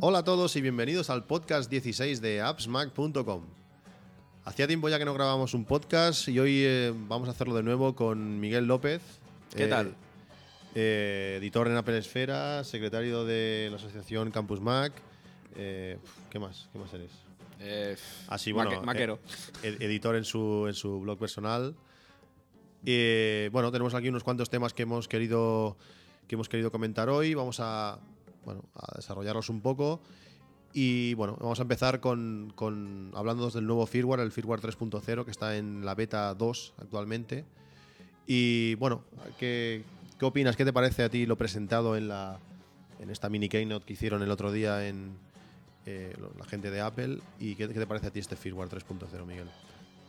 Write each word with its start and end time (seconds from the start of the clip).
Hola 0.01 0.19
a 0.19 0.23
todos 0.23 0.55
y 0.55 0.61
bienvenidos 0.61 1.11
al 1.11 1.25
podcast 1.27 1.69
16 1.69 2.19
de 2.21 2.41
appsmac.com. 2.41 3.58
Hacía 4.59 4.67
tiempo 4.67 4.89
ya 4.89 4.99
que 4.99 5.05
no 5.05 5.13
grabábamos 5.13 5.53
un 5.53 5.63
podcast 5.63 6.27
y 6.27 6.37
hoy 6.37 6.63
eh, 6.65 6.93
vamos 6.93 7.29
a 7.29 7.31
hacerlo 7.31 7.55
de 7.55 7.63
nuevo 7.63 7.95
con 7.95 8.41
Miguel 8.41 8.65
López. 8.65 9.01
¿Qué 9.55 9.63
eh, 9.63 9.67
tal? 9.69 9.95
eh, 10.75 11.37
editor 11.39 11.69
en 11.69 11.77
Apple 11.77 11.97
Esfera, 11.97 12.65
secretario 12.65 13.23
de 13.23 13.69
la 13.71 13.77
asociación 13.77 14.31
Campus 14.31 14.59
Mac. 14.59 14.91
eh, 15.55 15.97
¿Qué 16.29 16.39
más? 16.39 16.67
¿Qué 16.73 16.77
más 16.79 16.93
eres? 16.93 17.09
Eh, 17.61 17.95
Ah, 18.27 18.35
bueno, 18.51 18.81
maquero. 18.81 19.19
eh, 19.63 19.77
ed- 19.79 19.81
editor 19.81 20.17
en 20.17 20.25
su, 20.25 20.65
en 20.67 20.73
su 20.73 20.99
blog 20.99 21.17
personal. 21.17 21.73
Eh, 22.85 23.49
bueno, 23.53 23.71
tenemos 23.71 23.93
aquí 23.93 24.09
unos 24.09 24.25
cuantos 24.25 24.49
temas 24.49 24.73
que 24.73 24.83
hemos 24.83 25.07
querido 25.07 25.77
que 26.27 26.35
hemos 26.35 26.49
querido 26.49 26.69
comentar 26.69 27.07
hoy. 27.07 27.33
Vamos 27.33 27.61
a, 27.61 27.97
bueno, 28.43 28.65
a 28.75 28.97
desarrollarlos 28.97 29.47
un 29.47 29.61
poco. 29.61 30.01
Y 30.73 31.13
bueno, 31.15 31.35
vamos 31.39 31.59
a 31.59 31.63
empezar 31.63 31.99
con, 31.99 32.51
con 32.55 33.11
hablándonos 33.15 33.53
del 33.53 33.65
nuevo 33.65 33.85
firmware, 33.85 34.21
el 34.21 34.31
firmware 34.31 34.61
3.0, 34.61 35.25
que 35.25 35.31
está 35.31 35.57
en 35.57 35.83
la 35.83 35.95
beta 35.95 36.33
2 36.35 36.73
actualmente. 36.77 37.45
Y 38.27 38.75
bueno, 38.75 39.03
¿qué, 39.39 39.83
qué 40.19 40.25
opinas? 40.25 40.55
¿Qué 40.55 40.65
te 40.65 40.73
parece 40.73 41.03
a 41.03 41.09
ti 41.09 41.25
lo 41.25 41.37
presentado 41.37 41.97
en, 41.97 42.07
la, 42.07 42.39
en 42.99 43.09
esta 43.09 43.29
mini 43.29 43.49
keynote 43.49 43.85
que 43.85 43.93
hicieron 43.93 44.21
el 44.21 44.29
otro 44.29 44.51
día 44.51 44.87
en 44.87 45.17
eh, 45.87 46.15
la 46.37 46.45
gente 46.45 46.69
de 46.69 46.81
Apple? 46.81 47.19
¿Y 47.39 47.55
qué, 47.55 47.67
qué 47.67 47.73
te 47.73 47.87
parece 47.87 48.07
a 48.07 48.11
ti 48.11 48.19
este 48.19 48.35
firmware 48.35 48.69
3.0, 48.69 49.25
Miguel? 49.25 49.47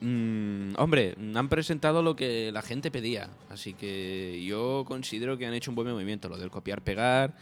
Mm, 0.03 0.75
hombre, 0.79 1.15
han 1.35 1.49
presentado 1.49 2.03
lo 2.03 2.17
que 2.17 2.51
la 2.53 2.63
gente 2.63 2.91
pedía, 2.91 3.29
así 3.51 3.75
que 3.75 4.43
yo 4.45 4.85
considero 4.87 5.37
que 5.37 5.47
han 5.47 5.53
hecho 5.53 5.71
un 5.71 5.75
buen 5.75 5.89
movimiento, 5.89 6.29
lo 6.29 6.39
del 6.39 6.51
copiar-pegar, 6.51 7.35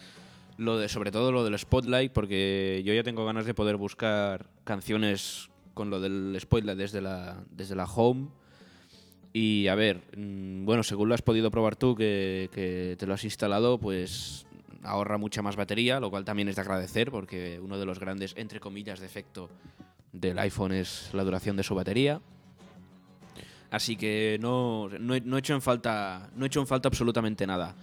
lo 0.58 0.76
de 0.76 0.88
sobre 0.88 1.10
todo 1.10 1.32
lo 1.32 1.44
del 1.44 1.58
Spotlight, 1.58 2.12
porque 2.12 2.82
yo 2.84 2.92
ya 2.92 3.04
tengo 3.04 3.24
ganas 3.24 3.46
de 3.46 3.54
poder 3.54 3.76
buscar 3.76 4.50
canciones 4.64 5.48
con 5.72 5.88
lo 5.88 6.00
del 6.00 6.36
Spotlight 6.38 6.76
desde 6.76 7.00
la, 7.00 7.42
desde 7.50 7.76
la 7.76 7.84
home. 7.84 8.28
Y 9.32 9.68
a 9.68 9.76
ver, 9.76 10.02
mm, 10.16 10.64
bueno, 10.64 10.82
según 10.82 11.08
lo 11.08 11.14
has 11.14 11.22
podido 11.22 11.50
probar 11.50 11.76
tú, 11.76 11.94
que, 11.94 12.96
te 12.98 13.06
lo 13.06 13.14
has 13.14 13.22
instalado, 13.22 13.78
pues 13.78 14.46
ahorra 14.82 15.16
mucha 15.16 15.42
más 15.42 15.54
batería, 15.54 16.00
lo 16.00 16.10
cual 16.10 16.24
también 16.24 16.48
es 16.48 16.56
de 16.56 16.62
agradecer, 16.62 17.12
porque 17.12 17.60
uno 17.62 17.78
de 17.78 17.86
los 17.86 18.00
grandes, 18.00 18.34
entre 18.36 18.58
comillas, 18.58 18.98
defectos 18.98 19.50
del 20.12 20.38
iPhone 20.40 20.72
es 20.72 21.10
la 21.12 21.22
duración 21.22 21.56
de 21.56 21.62
su 21.62 21.76
batería. 21.76 22.20
Así 23.70 23.96
que 23.96 24.38
no, 24.40 24.88
no, 24.98 25.14
no 25.22 25.36
he 25.36 25.38
hecho 25.38 25.54
en 25.54 25.62
falta, 25.62 26.30
no 26.34 26.44
he 26.44 26.48
hecho 26.48 26.60
en 26.60 26.66
falta 26.66 26.88
absolutamente 26.88 27.46
nada. 27.46 27.76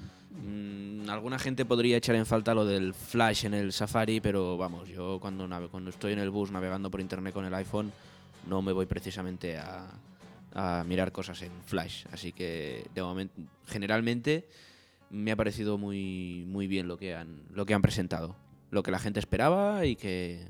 Mm, 0.43 1.09
alguna 1.09 1.39
gente 1.39 1.65
podría 1.65 1.97
echar 1.97 2.15
en 2.15 2.25
falta 2.25 2.53
lo 2.53 2.65
del 2.65 2.93
flash 2.93 3.45
en 3.45 3.53
el 3.53 3.71
Safari, 3.71 4.19
pero 4.19 4.57
vamos, 4.57 4.89
yo 4.89 5.19
cuando, 5.19 5.47
cuando 5.69 5.89
estoy 5.89 6.13
en 6.13 6.19
el 6.19 6.29
bus 6.29 6.51
navegando 6.51 6.91
por 6.91 7.01
internet 7.01 7.33
con 7.33 7.45
el 7.45 7.53
iPhone 7.53 7.91
no 8.47 8.61
me 8.61 8.71
voy 8.71 8.85
precisamente 8.85 9.57
a, 9.57 9.87
mirar 10.85 11.11
cosas 11.11 11.41
en 11.41 11.51
flash. 11.65 12.05
Así 12.13 12.31
que 12.31 12.87
de 12.95 13.01
momento, 13.01 13.33
generalmente 13.67 14.47
me 15.09 15.31
ha 15.31 15.35
parecido 15.35 15.77
muy, 15.77 16.45
muy 16.47 16.67
bien 16.67 16.87
lo 16.87 16.97
que 16.97 17.13
han, 17.13 17.43
lo 17.53 17.65
que 17.65 17.73
han 17.73 17.81
presentado. 17.81 18.37
Lo 18.71 18.81
que 18.81 18.91
la 18.91 18.99
gente 18.99 19.19
esperaba 19.19 19.85
y 19.85 19.97
que. 19.97 20.47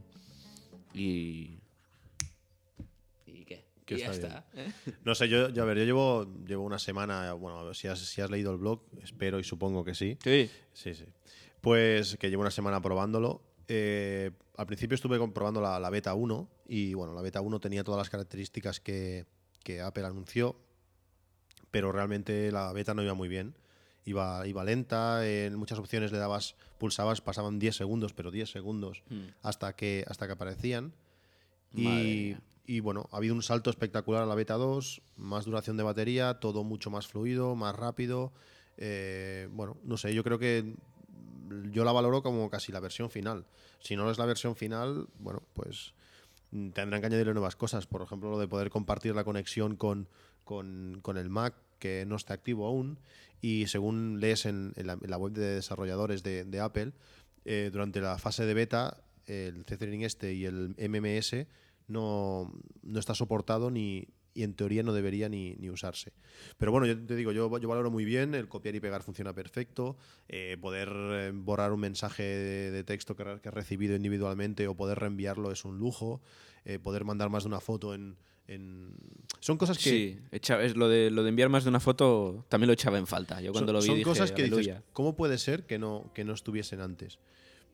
Ya 3.88 4.12
está 4.12 4.28
está. 4.28 4.46
¿eh? 4.56 4.72
No 5.06 5.14
sé, 5.16 5.30
yo, 5.30 5.50
yo, 5.50 5.64
a 5.64 5.66
ver, 5.66 5.78
yo 5.78 5.84
llevo, 5.86 6.28
llevo 6.48 6.64
una 6.64 6.80
semana, 6.80 7.34
bueno, 7.34 7.60
a 7.60 7.64
ver 7.64 7.76
si 7.76 7.88
has, 7.88 8.00
si 8.00 8.22
has 8.22 8.32
leído 8.32 8.52
el 8.52 8.58
blog, 8.58 8.82
espero 9.04 9.40
y 9.40 9.44
supongo 9.44 9.84
que 9.84 9.94
sí. 9.94 10.18
Sí. 10.24 10.50
Sí, 10.74 10.96
sí. 10.96 11.06
Pues 11.62 12.18
que 12.18 12.30
llevo 12.30 12.42
una 12.42 12.52
semana 12.52 12.82
probándolo. 12.82 13.42
Eh, 13.68 14.32
al 14.58 14.66
principio 14.68 14.96
estuve 14.96 15.18
comprobando 15.18 15.62
la, 15.62 15.80
la 15.80 15.90
beta 15.90 16.14
1 16.14 16.50
y 16.68 16.94
bueno, 16.94 17.14
la 17.14 17.22
beta 17.22 17.42
1 17.42 17.60
tenía 17.60 17.84
todas 17.84 17.98
las 18.00 18.10
características 18.10 18.80
que, 18.80 19.26
que 19.64 19.82
Apple 19.82 20.06
anunció, 20.06 20.56
pero 21.72 21.92
realmente 21.92 22.52
la 22.52 22.72
beta 22.74 22.94
no 22.94 23.04
iba 23.04 23.14
muy 23.14 23.28
bien. 23.28 23.56
Iba, 24.08 24.46
iba 24.46 24.64
lenta, 24.64 25.28
en 25.28 25.56
muchas 25.56 25.80
opciones 25.80 26.12
le 26.12 26.20
dabas, 26.20 26.56
pulsabas, 26.78 27.22
pasaban 27.22 27.58
10 27.58 27.76
segundos, 27.76 28.14
pero 28.14 28.30
10 28.30 28.52
segundos 28.52 29.02
Mm. 29.10 29.30
hasta 29.42 29.76
que, 29.76 30.06
hasta 30.08 30.28
que 30.28 30.34
aparecían. 30.34 30.94
Madre 31.72 32.04
Y, 32.04 32.26
mía. 32.28 32.42
Y 32.68 32.80
bueno, 32.80 33.08
ha 33.12 33.18
habido 33.18 33.36
un 33.36 33.42
salto 33.44 33.70
espectacular 33.70 34.24
a 34.24 34.26
la 34.26 34.36
beta 34.36 34.56
2, 34.56 35.02
más 35.18 35.46
duración 35.46 35.78
de 35.78 35.84
batería, 35.84 36.36
todo 36.40 36.64
mucho 36.64 36.90
más 36.90 37.08
fluido, 37.08 37.56
más 37.56 37.76
rápido. 37.76 38.32
Eh, 38.78 39.48
bueno, 39.52 39.78
no 39.84 39.98
sé, 39.98 40.14
yo 40.14 40.24
creo 40.24 40.40
que 40.40 40.74
yo 41.72 41.86
la 41.86 41.92
valoro 41.92 42.24
como 42.24 42.50
casi 42.50 42.72
la 42.72 42.80
versión 42.80 43.10
final. 43.10 43.46
Si 43.80 43.96
no 43.96 44.10
es 44.10 44.18
la 44.18 44.26
versión 44.26 44.56
final, 44.56 45.08
bueno, 45.20 45.44
pues 45.54 45.94
mm, 46.52 46.70
tendrán 46.70 47.02
que 47.02 47.08
añadirle 47.08 47.34
nuevas 47.34 47.56
cosas. 47.56 47.86
Por 47.88 48.02
ejemplo, 48.02 48.32
lo 48.32 48.40
de 48.40 48.48
poder 48.48 48.70
compartir 48.70 49.16
la 49.16 49.24
conexión 49.24 49.76
con, 49.76 50.08
con- 50.44 51.00
con 51.02 51.18
el 51.18 51.30
Mac, 51.30 51.54
que 51.80 52.06
no 52.08 52.16
está 52.16 52.34
activo 52.34 52.68
aún. 52.68 52.98
Y 53.42 53.68
según 53.68 54.20
lees 54.20 54.46
en, 54.46 54.74
en 54.76 54.88
la, 54.88 55.18
web 55.18 55.34
de 55.34 55.56
desarrolladores 55.56 56.24
de, 56.24 56.60
Apple, 56.60 56.94
eh, 57.46 57.70
durante 57.72 58.02
la 58.02 58.18
fase 58.18 58.46
de 58.46 58.54
beta, 58.56 58.98
el 59.28 59.66
Tethering 59.66 60.02
este 60.02 60.34
y 60.34 60.46
el 60.46 60.76
MMS 60.80 61.46
no, 61.88 62.52
no 62.84 63.00
está 63.00 63.14
soportado 63.16 63.70
ni 63.72 64.08
y 64.38 64.44
en 64.44 64.54
teoría 64.54 64.84
no 64.84 64.92
debería 64.92 65.30
ni, 65.30 65.56
ni 65.56 65.70
usarse. 65.70 66.12
Pero 66.58 66.70
bueno, 66.74 66.86
yo 66.86 67.00
te 67.06 67.16
digo, 67.16 67.32
yo, 67.32 67.58
yo 67.58 67.70
valoro 67.70 67.90
muy 67.90 68.04
bien, 68.04 68.36
el 68.36 68.50
copiar 68.50 68.76
y 68.76 68.82
pegar 68.82 69.02
funciona 69.02 69.32
perfecto, 69.34 69.96
eh, 70.28 70.58
poder 70.60 70.90
eh, 70.94 71.32
borrar 71.34 71.72
un 71.72 71.80
mensaje 71.80 72.24
de, 72.24 72.70
de 72.72 72.84
texto 72.84 73.16
que, 73.16 73.24
que 73.42 73.48
has 73.48 73.54
recibido 73.56 73.96
individualmente 73.96 74.68
o 74.68 74.76
poder 74.76 75.00
reenviarlo 75.00 75.54
es 75.54 75.64
un 75.64 75.80
lujo, 75.80 76.22
eh, 76.66 76.80
poder 76.80 77.06
mandar 77.06 77.30
más 77.30 77.44
de 77.44 77.48
una 77.48 77.62
foto 77.62 77.94
en... 77.94 78.18
en- 78.50 78.94
Son 79.40 79.58
cosas 79.58 79.78
que... 79.78 79.90
Sí, 79.90 80.20
echa- 80.34 80.62
es 80.62 80.76
lo 80.76 80.90
de, 80.90 81.12
lo 81.12 81.24
de 81.24 81.30
enviar 81.30 81.48
más 81.48 81.64
de 81.64 81.70
una 81.70 81.80
foto 81.80 82.44
también 82.50 82.68
lo 82.68 82.74
echaba 82.74 82.98
en 82.98 83.08
falta. 83.08 83.40
Yo 83.40 83.54
cuando 83.54 83.72
son, 83.72 83.76
lo 83.76 83.80
vi 83.84 83.88
son 83.88 83.96
dije, 83.96 84.04
cosas 84.10 84.32
que 84.34 84.44
dices. 84.44 84.82
¿cómo 84.92 85.16
puede 85.16 85.38
ser 85.38 85.66
que 85.66 85.80
no, 85.80 86.12
que 86.14 86.26
no 86.26 86.34
estuviesen 86.34 86.82
antes? 86.82 87.20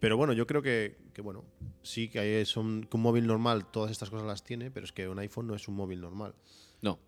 Pero 0.01 0.17
bueno, 0.17 0.33
yo 0.33 0.45
creo 0.47 0.61
que, 0.61 0.97
que, 1.13 1.21
bueno, 1.21 1.45
sí 1.83 2.09
que, 2.09 2.19
hay- 2.19 2.45
son, 2.45 2.83
que 2.89 2.97
un 2.97 3.03
móvil 3.03 3.25
normal 3.27 3.65
todas 3.71 3.91
estas 3.91 4.09
cosas 4.09 4.27
las 4.27 4.43
tiene, 4.43 4.69
pero 4.71 4.83
es 4.83 4.91
que 4.91 5.07
un 5.07 5.19
iPhone 5.19 5.47
no 5.47 5.55
es 5.55 5.67
un 5.69 5.75
móvil 5.75 6.01
normal. 6.01 6.33
No, 6.81 6.99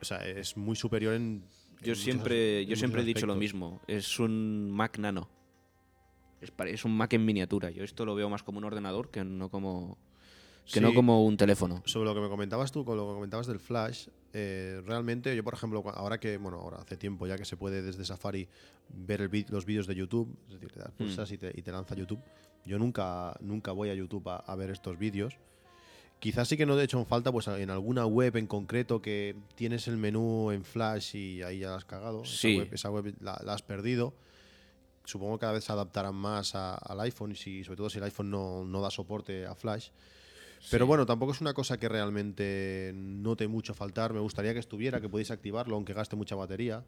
O 0.00 0.04
sea, 0.04 0.26
es 0.26 0.56
muy 0.56 0.74
superior 0.74 1.14
en. 1.14 1.44
yo 1.82 1.92
en 1.92 1.96
siempre, 1.96 2.56
muchos- 2.60 2.70
yo 2.70 2.76
siempre 2.76 3.02
he 3.02 3.04
dicho 3.04 3.26
lo 3.26 3.36
mismo. 3.36 3.80
Es 3.86 4.18
un 4.18 4.70
Mac 4.70 4.98
Nano. 4.98 5.28
Es, 6.40 6.52
es 6.66 6.84
un 6.84 6.96
Mac 6.96 7.12
en 7.12 7.24
miniatura. 7.24 7.70
Yo 7.70 7.84
esto 7.84 8.04
lo 8.06 8.14
veo 8.14 8.30
más 8.30 8.42
como 8.42 8.58
un 8.58 8.64
ordenador 8.64 9.10
que 9.10 9.22
no 9.24 9.50
como, 9.50 9.98
que 10.72 10.80
no 10.80 10.94
como 10.94 11.24
un 11.24 11.36
teléfono. 11.36 11.82
Sobre 11.86 12.08
lo 12.08 12.14
que 12.14 12.20
me 12.20 12.28
comentabas 12.28 12.70
tú, 12.72 12.84
con 12.84 12.96
lo 12.96 13.06
que 13.08 13.14
comentabas 13.14 13.46
del 13.46 13.58
Flash, 13.60 14.08
eh, 14.32 14.82
realmente 14.84 15.34
yo, 15.34 15.42
por 15.42 15.54
ejemplo, 15.54 15.82
ahora 15.94 16.18
que, 16.20 16.36
bueno, 16.36 16.58
ahora 16.58 16.78
hace 16.78 16.96
tiempo 16.96 17.26
ya 17.26 17.36
que 17.36 17.44
se 17.44 17.56
puede 17.56 17.82
desde 17.82 18.04
Safari 18.04 18.48
ver 18.90 19.22
el 19.22 19.46
los 19.50 19.64
vídeos 19.64 19.86
de 19.86 19.94
YouTube, 19.94 20.36
es 20.48 20.54
decir, 20.54 20.70
le 20.76 20.82
das 20.82 20.92
pulsas 20.92 21.30
y, 21.32 21.38
te, 21.38 21.52
y 21.54 21.62
te 21.62 21.72
lanza 21.72 21.94
YouTube. 21.94 22.20
Yo 22.64 22.78
nunca, 22.78 23.34
nunca 23.40 23.72
voy 23.72 23.88
a 23.90 23.94
YouTube 23.94 24.28
a, 24.28 24.36
a 24.36 24.54
ver 24.56 24.70
estos 24.70 24.98
vídeos. 24.98 25.38
Quizás 26.20 26.48
sí 26.48 26.56
que 26.56 26.66
no 26.66 26.78
he 26.78 26.82
hecho 26.82 26.98
en 26.98 27.06
falta 27.06 27.30
pues 27.30 27.46
en 27.46 27.70
alguna 27.70 28.04
web 28.04 28.36
en 28.36 28.46
concreto 28.48 29.00
que 29.00 29.36
tienes 29.54 29.86
el 29.86 29.96
menú 29.96 30.50
en 30.50 30.64
Flash 30.64 31.14
y 31.14 31.42
ahí 31.42 31.60
ya 31.60 31.70
la 31.70 31.76
has 31.76 31.84
cagado. 31.84 32.24
Sí. 32.24 32.56
Esa 32.56 32.58
web, 32.58 32.74
esa 32.74 32.90
web 32.90 33.14
la, 33.20 33.40
la 33.44 33.54
has 33.54 33.62
perdido. 33.62 34.12
Supongo 35.04 35.38
que 35.38 35.42
cada 35.42 35.52
vez 35.54 35.64
se 35.64 35.72
adaptarán 35.72 36.14
más 36.16 36.54
a- 36.54 36.74
al 36.74 37.00
iPhone 37.00 37.32
y 37.32 37.36
si, 37.36 37.64
sobre 37.64 37.76
todo 37.78 37.88
si 37.88 37.98
el 37.98 38.04
iPhone 38.04 38.30
no, 38.30 38.64
no 38.64 38.80
da 38.82 38.90
soporte 38.90 39.46
a 39.46 39.54
Flash. 39.54 39.90
Pero 40.70 40.86
bueno, 40.86 41.06
tampoco 41.06 41.32
es 41.32 41.40
una 41.40 41.54
cosa 41.54 41.78
que 41.78 41.88
realmente 41.88 42.92
note 42.94 43.48
mucho 43.48 43.74
faltar. 43.74 44.12
Me 44.12 44.20
gustaría 44.20 44.52
que 44.52 44.58
estuviera, 44.58 45.00
que 45.00 45.08
pudiese 45.08 45.32
activarlo, 45.32 45.76
aunque 45.76 45.94
gaste 45.94 46.16
mucha 46.16 46.34
batería. 46.34 46.84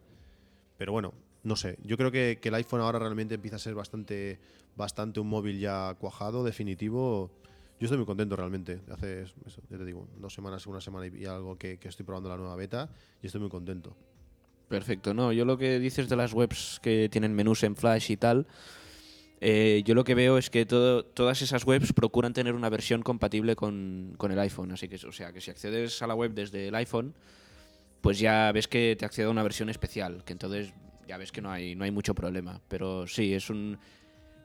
Pero 0.76 0.92
bueno, 0.92 1.12
no 1.42 1.56
sé. 1.56 1.78
Yo 1.84 1.96
creo 1.96 2.10
que, 2.10 2.38
que 2.40 2.48
el 2.48 2.54
iPhone 2.54 2.80
ahora 2.80 2.98
realmente 2.98 3.34
empieza 3.34 3.56
a 3.56 3.58
ser 3.58 3.74
bastante, 3.74 4.38
bastante 4.76 5.20
un 5.20 5.28
móvil 5.28 5.58
ya 5.58 5.94
cuajado, 5.98 6.44
definitivo. 6.44 7.30
Yo 7.78 7.86
estoy 7.86 7.98
muy 7.98 8.06
contento 8.06 8.36
realmente. 8.36 8.80
Hace, 8.90 9.22
eso, 9.22 9.62
ya 9.70 9.78
te 9.78 9.84
digo, 9.84 10.08
dos 10.18 10.34
semanas, 10.34 10.66
una 10.66 10.80
semana 10.80 11.06
y 11.06 11.24
algo 11.24 11.56
que, 11.56 11.78
que 11.78 11.88
estoy 11.88 12.04
probando 12.04 12.28
la 12.28 12.36
nueva 12.36 12.56
beta 12.56 12.90
y 13.22 13.26
estoy 13.26 13.40
muy 13.40 13.50
contento. 13.50 13.96
Perfecto, 14.70 15.14
no, 15.14 15.32
yo 15.32 15.44
lo 15.44 15.58
que 15.58 15.80
dices 15.80 16.08
de 16.08 16.14
las 16.14 16.32
webs 16.32 16.78
que 16.80 17.08
tienen 17.10 17.34
menús 17.34 17.64
en 17.64 17.74
Flash 17.74 18.12
y 18.12 18.16
tal, 18.16 18.46
Eh, 19.42 19.82
yo 19.86 19.94
lo 19.94 20.04
que 20.04 20.14
veo 20.14 20.36
es 20.36 20.50
que 20.50 20.66
todas 20.66 21.40
esas 21.40 21.64
webs 21.64 21.94
procuran 21.94 22.34
tener 22.34 22.54
una 22.54 22.68
versión 22.68 23.02
compatible 23.02 23.56
con, 23.56 24.16
el 24.20 24.38
iPhone. 24.38 24.72
Así 24.72 24.88
que, 24.88 24.96
o 25.06 25.12
sea, 25.12 25.32
que 25.32 25.40
si 25.40 25.50
accedes 25.50 26.02
a 26.02 26.06
la 26.06 26.14
web 26.14 26.32
desde 26.34 26.68
el 26.68 26.74
iPhone, 26.74 27.14
pues 28.02 28.18
ya 28.18 28.52
ves 28.52 28.68
que 28.68 28.96
te 28.98 29.06
accede 29.06 29.26
a 29.26 29.30
una 29.30 29.42
versión 29.42 29.70
especial, 29.70 30.24
que 30.24 30.32
entonces 30.32 30.74
ya 31.08 31.16
ves 31.16 31.32
que 31.32 31.40
no 31.40 31.50
hay, 31.50 31.74
mucho 31.90 32.14
problema. 32.14 32.60
Pero 32.68 33.06
sí, 33.06 33.32
es 33.32 33.48
un. 33.48 33.78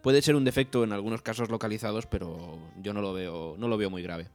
Puede 0.02 0.22
ser 0.22 0.36
un 0.36 0.46
defecto 0.46 0.84
en 0.84 0.94
algunos 0.94 1.22
casos 1.22 1.50
localizados, 1.50 2.06
pero 2.06 2.60
yo 2.82 2.94
no 2.94 3.02
lo 3.02 3.12
veo, 3.12 3.56
no 3.58 3.68
lo 3.68 3.78
veo 3.78 3.90
muy 3.90 4.02
grave. 4.02 4.30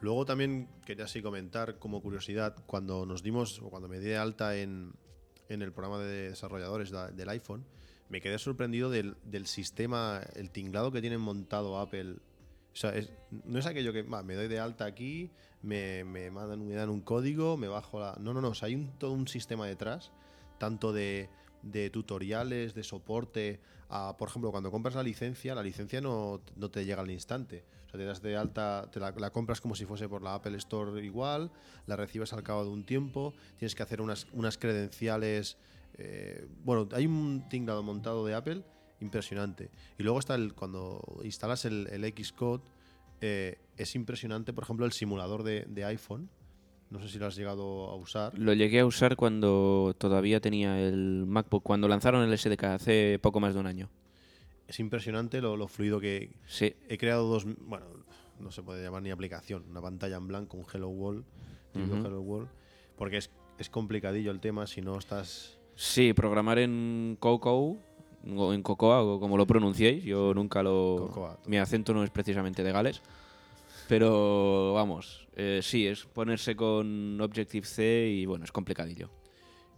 Luego 0.00 0.24
también 0.24 0.68
quería 0.86 1.04
así 1.04 1.20
comentar 1.20 1.78
como 1.78 2.00
curiosidad, 2.00 2.56
cuando 2.66 3.04
nos 3.04 3.22
dimos, 3.22 3.60
o 3.60 3.68
cuando 3.68 3.88
me 3.88 3.98
di 3.98 4.06
de 4.06 4.16
alta 4.16 4.56
en, 4.56 4.92
en 5.48 5.60
el 5.60 5.72
programa 5.72 5.98
de 5.98 6.30
desarrolladores 6.30 6.90
del 6.90 7.28
iPhone, 7.28 7.64
me 8.08 8.20
quedé 8.20 8.38
sorprendido 8.38 8.90
del, 8.90 9.16
sistema, 9.46 10.20
el 10.34 10.50
tinglado 10.50 10.90
que 10.92 11.00
tienen 11.00 11.20
montado 11.20 11.78
Apple. 11.78 12.16
O 12.72 12.76
sea, 12.76 12.94
es- 12.94 13.12
no 13.44 13.58
es 13.58 13.66
aquello 13.66 13.92
que 13.92 14.02
me 14.02 14.34
doy 14.34 14.48
de 14.48 14.60
alta 14.60 14.84
aquí, 14.84 15.30
me, 15.62 16.04
mandan, 16.30 16.66
me 16.66 16.74
dan 16.74 16.88
un 16.88 17.00
código, 17.00 17.56
me 17.56 17.68
bajo 17.68 18.00
la... 18.00 18.16
No, 18.20 18.32
no, 18.32 18.40
no, 18.40 18.48
o 18.48 18.54
sea, 18.54 18.66
hay 18.66 18.74
un, 18.74 18.98
todo 18.98 19.12
un 19.12 19.28
sistema 19.28 19.66
detrás, 19.66 20.12
tanto 20.58 20.92
de, 20.92 21.28
tutoriales, 21.92 22.74
de 22.74 22.82
soporte, 22.82 23.60
a, 23.88 24.16
por 24.16 24.28
ejemplo, 24.28 24.50
cuando 24.50 24.70
compras 24.70 24.94
la 24.94 25.02
licencia, 25.02 25.54
la 25.54 25.62
licencia 25.62 26.00
no, 26.00 26.40
te 26.70 26.84
llega 26.84 27.02
al 27.02 27.10
instante. 27.10 27.64
O 27.86 27.90
sea, 27.90 27.98
te 27.98 28.04
das 28.04 28.22
de 28.22 28.36
alta, 28.36 28.88
te 28.92 29.00
la, 29.00 29.30
compras 29.30 29.60
como 29.60 29.74
si 29.74 29.86
fuese 29.86 30.08
por 30.08 30.22
la 30.22 30.34
Apple 30.34 30.56
Store 30.58 31.04
igual, 31.04 31.50
la 31.86 31.96
recibes 31.96 32.32
al 32.32 32.42
cabo 32.42 32.64
de 32.64 32.70
un 32.70 32.84
tiempo, 32.84 33.34
tienes 33.56 33.74
que 33.74 33.82
hacer 33.82 34.00
unas 34.00 34.58
credenciales. 34.58 35.58
Eh, 35.98 36.46
bueno, 36.64 36.88
hay 36.92 37.06
un 37.06 37.48
tinglado 37.48 37.82
montado 37.82 38.24
de 38.24 38.34
Apple 38.34 38.62
impresionante. 39.00 39.70
Y 39.98 40.02
luego 40.02 40.18
está 40.18 40.34
el, 40.34 40.54
cuando 40.54 41.20
instalas 41.24 41.64
el, 41.64 41.86
el 41.88 42.12
Xcode, 42.24 42.62
eh, 43.20 43.58
es 43.76 43.94
impresionante, 43.94 44.52
por 44.52 44.64
ejemplo, 44.64 44.86
el 44.86 44.92
simulador 44.92 45.42
de, 45.42 45.64
de 45.68 45.84
iPhone. 45.84 46.30
No 46.90 47.00
sé 47.00 47.08
si 47.08 47.18
lo 47.18 47.26
has 47.26 47.36
llegado 47.36 47.90
a 47.90 47.96
usar. 47.96 48.36
Lo 48.38 48.54
llegué 48.54 48.80
a 48.80 48.86
usar 48.86 49.14
cuando 49.16 49.94
todavía 49.98 50.40
tenía 50.40 50.80
el 50.80 51.26
MacBook, 51.26 51.62
cuando 51.62 51.86
lanzaron 51.86 52.22
el 52.26 52.36
SDK 52.38 52.64
hace 52.64 53.18
poco 53.20 53.40
más 53.40 53.54
de 53.54 53.60
un 53.60 53.66
año. 53.66 53.90
Es 54.66 54.80
impresionante 54.80 55.40
lo, 55.40 55.56
lo 55.56 55.68
fluido 55.68 56.00
que, 56.00 56.30
Sí, 56.46 56.74
He 56.88 56.98
creado 56.98 57.28
dos, 57.28 57.46
bueno, 57.60 57.86
no 58.38 58.50
se 58.50 58.62
puede 58.62 58.82
llamar 58.82 59.02
ni 59.02 59.10
aplicación, 59.10 59.64
una 59.70 59.80
pantalla 59.80 60.16
en 60.16 60.28
blanco, 60.28 60.56
un 60.56 60.66
Hello 60.72 60.88
World, 60.88 61.24
Ujú. 61.74 62.06
Hello 62.06 62.20
World, 62.20 62.48
porque 62.96 63.18
es, 63.18 63.30
es 63.58 63.68
complicadillo 63.70 64.30
el 64.30 64.40
tema 64.40 64.66
si 64.66 64.80
no 64.80 64.98
estás... 64.98 65.57
Sí, 65.80 66.12
programar 66.12 66.58
en 66.58 67.16
Cocoa 67.20 67.52
o 67.52 68.52
en 68.52 68.62
Cocoa 68.64 69.00
o 69.04 69.20
como 69.20 69.36
lo 69.36 69.46
pronunciéis, 69.46 70.02
yo 70.02 70.34
nunca 70.34 70.60
lo 70.60 71.06
Cocoa. 71.06 71.38
mi 71.46 71.56
acento 71.56 71.94
no 71.94 72.02
es 72.02 72.10
precisamente 72.10 72.64
de 72.64 72.72
Gales. 72.72 73.00
Pero 73.86 74.72
vamos, 74.74 75.28
eh, 75.36 75.60
sí, 75.62 75.86
es 75.86 76.04
ponerse 76.04 76.56
con 76.56 77.20
Objective 77.20 77.64
C 77.64 78.08
y 78.08 78.26
bueno, 78.26 78.44
es 78.44 78.50
complicadillo. 78.50 79.08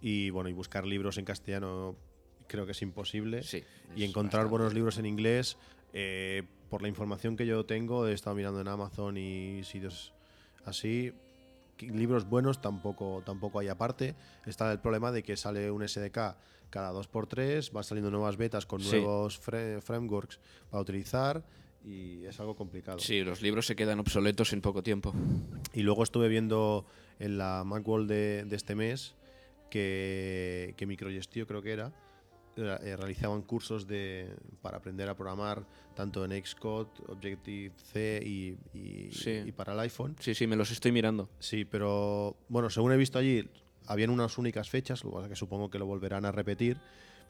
Y 0.00 0.30
bueno, 0.30 0.48
y 0.48 0.54
buscar 0.54 0.86
libros 0.86 1.18
en 1.18 1.26
castellano 1.26 1.96
creo 2.46 2.64
que 2.64 2.72
es 2.72 2.80
imposible. 2.80 3.42
Sí. 3.42 3.62
y 3.94 4.04
es 4.04 4.08
encontrar 4.08 4.44
bastante. 4.44 4.50
buenos 4.52 4.72
libros 4.72 4.96
en 4.96 5.04
inglés, 5.04 5.58
eh, 5.92 6.44
por 6.70 6.80
la 6.80 6.88
información 6.88 7.36
que 7.36 7.44
yo 7.44 7.66
tengo, 7.66 8.08
he 8.08 8.14
estado 8.14 8.34
mirando 8.36 8.62
en 8.62 8.68
Amazon 8.68 9.18
y 9.18 9.64
sitios 9.64 10.14
así, 10.64 11.12
libros 11.80 12.28
buenos 12.28 12.60
tampoco, 12.60 13.22
tampoco 13.24 13.58
hay 13.58 13.68
aparte. 13.68 14.14
Está 14.46 14.70
el 14.72 14.80
problema 14.80 15.12
de 15.12 15.22
que 15.22 15.36
sale 15.36 15.70
un 15.70 15.86
SDK 15.86 16.36
cada 16.70 16.92
2x3, 16.92 17.72
van 17.72 17.84
saliendo 17.84 18.10
nuevas 18.10 18.36
betas 18.36 18.66
con 18.66 18.80
Sí. 18.80 18.92
nuevos 18.92 19.40
fre- 19.40 19.80
frameworks 19.80 20.38
para 20.70 20.80
utilizar 20.82 21.44
y 21.84 22.24
es 22.26 22.38
algo 22.40 22.54
complicado. 22.54 22.98
Sí, 22.98 23.22
los 23.22 23.42
libros 23.42 23.66
se 23.66 23.74
quedan 23.74 23.98
obsoletos 24.00 24.52
en 24.52 24.60
poco 24.60 24.82
tiempo. 24.82 25.12
Y 25.72 25.82
luego 25.82 26.02
estuve 26.02 26.28
viendo 26.28 26.84
en 27.18 27.38
la 27.38 27.64
Macworld 27.64 28.08
de, 28.08 28.44
de 28.44 28.56
este 28.56 28.74
mes 28.74 29.14
que, 29.70 30.74
que 30.76 30.86
Microgestio 30.86 31.46
creo 31.46 31.62
que 31.62 31.72
era, 31.72 31.92
eh, 32.56 32.96
realizaban 32.96 33.42
cursos 33.42 33.86
de, 33.86 34.34
para 34.62 34.78
aprender 34.78 35.08
a 35.08 35.16
programar 35.16 35.64
tanto 35.94 36.24
en 36.24 36.32
Xcode, 36.44 36.88
Objective-C 37.08 38.20
y, 38.24 38.56
y- 38.76 39.10
Sí. 39.12 39.42
y 39.46 39.52
para 39.52 39.72
el 39.72 39.80
iPhone. 39.80 40.16
Sí, 40.20 40.34
sí, 40.34 40.46
me 40.46 40.56
los 40.56 40.70
estoy 40.70 40.92
mirando. 40.92 41.28
Sí, 41.38 41.64
pero 41.64 42.36
bueno, 42.48 42.68
según 42.70 42.92
he 42.92 42.96
visto 42.96 43.18
allí, 43.18 43.48
habían 43.86 44.10
unas 44.10 44.36
únicas 44.38 44.68
fechas, 44.68 45.04
lo 45.04 45.26
que 45.28 45.36
supongo 45.36 45.70
que 45.70 45.78
lo 45.78 45.86
volverán 45.86 46.24
a 46.24 46.32
repetir. 46.32 46.78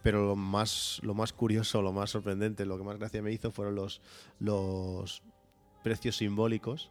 Pero 0.02 0.25
lo 0.26 0.34
más, 0.37 0.99
lo 1.02 1.12
más 1.14 1.34
curioso, 1.34 1.82
lo 1.82 1.93
más 1.93 2.08
sorprendente, 2.11 2.64
lo 2.64 2.78
que 2.78 2.84
más 2.84 2.99
gracia 2.99 3.20
me 3.20 3.32
hizo 3.32 3.50
fueron 3.50 3.75
los, 3.75 4.00
los 4.38 5.23
precios 5.84 6.16
simbólicos. 6.16 6.90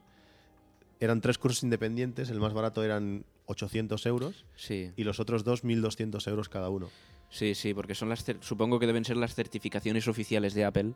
Eran 0.99 1.19
tres 1.19 1.39
cursos 1.39 1.63
independientes, 1.63 2.29
el 2.29 2.39
más 2.39 2.53
barato 2.53 2.83
eran 2.83 3.25
800 3.47 4.05
euros 4.05 4.45
Sí. 4.55 4.91
y 4.95 5.05
los 5.05 5.19
otros 5.19 5.43
dos 5.43 5.63
1.200 5.63 6.27
euros 6.29 6.49
cada 6.49 6.69
uno. 6.69 6.89
Sí, 7.29 7.53
sí, 7.55 7.73
porque 7.73 7.95
son 7.95 8.09
las 8.09 8.25
supongo 8.41 8.79
que 8.79 8.87
deben 8.87 9.05
ser 9.05 9.17
las 9.17 9.35
certificaciones 9.35 10.07
oficiales 10.07 10.53
de 10.53 10.65
Apple 10.65 10.93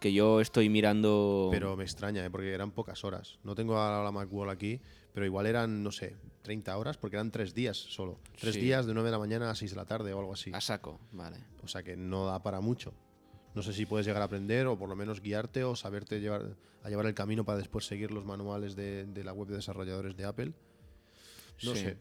que 0.00 0.12
yo 0.12 0.40
estoy 0.40 0.68
mirando 0.68 1.48
Pero 1.50 1.76
me 1.76 1.82
extraña, 1.82 2.24
¿eh? 2.24 2.30
porque 2.30 2.52
eran 2.54 2.70
pocas 2.70 3.04
horas. 3.04 3.38
No 3.42 3.54
tengo 3.56 3.76
ahora 3.76 4.04
la 4.04 4.12
Macworld 4.12 4.52
aquí, 4.52 4.80
pero 5.12 5.26
igual 5.26 5.46
eran, 5.46 5.82
no 5.82 5.90
sé, 5.90 6.14
30 6.42 6.78
horas, 6.78 6.96
porque 6.96 7.16
eran 7.16 7.32
tres 7.32 7.52
días 7.52 7.76
solo. 7.76 8.20
Tres 8.40 8.54
Sí. 8.54 8.60
días 8.60 8.86
de 8.86 8.94
9 8.94 9.08
de 9.08 9.12
la 9.12 9.18
mañana 9.18 9.50
a 9.50 9.56
6 9.56 9.72
de 9.72 9.76
la 9.76 9.86
tarde 9.86 10.12
o 10.12 10.20
algo 10.20 10.32
así. 10.34 10.52
a 10.54 10.60
saco, 10.60 11.00
vale. 11.10 11.38
O 11.64 11.68
sea 11.68 11.82
que 11.82 11.96
no 11.96 12.26
da 12.26 12.40
para 12.44 12.60
mucho. 12.60 12.94
No 13.56 13.62
sé 13.62 13.72
si 13.72 13.86
puedes 13.86 14.06
llegar 14.06 14.22
a 14.22 14.26
aprender 14.26 14.68
o 14.68 14.78
por 14.78 14.88
lo 14.88 14.94
menos 14.94 15.20
guiarte 15.20 15.64
o 15.64 15.74
saberte 15.74 16.20
llevar, 16.20 16.54
a 16.84 16.88
llevar 16.88 17.06
el 17.06 17.14
camino 17.14 17.44
para 17.44 17.58
después 17.58 17.84
seguir 17.84 18.12
los 18.12 18.24
manuales 18.24 18.76
de, 18.76 19.04
de 19.06 19.24
la 19.24 19.32
web 19.32 19.48
de 19.48 19.56
desarrolladores 19.56 20.16
de 20.16 20.24
Apple. 20.26 20.52
No 21.64 21.74
Sí. 21.74 21.80
sé. 21.80 21.96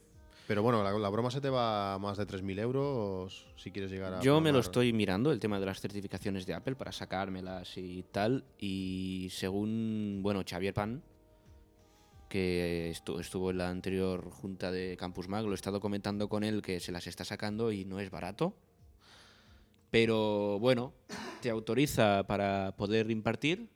Pero 0.48 0.64
bueno, 0.64 0.82
la, 0.82 0.92
la 0.94 1.10
broma 1.10 1.30
se 1.30 1.42
te 1.42 1.50
va 1.50 1.96
a 1.96 2.00
más 2.00 2.18
de 2.18 2.26
3.000 2.26 2.58
euros 2.60 3.46
si 3.58 3.70
quieres 3.70 3.92
llegar 3.92 4.14
a... 4.14 4.22
Yo 4.22 4.40
me 4.40 4.52
lo 4.54 4.60
estoy 4.60 4.94
mirando, 4.94 5.32
el 5.32 5.40
tema 5.40 5.60
de 5.60 5.66
las 5.66 5.82
certificaciones 5.82 6.46
de 6.46 6.54
Apple, 6.54 6.76
para 6.76 6.94
sacármelas 6.94 7.78
y 7.78 8.04
tal. 8.12 8.46
Y 8.58 9.28
según, 9.32 10.20
bueno, 10.24 10.44
Xavier 10.50 10.74
Pan, 10.74 11.04
que 12.30 12.92
estu- 12.94 13.20
estuvo 13.20 13.52
en 13.52 13.58
la 13.58 13.70
anterior 13.70 14.30
junta 14.32 14.72
de 14.72 14.96
Campus 14.98 15.28
Mag, 15.28 15.44
lo 15.46 15.52
he 15.52 15.56
estado 15.56 15.82
comentando 15.82 16.30
con 16.30 16.44
él 16.46 16.62
que 16.62 16.80
se 16.80 16.94
las 16.94 17.08
está 17.08 17.26
sacando 17.26 17.72
y 17.74 17.84
no 17.84 18.00
es 18.00 18.10
barato. 18.10 18.56
Pero 19.92 20.60
bueno, 20.60 20.94
te 21.42 21.50
autoriza 21.50 22.26
para 22.28 22.76
poder 22.78 23.10
impartir 23.12 23.70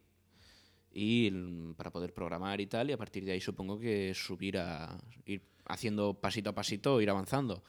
y 0.93 1.29
mm, 1.31 1.73
para 1.75 1.91
poder 1.91 2.13
programar 2.13 2.59
y 2.61 2.67
tal. 2.67 2.89
Y 2.89 2.93
a 2.93 2.97
partir 2.97 3.23
de 3.25 3.31
ahí 3.33 3.41
supongo 3.41 3.79
que 3.79 4.13
subir 4.13 4.57
a 4.57 4.97
ir 5.25 5.41
haciendo 5.65 6.13
pasito 6.13 6.49
a 6.49 6.53
pasito, 6.55 7.01
ir 7.01 7.09
avanzando. 7.09 7.63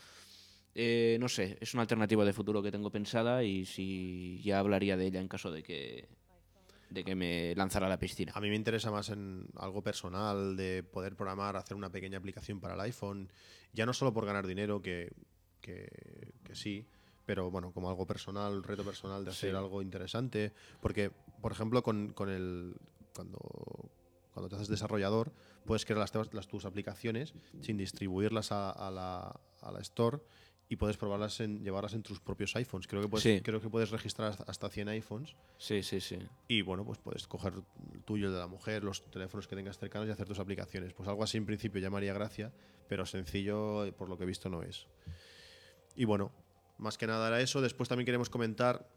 Eh, 0.74 1.18
no 1.20 1.28
sé, 1.28 1.58
es 1.60 1.74
una 1.74 1.82
alternativa 1.82 2.24
de 2.24 2.32
futuro 2.32 2.62
que 2.62 2.72
tengo 2.72 2.90
pensada 2.90 3.44
y 3.44 3.66
si 3.66 4.40
ya 4.42 4.58
hablaría 4.58 4.96
de 4.96 5.06
ella 5.06 5.20
en 5.20 5.28
caso 5.28 5.50
de 5.50 5.62
que 5.62 6.08
de 6.88 7.04
que 7.04 7.14
me 7.14 7.54
lanzara 7.56 7.86
a 7.86 7.88
la 7.88 7.98
piscina. 7.98 8.32
A 8.34 8.40
mí 8.40 8.50
me 8.50 8.54
interesa 8.56 8.90
más 8.90 9.08
en 9.08 9.46
algo 9.56 9.82
personal, 9.82 10.56
de 10.58 10.82
poder 10.82 11.16
programar, 11.16 11.56
hacer 11.56 11.74
una 11.74 11.90
pequeña 11.90 12.18
aplicación 12.18 12.60
para 12.60 12.74
el 12.74 12.80
iPhone, 12.82 13.30
ya 13.72 13.86
no 13.86 13.94
solo 13.94 14.12
por 14.12 14.26
ganar 14.26 14.46
dinero, 14.46 14.82
que, 14.82 15.10
que, 15.62 15.88
que 16.44 16.54
sí, 16.54 16.84
pero 17.24 17.50
bueno, 17.50 17.72
como 17.72 17.88
algo 17.88 18.06
personal, 18.06 18.62
reto 18.62 18.84
personal 18.84 19.24
de 19.24 19.30
hacer 19.30 19.52
Sí. 19.52 19.56
algo 19.56 19.80
interesante. 19.80 20.52
Porque, 20.82 21.10
por 21.40 21.52
ejemplo, 21.52 21.82
con, 21.82 22.12
con 22.12 22.28
el. 22.28 22.74
Cuando, 23.14 23.38
cuando 24.34 24.50
te 24.50 24.56
haces 24.56 24.68
desarrollador, 24.68 25.32
puedes 25.64 25.84
crear 25.84 25.98
las, 25.98 26.12
las- 26.32 26.48
tus 26.48 26.64
aplicaciones 26.64 27.34
sin 27.60 27.76
distribuirlas 27.76 28.52
a, 28.52 28.70
a 28.70 28.90
la, 28.90 29.40
a 29.60 29.72
la 29.72 29.80
Store 29.80 30.18
y 30.68 30.76
puedes 30.76 30.96
probarlas 30.96 31.38
en, 31.40 31.62
llevarlas 31.62 31.92
en 31.92 32.02
tus 32.02 32.18
propios 32.20 32.56
iPhones. 32.56 32.86
Creo 32.86 33.02
que 33.02 33.08
puedes, 33.08 33.22
Sí. 33.22 33.40
creo 33.42 33.60
que 33.60 33.68
puedes 33.68 33.90
registrar 33.90 34.30
hasta- 34.30 34.44
hasta 34.44 34.68
100 34.70 34.88
iPhones 34.88 35.36
Sí, 35.58 35.82
sí, 35.82 36.00
sí. 36.00 36.18
y 36.48 36.62
bueno, 36.62 36.84
pues 36.84 36.98
puedes 36.98 37.26
coger 37.26 37.52
el 37.94 38.02
tuyo, 38.04 38.28
el 38.28 38.32
de 38.32 38.38
la 38.38 38.46
mujer, 38.46 38.82
los 38.82 39.02
teléfonos 39.10 39.46
que 39.46 39.54
tengas 39.56 39.78
cercanos 39.78 40.08
y 40.08 40.12
hacer 40.12 40.26
tus 40.26 40.38
aplicaciones. 40.38 40.94
Pues 40.94 41.08
algo 41.08 41.22
así 41.24 41.36
en 41.36 41.44
principio 41.46 41.80
llamaría 41.80 42.14
gracia, 42.14 42.52
pero 42.88 43.04
sencillo 43.04 43.92
por 43.96 44.08
lo 44.08 44.16
que 44.16 44.24
he 44.24 44.26
visto 44.26 44.48
no 44.48 44.62
es. 44.62 44.86
Y 45.94 46.06
bueno, 46.06 46.32
más 46.78 46.96
que 46.96 47.06
nada 47.06 47.28
era 47.28 47.40
eso. 47.42 47.60
Después 47.60 47.88
también 47.88 48.06
queremos 48.06 48.30
comentar 48.30 48.88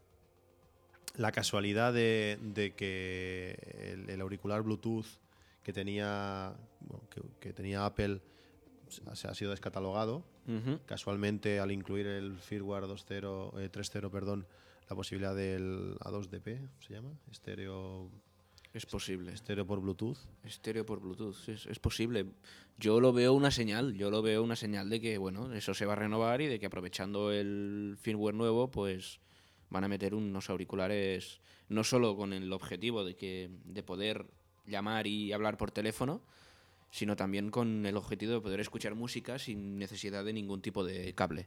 la 1.16 1.30
casualidad 1.32 1.92
de, 1.92 2.38
de 2.42 2.74
que 2.74 3.92
el, 3.92 4.08
el 4.10 4.20
auricular 4.20 4.62
Bluetooth 4.62 5.06
que 5.66 5.72
tenía, 5.72 6.54
que, 7.10 7.20
que 7.40 7.52
tenía 7.52 7.84
Apple 7.84 8.20
se 8.86 9.26
ha 9.26 9.34
sido 9.34 9.50
descatalogado. 9.50 10.24
Casualmente, 10.86 11.58
al 11.58 11.72
incluir 11.72 12.06
el 12.06 12.38
firmware 12.38 12.84
2.0, 12.84 13.58
eh, 13.60 13.68
3.0, 13.72 14.08
perdón, 14.08 14.46
la 14.88 14.94
posibilidad 14.94 15.34
del 15.34 15.96
A2DP, 15.98 16.68
¿se 16.78 16.92
llama? 16.92 17.18
Estéreo, 17.32 18.12
Es 18.74 18.86
posible. 18.86 19.32
estéreo 19.32 19.66
por 19.66 19.80
Bluetooth. 19.80 20.18
Estéreo 20.44 20.86
por 20.86 21.00
Bluetooth, 21.00 21.34
sí, 21.34 21.50
es, 21.50 21.66
es 21.66 21.80
posible. 21.80 22.26
Yo 22.78 23.00
lo 23.00 23.12
veo 23.12 23.32
una 23.32 23.50
señal, 23.50 23.94
yo 23.94 24.08
lo 24.08 24.22
veo 24.22 24.44
una 24.44 24.54
señal 24.54 24.88
de 24.88 25.00
que, 25.00 25.18
bueno, 25.18 25.52
eso 25.52 25.74
se 25.74 25.84
va 25.84 25.94
a 25.94 25.96
renovar 25.96 26.42
y 26.42 26.46
de 26.46 26.60
que 26.60 26.66
aprovechando 26.66 27.32
el 27.32 27.96
firmware 28.00 28.36
nuevo, 28.36 28.70
pues 28.70 29.18
van 29.68 29.82
a 29.82 29.88
meter 29.88 30.14
unos 30.14 30.48
auriculares 30.48 31.40
no 31.68 31.82
solo 31.82 32.16
con 32.16 32.32
el 32.32 32.52
objetivo 32.52 33.02
de 33.02 33.16
que 33.16 33.50
de 33.64 33.82
poder 33.82 34.26
llamar 34.66 35.06
y 35.06 35.32
hablar 35.32 35.56
por 35.56 35.70
teléfono, 35.70 36.20
sino 36.90 37.16
también 37.16 37.50
con 37.50 37.86
el 37.86 37.96
objetivo 37.96 38.32
de 38.32 38.40
poder 38.40 38.60
escuchar 38.60 38.94
música 38.94 39.38
sin 39.38 39.78
necesidad 39.78 40.24
de 40.24 40.32
ningún 40.32 40.62
tipo 40.62 40.84
de 40.84 41.12
cable. 41.14 41.46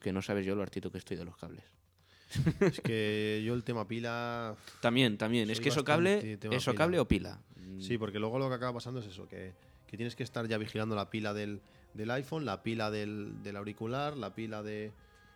Que 0.00 0.12
no 0.12 0.22
sabes 0.22 0.46
yo 0.46 0.54
lo 0.54 0.62
hartito 0.62 0.90
que 0.90 0.98
estoy 0.98 1.16
de 1.16 1.24
los 1.24 1.36
cables. 1.36 1.64
Es 2.60 2.80
que 2.80 3.42
yo 3.44 3.54
el 3.54 3.64
tema 3.64 3.88
pila. 3.88 4.54
También, 4.80 5.18
también. 5.18 5.50
es 5.50 5.60
que 5.60 5.68
eso 5.70 5.84
cable, 5.84 6.38
eso 6.50 6.74
cable 6.74 7.00
o 7.00 7.08
pila. 7.08 7.40
Sí, 7.80 7.98
porque 7.98 8.18
luego 8.18 8.38
lo 8.38 8.48
que 8.48 8.54
acaba 8.54 8.74
pasando 8.74 9.00
es 9.00 9.06
eso, 9.06 9.26
que, 9.28 9.52
que 9.86 9.96
tienes 9.96 10.14
que 10.14 10.22
estar 10.22 10.46
ya 10.46 10.58
vigilando 10.58 10.94
la 10.94 11.10
pila 11.10 11.32
del, 11.34 11.60
del 11.94 12.10
iPhone, 12.10 12.44
la 12.44 12.62
pila 12.62 12.90
del, 12.90 13.42
del 13.42 13.56
auricular, 13.56 14.16
la 14.16 14.34
pila 14.34 14.62
de, 14.62 14.92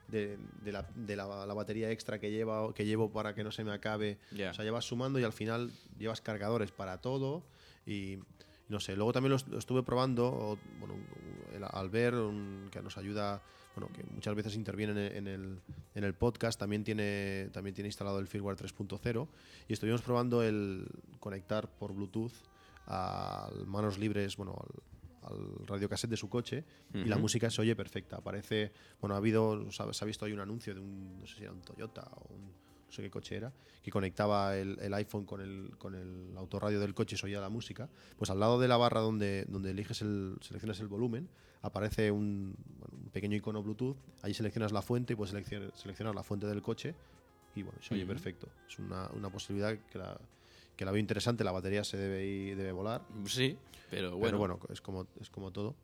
de, 0.09 0.39
de 0.63 0.73
la, 0.73 0.87
de 0.95 1.17
la- 1.17 1.47
la 1.47 1.55
batería 1.55 1.91
extra 1.91 2.19
que, 2.19 2.31
lleva, 2.31 2.73
que 2.75 2.85
llevo 2.85 3.11
para 3.13 3.35
que 3.35 3.43
no 3.45 3.51
se 3.51 3.65
me 3.65 3.73
acabe. 3.73 4.19
O 4.51 4.55
sea, 4.55 4.65
llevas 4.65 4.85
sumando 4.85 5.19
y 5.19 5.25
al 5.25 5.33
final 5.33 5.71
llevas 5.99 6.21
cargadores 6.21 6.71
para 6.71 6.99
todo 7.01 7.43
y 7.87 8.19
no 8.69 8.81
sé. 8.81 8.97
Luego 8.97 9.13
también 9.13 9.31
lo, 9.31 9.37
est- 9.37 9.49
lo 9.49 9.59
estuve 9.59 9.83
probando, 9.83 10.27
o, 10.27 10.59
bueno, 10.79 10.95
el 11.55 11.65
Albert, 11.65 12.17
un- 12.17 12.69
que 12.71 12.81
nos 12.83 12.97
ayuda, 12.97 13.43
bueno, 13.77 13.93
que 13.93 14.03
muchas 14.05 14.35
veces 14.35 14.55
interviene 14.57 14.93
en 14.93 14.99
el, 14.99 15.17
en 15.17 15.27
el, 15.29 15.61
en 15.95 16.05
el 16.05 16.15
podcast, 16.15 16.59
también 16.59 16.83
tiene, 16.85 17.49
también 17.53 17.75
tiene 17.75 17.89
instalado 17.89 18.19
el 18.21 18.27
firmware 18.27 18.57
3.0 18.57 19.29
y 19.69 19.73
estuvimos 19.73 20.01
probando 20.03 20.43
el 20.43 20.87
conectar 21.21 21.69
por 21.69 21.93
Bluetooth 21.93 22.33
a 22.87 23.51
manos 23.67 23.99
libres, 23.99 24.37
bueno, 24.37 24.57
al, 24.61 24.83
al 25.25 25.67
radiocassette 25.67 26.11
de 26.11 26.17
su 26.17 26.29
coche 26.29 26.65
y 26.93 27.05
la 27.05 27.17
música 27.17 27.51
se 27.51 27.61
oye 27.63 27.75
perfecta. 27.75 28.21
Parece, 28.21 28.73
bueno, 29.01 29.15
ha 29.15 29.19
habido, 29.19 29.71
se 29.71 29.83
ha 29.83 30.07
visto 30.07 30.25
ahí 30.25 30.33
un 30.33 30.41
anuncio 30.41 30.75
de 30.75 30.81
un, 30.81 31.21
no 31.21 31.27
sé 31.27 31.37
si 31.37 31.43
era 31.43 31.53
un 31.53 31.63
Toyota 31.63 32.03
o 32.17 32.35
un, 32.35 32.43
no 32.43 32.93
sé 32.93 33.03
qué 33.03 33.11
coche 33.11 33.37
era, 33.37 33.53
que 33.83 33.91
conectaba 33.91 34.57
el, 34.57 34.79
el 34.81 34.95
iPhone 34.95 35.25
con 35.25 35.41
el, 35.41 35.77
con 35.79 35.95
el 35.95 36.37
autorradio 36.37 36.79
del 36.81 36.95
coche 36.95 37.17
y 37.17 37.19
se 37.19 37.27
oía 37.27 37.41
la 37.41 37.49
música. 37.49 37.89
Pues 38.17 38.31
al 38.31 38.39
lado 38.39 38.61
de 38.61 38.69
la 38.69 38.77
barra 38.77 39.01
donde, 39.01 39.45
donde 39.49 39.71
eliges 39.71 40.03
el, 40.03 40.37
seleccionas 40.41 40.79
el 40.81 40.89
volumen, 40.89 41.29
aparece 41.63 42.11
un, 42.11 42.55
bueno, 42.79 42.99
un 43.03 43.11
pequeño 43.11 43.37
icono 43.37 43.63
Bluetooth, 43.63 43.97
ahí 44.23 44.35
seleccionas 44.35 44.73
la 44.73 44.83
fuente 44.83 45.15
y 45.15 45.17
puedes 45.17 45.31
seleccionar, 45.31 45.73
seleccionar 45.75 46.15
la 46.15 46.23
fuente 46.23 46.47
del 46.47 46.63
coche 46.63 46.95
y 47.57 47.63
bueno, 47.63 47.79
se 47.81 47.95
oye 47.95 48.07
perfecto. 48.07 48.49
Es 48.69 48.79
una, 48.79 49.09
una 49.15 49.31
posibilidad 49.31 49.77
que 49.77 49.99
la, 49.99 50.21
que 50.77 50.85
la 50.85 50.91
veo 50.91 51.01
interesante, 51.01 51.45
la 51.45 51.53
batería 51.53 51.85
se 51.85 51.97
debe, 51.97 52.25
ir- 52.25 52.57
debe 52.57 52.73
volar, 52.73 53.03
Sí, 53.27 53.57
pero 53.91 54.11
bueno. 54.17 54.23
pero 54.25 54.39
bueno, 54.39 54.59
es 54.71 54.81
como, 54.81 55.07
es 55.21 55.31
como 55.31 55.51
todo. 55.53 55.75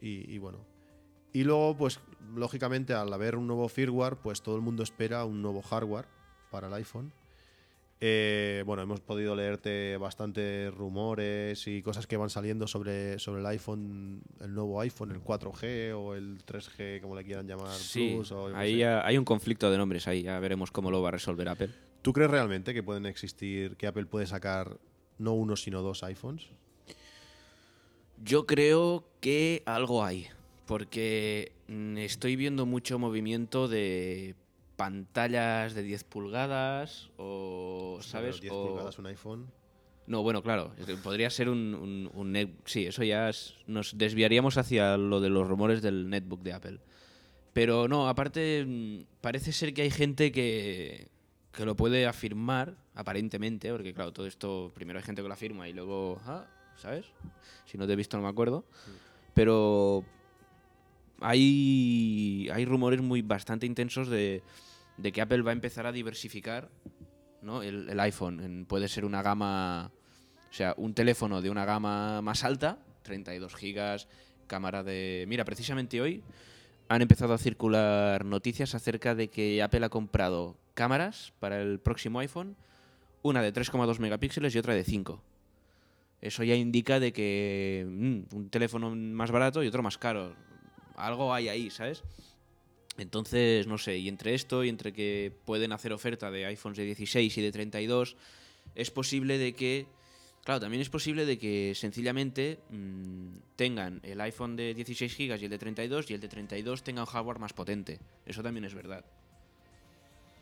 Y, 0.00 0.30
y 0.32 0.38
bueno. 0.38 0.58
Y 1.32 1.44
luego, 1.44 1.76
pues, 1.76 1.98
lógicamente, 2.34 2.92
al 2.92 3.12
haber 3.12 3.36
un 3.36 3.46
nuevo 3.46 3.68
firmware, 3.68 4.16
pues 4.16 4.42
todo 4.42 4.54
el 4.56 4.62
mundo 4.62 4.82
espera 4.82 5.24
un 5.24 5.40
nuevo 5.42 5.62
hardware 5.62 6.06
para 6.50 6.66
el 6.68 6.74
iPhone. 6.74 7.12
Eh, 8.04 8.64
bueno, 8.66 8.82
hemos 8.82 8.98
podido 9.00 9.36
leerte 9.36 9.96
bastantes 9.96 10.74
rumores 10.74 11.68
y 11.68 11.82
cosas 11.82 12.08
que 12.08 12.16
van 12.16 12.30
saliendo 12.30 12.66
sobre, 12.66 13.20
sobre 13.20 13.40
el 13.40 13.46
iPhone, 13.46 14.22
el 14.40 14.52
nuevo 14.52 14.80
iPhone, 14.80 15.12
el 15.12 15.22
4G 15.22 15.94
o 15.96 16.14
el 16.16 16.44
3G, 16.44 17.00
como 17.00 17.14
le 17.14 17.24
quieran 17.24 17.46
llamar, 17.46 17.70
Sí, 17.70 18.14
Plus. 18.16 18.32
o 18.32 18.54
ahí 18.56 18.78
sé. 18.80 18.86
hay 18.86 19.16
un 19.16 19.24
conflicto 19.24 19.70
de 19.70 19.78
nombres 19.78 20.08
ahí, 20.08 20.22
ya 20.22 20.40
veremos 20.40 20.72
cómo 20.72 20.90
lo 20.90 21.00
va 21.00 21.10
a 21.10 21.12
resolver 21.12 21.48
Apple. 21.48 21.70
¿Tú 22.02 22.12
crees 22.12 22.30
realmente 22.30 22.74
que 22.74 22.82
pueden 22.82 23.06
existir, 23.06 23.76
que 23.76 23.86
Apple 23.86 24.06
puede 24.06 24.26
sacar 24.26 24.78
no 25.18 25.32
uno, 25.34 25.56
sino 25.56 25.82
dos 25.82 26.02
iPhones? 26.02 26.48
Yo 28.24 28.46
creo 28.46 29.04
que 29.20 29.62
algo 29.66 30.04
hay, 30.04 30.26
porque 30.66 31.52
mm, 31.68 31.98
estoy 31.98 32.36
viendo 32.36 32.66
mucho 32.66 32.98
movimiento 32.98 33.68
de 33.68 34.34
pantallas 34.76 35.74
de 35.74 35.82
10 35.82 36.04
pulgadas 36.04 37.10
o, 37.16 37.98
¿sabes? 38.00 38.36
Pero 38.40 38.42
10 38.42 38.52
O- 38.52 38.68
pulgadas 38.68 38.98
un 38.98 39.06
iPhone. 39.06 39.46
No, 40.06 40.22
bueno, 40.22 40.42
claro, 40.42 40.72
podría 41.02 41.30
ser 41.30 41.48
un, 41.48 41.74
un, 41.74 42.10
un 42.12 42.32
net- 42.32 42.50
Sí, 42.64 42.86
eso 42.86 43.04
ya 43.04 43.28
es- 43.28 43.54
nos 43.68 43.96
desviaríamos 43.96 44.58
hacia 44.58 44.96
lo 44.96 45.20
de 45.20 45.30
los 45.30 45.46
rumores 45.46 45.80
del 45.82 46.10
netbook 46.10 46.42
de 46.42 46.52
Apple. 46.52 46.78
Pero 47.52 47.86
no, 47.86 48.08
aparte, 48.08 48.64
mm, 48.66 49.04
parece 49.20 49.52
ser 49.52 49.72
que 49.74 49.82
hay 49.82 49.90
gente 49.90 50.32
que, 50.32 51.08
que 51.52 51.64
lo 51.64 51.76
puede 51.76 52.06
afirmar, 52.06 52.74
aparentemente, 52.94 53.70
porque 53.70 53.92
claro, 53.94 54.12
todo 54.12 54.26
esto, 54.26 54.70
primero 54.74 54.98
hay 54.98 55.04
gente 55.04 55.22
que 55.22 55.28
lo 55.28 55.34
afirma 55.34 55.68
y 55.68 55.72
luego, 55.72 56.20
ah, 56.26 56.46
¿sabes? 56.76 57.06
Si 57.66 57.76
no 57.78 57.86
te 57.86 57.92
he 57.92 57.96
visto 57.96 58.16
no 58.16 58.22
me 58.22 58.28
acuerdo. 58.30 58.64
Pero 59.34 60.04
hay, 61.20 62.48
hay 62.52 62.64
rumores 62.64 63.00
muy 63.00 63.22
bastante 63.22 63.66
intensos 63.66 64.08
de, 64.08 64.42
de 64.96 65.12
que 65.12 65.20
Apple 65.20 65.42
va 65.42 65.50
a 65.50 65.54
empezar 65.54 65.86
a 65.86 65.92
diversificar 65.92 66.70
¿no? 67.42 67.62
el, 67.62 67.88
el 67.88 68.00
iPhone. 68.00 68.40
En- 68.40 68.66
puede 68.66 68.88
ser 68.88 69.04
una 69.04 69.22
gama, 69.22 69.90
o 70.50 70.52
sea, 70.54 70.74
un 70.76 70.94
teléfono 70.94 71.40
de 71.42 71.50
una 71.50 71.64
gama 71.64 72.22
más 72.22 72.44
alta, 72.44 72.78
32 73.02 73.54
gigas, 73.54 74.08
cámara 74.46 74.82
de... 74.82 75.24
Mira, 75.28 75.44
precisamente 75.44 76.00
hoy 76.00 76.22
han 76.88 77.02
empezado 77.02 77.32
a 77.34 77.38
circular 77.38 78.24
noticias 78.24 78.74
acerca 78.74 79.14
de 79.14 79.28
que 79.28 79.62
Apple 79.62 79.84
ha 79.84 79.88
comprado 79.88 80.56
cámaras 80.74 81.32
para 81.40 81.60
el 81.60 81.78
próximo 81.80 82.20
iPhone, 82.20 82.56
una 83.22 83.42
de 83.42 83.52
3,2 83.52 83.98
megapíxeles 83.98 84.54
y 84.54 84.58
otra 84.58 84.74
de 84.74 84.84
5. 84.84 85.22
Eso 86.20 86.44
ya 86.44 86.54
indica 86.54 87.00
de 87.00 87.12
que 87.12 87.84
mm, 87.86 88.36
un 88.36 88.48
teléfono 88.48 88.94
más 88.94 89.30
barato 89.30 89.62
y 89.62 89.66
otro 89.66 89.82
más 89.82 89.98
caro. 89.98 90.34
Algo 90.96 91.34
hay 91.34 91.48
ahí, 91.48 91.70
¿sabes? 91.70 92.04
Entonces, 92.98 93.66
no 93.66 93.78
sé, 93.78 93.98
y 93.98 94.08
entre 94.08 94.34
esto 94.34 94.64
y 94.64 94.68
entre 94.68 94.92
que 94.92 95.32
pueden 95.44 95.72
hacer 95.72 95.92
oferta 95.92 96.30
de 96.30 96.46
iPhones 96.46 96.78
de 96.78 96.84
16 96.84 97.38
y 97.38 97.42
de 97.42 97.50
32, 97.50 98.16
es 98.74 98.90
posible 98.90 99.38
de 99.38 99.54
que, 99.54 99.86
claro, 100.44 100.60
también 100.60 100.82
es 100.82 100.90
posible 100.90 101.24
de 101.24 101.38
que 101.38 101.72
sencillamente 101.74 102.60
mm, 102.70 103.56
tengan 103.56 104.00
el 104.02 104.20
iPhone 104.20 104.56
de 104.56 104.74
16 104.74 105.16
GB 105.16 105.40
y 105.40 105.44
el 105.44 105.50
de 105.50 105.58
32 105.58 106.10
y 106.10 106.14
el 106.14 106.20
de 106.20 106.28
32 106.28 106.82
tenga 106.84 107.02
un 107.02 107.06
hardware 107.06 107.38
más 107.38 107.54
potente. 107.54 107.98
Eso 108.26 108.42
también 108.42 108.64
es 108.64 108.74
verdad. 108.74 109.04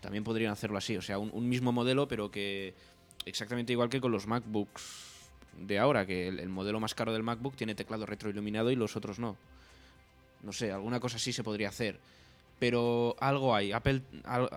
También 0.00 0.25
podrían 0.25 0.52
hacerlo 0.52 0.78
así, 0.78 0.97
o 0.97 1.02
sea, 1.02 1.19
un, 1.19 1.30
un 1.33 1.49
mismo 1.49 1.73
modelo, 1.73 2.09
pero 2.09 2.30
que 2.30 2.75
exactamente 3.26 3.73
igual 3.73 3.88
que 3.90 4.00
con 4.00 4.12
los 4.12 4.26
MacBooks 4.26 5.19
de 5.59 5.78
ahora, 5.78 6.07
que 6.07 6.28
el, 6.28 6.38
el 6.38 6.49
modelo 6.49 6.80
más 6.80 6.95
caro 6.95 7.12
del 7.12 7.23
MacBook 7.23 7.54
tiene 7.57 7.75
teclado 7.75 8.07
retroiluminado 8.07 8.71
y 8.71 8.76
los 8.76 8.97
otros 8.97 9.19
no. 9.19 9.37
No 10.42 10.52
sé, 10.52 10.73
alguna 10.73 11.00
cosa 11.00 11.16
así 11.16 11.33
se 11.33 11.45
podría 11.45 11.69
hacer. 11.69 12.00
Pero 12.59 13.14
algo 13.21 13.54
hay. 13.54 13.73
Apple 13.73 14.02
al- 14.25 14.49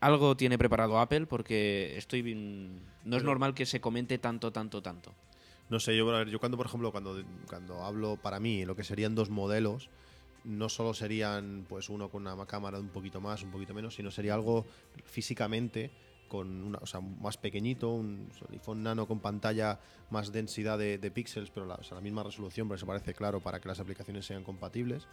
algo 0.00 0.36
tiene 0.36 0.56
preparado 0.58 0.98
Apple 1.00 1.26
porque 1.26 1.94
estoy 1.98 2.22
bien- 2.22 2.80
no 3.04 3.16
es 3.16 3.24
normal 3.24 3.52
que 3.54 3.66
se 3.66 3.80
comente 3.80 4.16
tanto, 4.18 4.52
tanto, 4.52 4.80
tanto. 4.80 5.12
No 5.68 5.80
sé, 5.80 5.94
yo, 5.96 6.22
yo 6.24 6.38
cuando, 6.40 6.56
por 6.56 6.66
ejemplo, 6.66 6.92
cuando, 6.92 7.22
cuando 7.46 7.84
hablo 7.84 8.16
para 8.16 8.40
mí, 8.40 8.64
lo 8.64 8.74
que 8.76 8.84
serían 8.84 9.14
dos 9.14 9.28
modelos, 9.28 9.90
no 10.48 10.68
solo 10.68 10.94
serían 10.94 11.66
pues 11.68 11.90
uno 11.90 12.08
con 12.08 12.26
una 12.26 12.46
cámara 12.46 12.78
de 12.78 12.84
un 12.84 12.90
poquito 12.90 13.20
más, 13.20 13.42
un 13.42 13.50
poquito 13.50 13.74
menos, 13.74 13.94
sino 13.94 14.10
sería 14.10 14.34
algo 14.34 14.66
físicamente 15.04 15.90
con 16.26 16.62
una, 16.62 16.78
o 16.78 16.86
sea, 16.86 17.00
más 17.00 17.36
pequeñito, 17.36 17.90
un 17.90 18.28
iPhone 18.50 18.82
nano 18.82 19.06
con 19.06 19.20
pantalla 19.20 19.78
más 20.10 20.30
densidad 20.30 20.78
de, 20.78 20.98
de 20.98 21.10
píxeles, 21.10 21.50
pero 21.50 21.66
la, 21.66 21.74
o 21.74 21.82
sea, 21.82 21.96
la 21.96 22.00
misma 22.00 22.22
resolución, 22.22 22.68
porque 22.68 22.80
se 22.80 22.86
parece 22.86 23.14
claro 23.14 23.40
para 23.40 23.60
que 23.60 23.68
las 23.68 23.80
aplicaciones 23.80 24.26
sean 24.26 24.44
compatibles. 24.44 25.06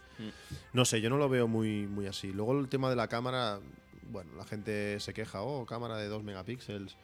No 0.72 0.84
sé, 0.84 1.00
yo 1.00 1.10
no 1.10 1.16
lo 1.16 1.28
veo 1.28 1.48
muy, 1.48 1.86
muy 1.86 2.06
así. 2.06 2.32
Luego 2.32 2.58
el 2.58 2.68
tema 2.68 2.90
de 2.90 2.96
la 2.96 3.08
cámara, 3.08 3.60
bueno, 4.10 4.32
la 4.36 4.44
gente 4.44 5.00
se 5.00 5.14
queja, 5.14 5.42
oh, 5.42 5.64
cámara 5.64 5.96
de 5.96 6.08
2 6.08 6.22
megapíxeles. 6.22 6.96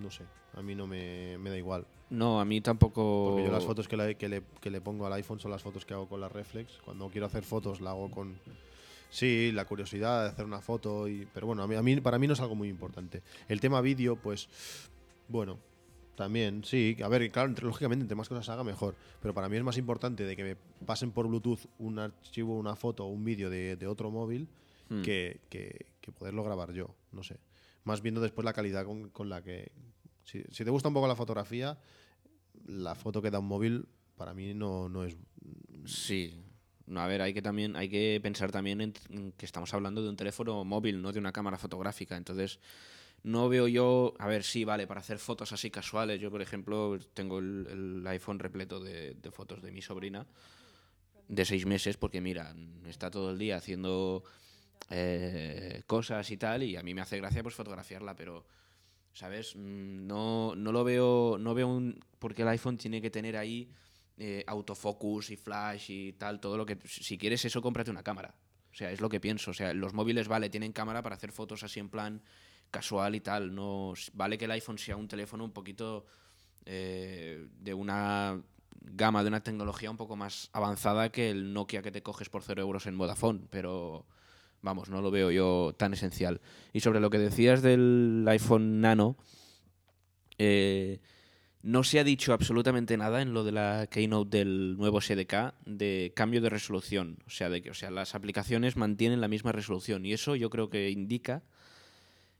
No 0.00 0.10
sé, 0.10 0.24
a 0.54 0.62
mí 0.62 0.74
no 0.74 0.86
me, 0.86 1.36
me 1.38 1.50
da 1.50 1.58
igual. 1.58 1.86
No, 2.10 2.40
a 2.40 2.44
mí 2.44 2.60
tampoco. 2.60 3.28
Porque 3.30 3.44
yo 3.44 3.52
las 3.52 3.64
fotos 3.64 3.88
que 3.88 3.96
le, 3.96 4.14
que, 4.16 4.28
le, 4.28 4.42
que 4.60 4.70
le 4.70 4.80
pongo 4.80 5.06
al 5.06 5.12
iPhone 5.14 5.38
son 5.40 5.50
las 5.50 5.62
fotos 5.62 5.84
que 5.84 5.94
hago 5.94 6.08
con 6.08 6.20
la 6.20 6.28
reflex. 6.28 6.78
Cuando 6.84 7.08
quiero 7.08 7.26
hacer 7.26 7.42
fotos 7.42 7.80
la 7.80 7.90
hago 7.90 8.10
con... 8.10 8.34
Sí, 9.10 9.50
la 9.52 9.66
curiosidad 9.66 10.22
de 10.24 10.28
hacer 10.30 10.44
una 10.46 10.62
foto, 10.62 11.06
y, 11.06 11.26
pero 11.34 11.46
bueno, 11.46 11.62
a 11.62 11.66
mí, 11.66 11.74
a 11.74 11.82
mí, 11.82 12.00
para 12.00 12.18
mí 12.18 12.26
no 12.26 12.32
es 12.32 12.40
algo 12.40 12.54
muy 12.54 12.68
importante. 12.68 13.22
El 13.48 13.60
tema 13.60 13.82
vídeo, 13.82 14.16
pues, 14.16 14.48
bueno, 15.28 15.58
también, 16.16 16.64
sí. 16.64 16.96
A 17.04 17.08
ver, 17.08 17.30
claro, 17.30 17.50
entre- 17.50 17.66
lógicamente, 17.66 18.02
entre 18.04 18.16
más 18.16 18.28
cosas 18.30 18.48
haga, 18.48 18.64
mejor. 18.64 18.94
Pero 19.20 19.34
para 19.34 19.50
mí 19.50 19.56
es 19.58 19.62
más 19.64 19.76
importante 19.76 20.24
de 20.24 20.34
que 20.36 20.44
me 20.44 20.56
pasen 20.86 21.10
por 21.12 21.26
Bluetooth 21.28 21.60
un 21.78 21.98
archivo, 21.98 22.56
una 22.58 22.74
foto 22.74 23.04
o 23.04 23.08
un 23.08 23.22
vídeo 23.24 23.50
de, 23.50 23.76
de 23.76 23.86
otro 23.86 24.10
móvil 24.10 24.48
Hmm. 24.88 25.02
que, 25.02 25.40
que- 25.48 25.86
que 26.00 26.10
poderlo 26.12 26.42
grabar 26.42 26.72
yo, 26.72 26.88
no 27.12 27.22
sé. 27.22 27.36
Más 27.84 28.02
viendo 28.02 28.20
después 28.20 28.44
la 28.44 28.52
calidad 28.52 28.84
con, 28.84 29.10
con 29.10 29.28
la 29.28 29.42
que... 29.42 29.72
Si, 30.24 30.42
te 30.42 30.70
gusta 30.70 30.88
un 30.88 30.94
poco 30.94 31.08
la 31.08 31.16
fotografía, 31.16 31.78
la 32.66 32.94
foto 32.94 33.20
que 33.20 33.30
da 33.30 33.40
un 33.40 33.46
móvil 33.46 33.88
para 34.16 34.34
mí 34.34 34.54
no, 34.54 34.88
no 34.88 35.04
es... 35.04 35.16
Sí. 35.84 36.34
No, 36.86 37.00
a 37.00 37.06
ver, 37.06 37.22
hay 37.22 37.34
que 37.34 37.42
también 37.42 37.76
hay 37.76 37.88
que 37.88 38.20
pensar 38.22 38.52
también 38.52 38.92
que 39.36 39.46
estamos 39.46 39.72
hablando 39.74 40.02
de 40.02 40.08
un 40.08 40.16
teléfono 40.16 40.64
móvil, 40.64 41.00
no 41.00 41.12
de 41.12 41.18
una 41.18 41.32
cámara 41.32 41.58
fotográfica. 41.58 42.16
Entonces, 42.16 42.60
no 43.22 43.48
veo 43.48 43.66
yo. 43.66 44.14
A 44.18 44.26
ver, 44.26 44.44
sí, 44.44 44.64
vale, 44.64 44.86
para 44.86 45.00
hacer 45.00 45.18
fotos 45.18 45.52
así 45.52 45.70
casuales. 45.70 46.20
Yo, 46.20 46.30
por 46.30 46.42
ejemplo, 46.42 46.98
tengo 47.14 47.38
el, 47.38 47.66
el 47.70 48.06
iPhone 48.06 48.38
repleto 48.38 48.80
de, 48.80 49.14
de 49.14 49.30
fotos 49.30 49.62
de 49.62 49.72
mi 49.72 49.80
sobrina 49.80 50.26
de 51.28 51.44
seis 51.44 51.64
meses, 51.66 51.96
porque 51.96 52.20
mira, 52.20 52.54
está 52.86 53.10
todo 53.10 53.30
el 53.30 53.38
día 53.38 53.56
haciendo 53.56 54.22
eh, 54.90 55.82
cosas 55.86 56.30
y 56.30 56.36
tal, 56.36 56.62
y 56.62 56.76
a 56.76 56.82
mí 56.82 56.94
me 56.94 57.00
hace 57.00 57.18
gracia 57.18 57.42
pues 57.42 57.54
fotografiarla, 57.54 58.14
pero, 58.16 58.44
¿sabes? 59.12 59.54
Mm, 59.56 60.06
No, 60.06 60.54
no 60.56 60.72
lo 60.72 60.84
veo, 60.84 61.36
no 61.38 61.54
veo 61.54 61.68
un... 61.68 62.00
porque 62.18 62.42
el 62.42 62.48
iPhone 62.48 62.76
tiene 62.76 63.00
que 63.00 63.10
tener 63.10 63.36
ahí 63.36 63.70
eh, 64.18 64.44
autofocus 64.46 65.30
y 65.30 65.36
flash 65.36 65.90
y 65.90 66.12
tal, 66.14 66.40
todo 66.40 66.56
lo 66.56 66.66
que... 66.66 66.78
Si 66.84 67.16
quieres 67.18 67.44
eso, 67.44 67.62
cómprate 67.62 67.90
una 67.90 68.02
cámara. 68.02 68.34
O 68.70 68.74
sea, 68.74 68.90
es 68.90 69.00
lo 69.00 69.08
que 69.08 69.20
pienso. 69.20 69.50
O 69.50 69.54
sea, 69.54 69.74
los 69.74 69.92
móviles, 69.92 70.28
vale, 70.28 70.48
tienen 70.50 70.72
cámara 70.72 71.02
para 71.02 71.16
hacer 71.16 71.32
fotos 71.32 71.62
así 71.62 71.80
en 71.80 71.88
plan 71.88 72.22
casual 72.70 73.14
y 73.14 73.20
tal. 73.20 73.54
No, 73.54 73.92
vale 74.14 74.38
que 74.38 74.46
el 74.46 74.50
iPhone 74.52 74.78
sea 74.78 74.96
un 74.96 75.08
teléfono 75.08 75.44
un 75.44 75.52
poquito 75.52 76.06
eh, 76.64 77.48
de 77.58 77.74
una 77.74 78.40
gama, 78.80 79.22
de 79.22 79.28
una 79.28 79.42
tecnología 79.42 79.90
un 79.90 79.96
poco 79.96 80.16
más 80.16 80.48
avanzada 80.52 81.12
que 81.12 81.30
el 81.30 81.52
Nokia 81.52 81.82
que 81.82 81.92
te 81.92 82.02
coges 82.02 82.28
por 82.28 82.42
0 82.42 82.62
euros 82.62 82.86
en 82.86 82.96
Vodafone, 82.98 83.40
pero 83.50 84.06
vamos, 84.62 84.88
no 84.88 85.02
lo 85.02 85.10
veo 85.10 85.30
yo 85.30 85.74
tan 85.76 85.92
esencial. 85.92 86.40
Y 86.72 86.80
sobre 86.80 87.00
lo 87.00 87.10
que 87.10 87.18
decías 87.18 87.60
del 87.62 88.24
iPhone 88.28 88.80
Nano, 88.80 89.16
eh, 90.38 91.00
no 91.62 91.84
se 91.84 92.00
ha 92.00 92.04
dicho 92.04 92.32
absolutamente 92.32 92.96
nada 92.96 93.22
en 93.22 93.34
lo 93.34 93.44
de 93.44 93.52
la 93.52 93.86
keynote 93.88 94.38
del 94.38 94.76
nuevo 94.76 95.00
SDK 95.00 95.54
de 95.64 96.12
cambio 96.16 96.40
de 96.40 96.50
resolución. 96.50 97.18
O 97.26 97.30
sea, 97.30 97.50
de 97.50 97.62
que 97.62 97.70
o 97.70 97.74
sea, 97.74 97.90
las 97.90 98.14
aplicaciones 98.14 98.76
mantienen 98.76 99.20
la 99.20 99.28
misma 99.28 99.52
resolución. 99.52 100.04
Y 100.04 100.12
eso 100.12 100.34
yo 100.34 100.50
creo 100.50 100.70
que 100.70 100.90
indica 100.90 101.42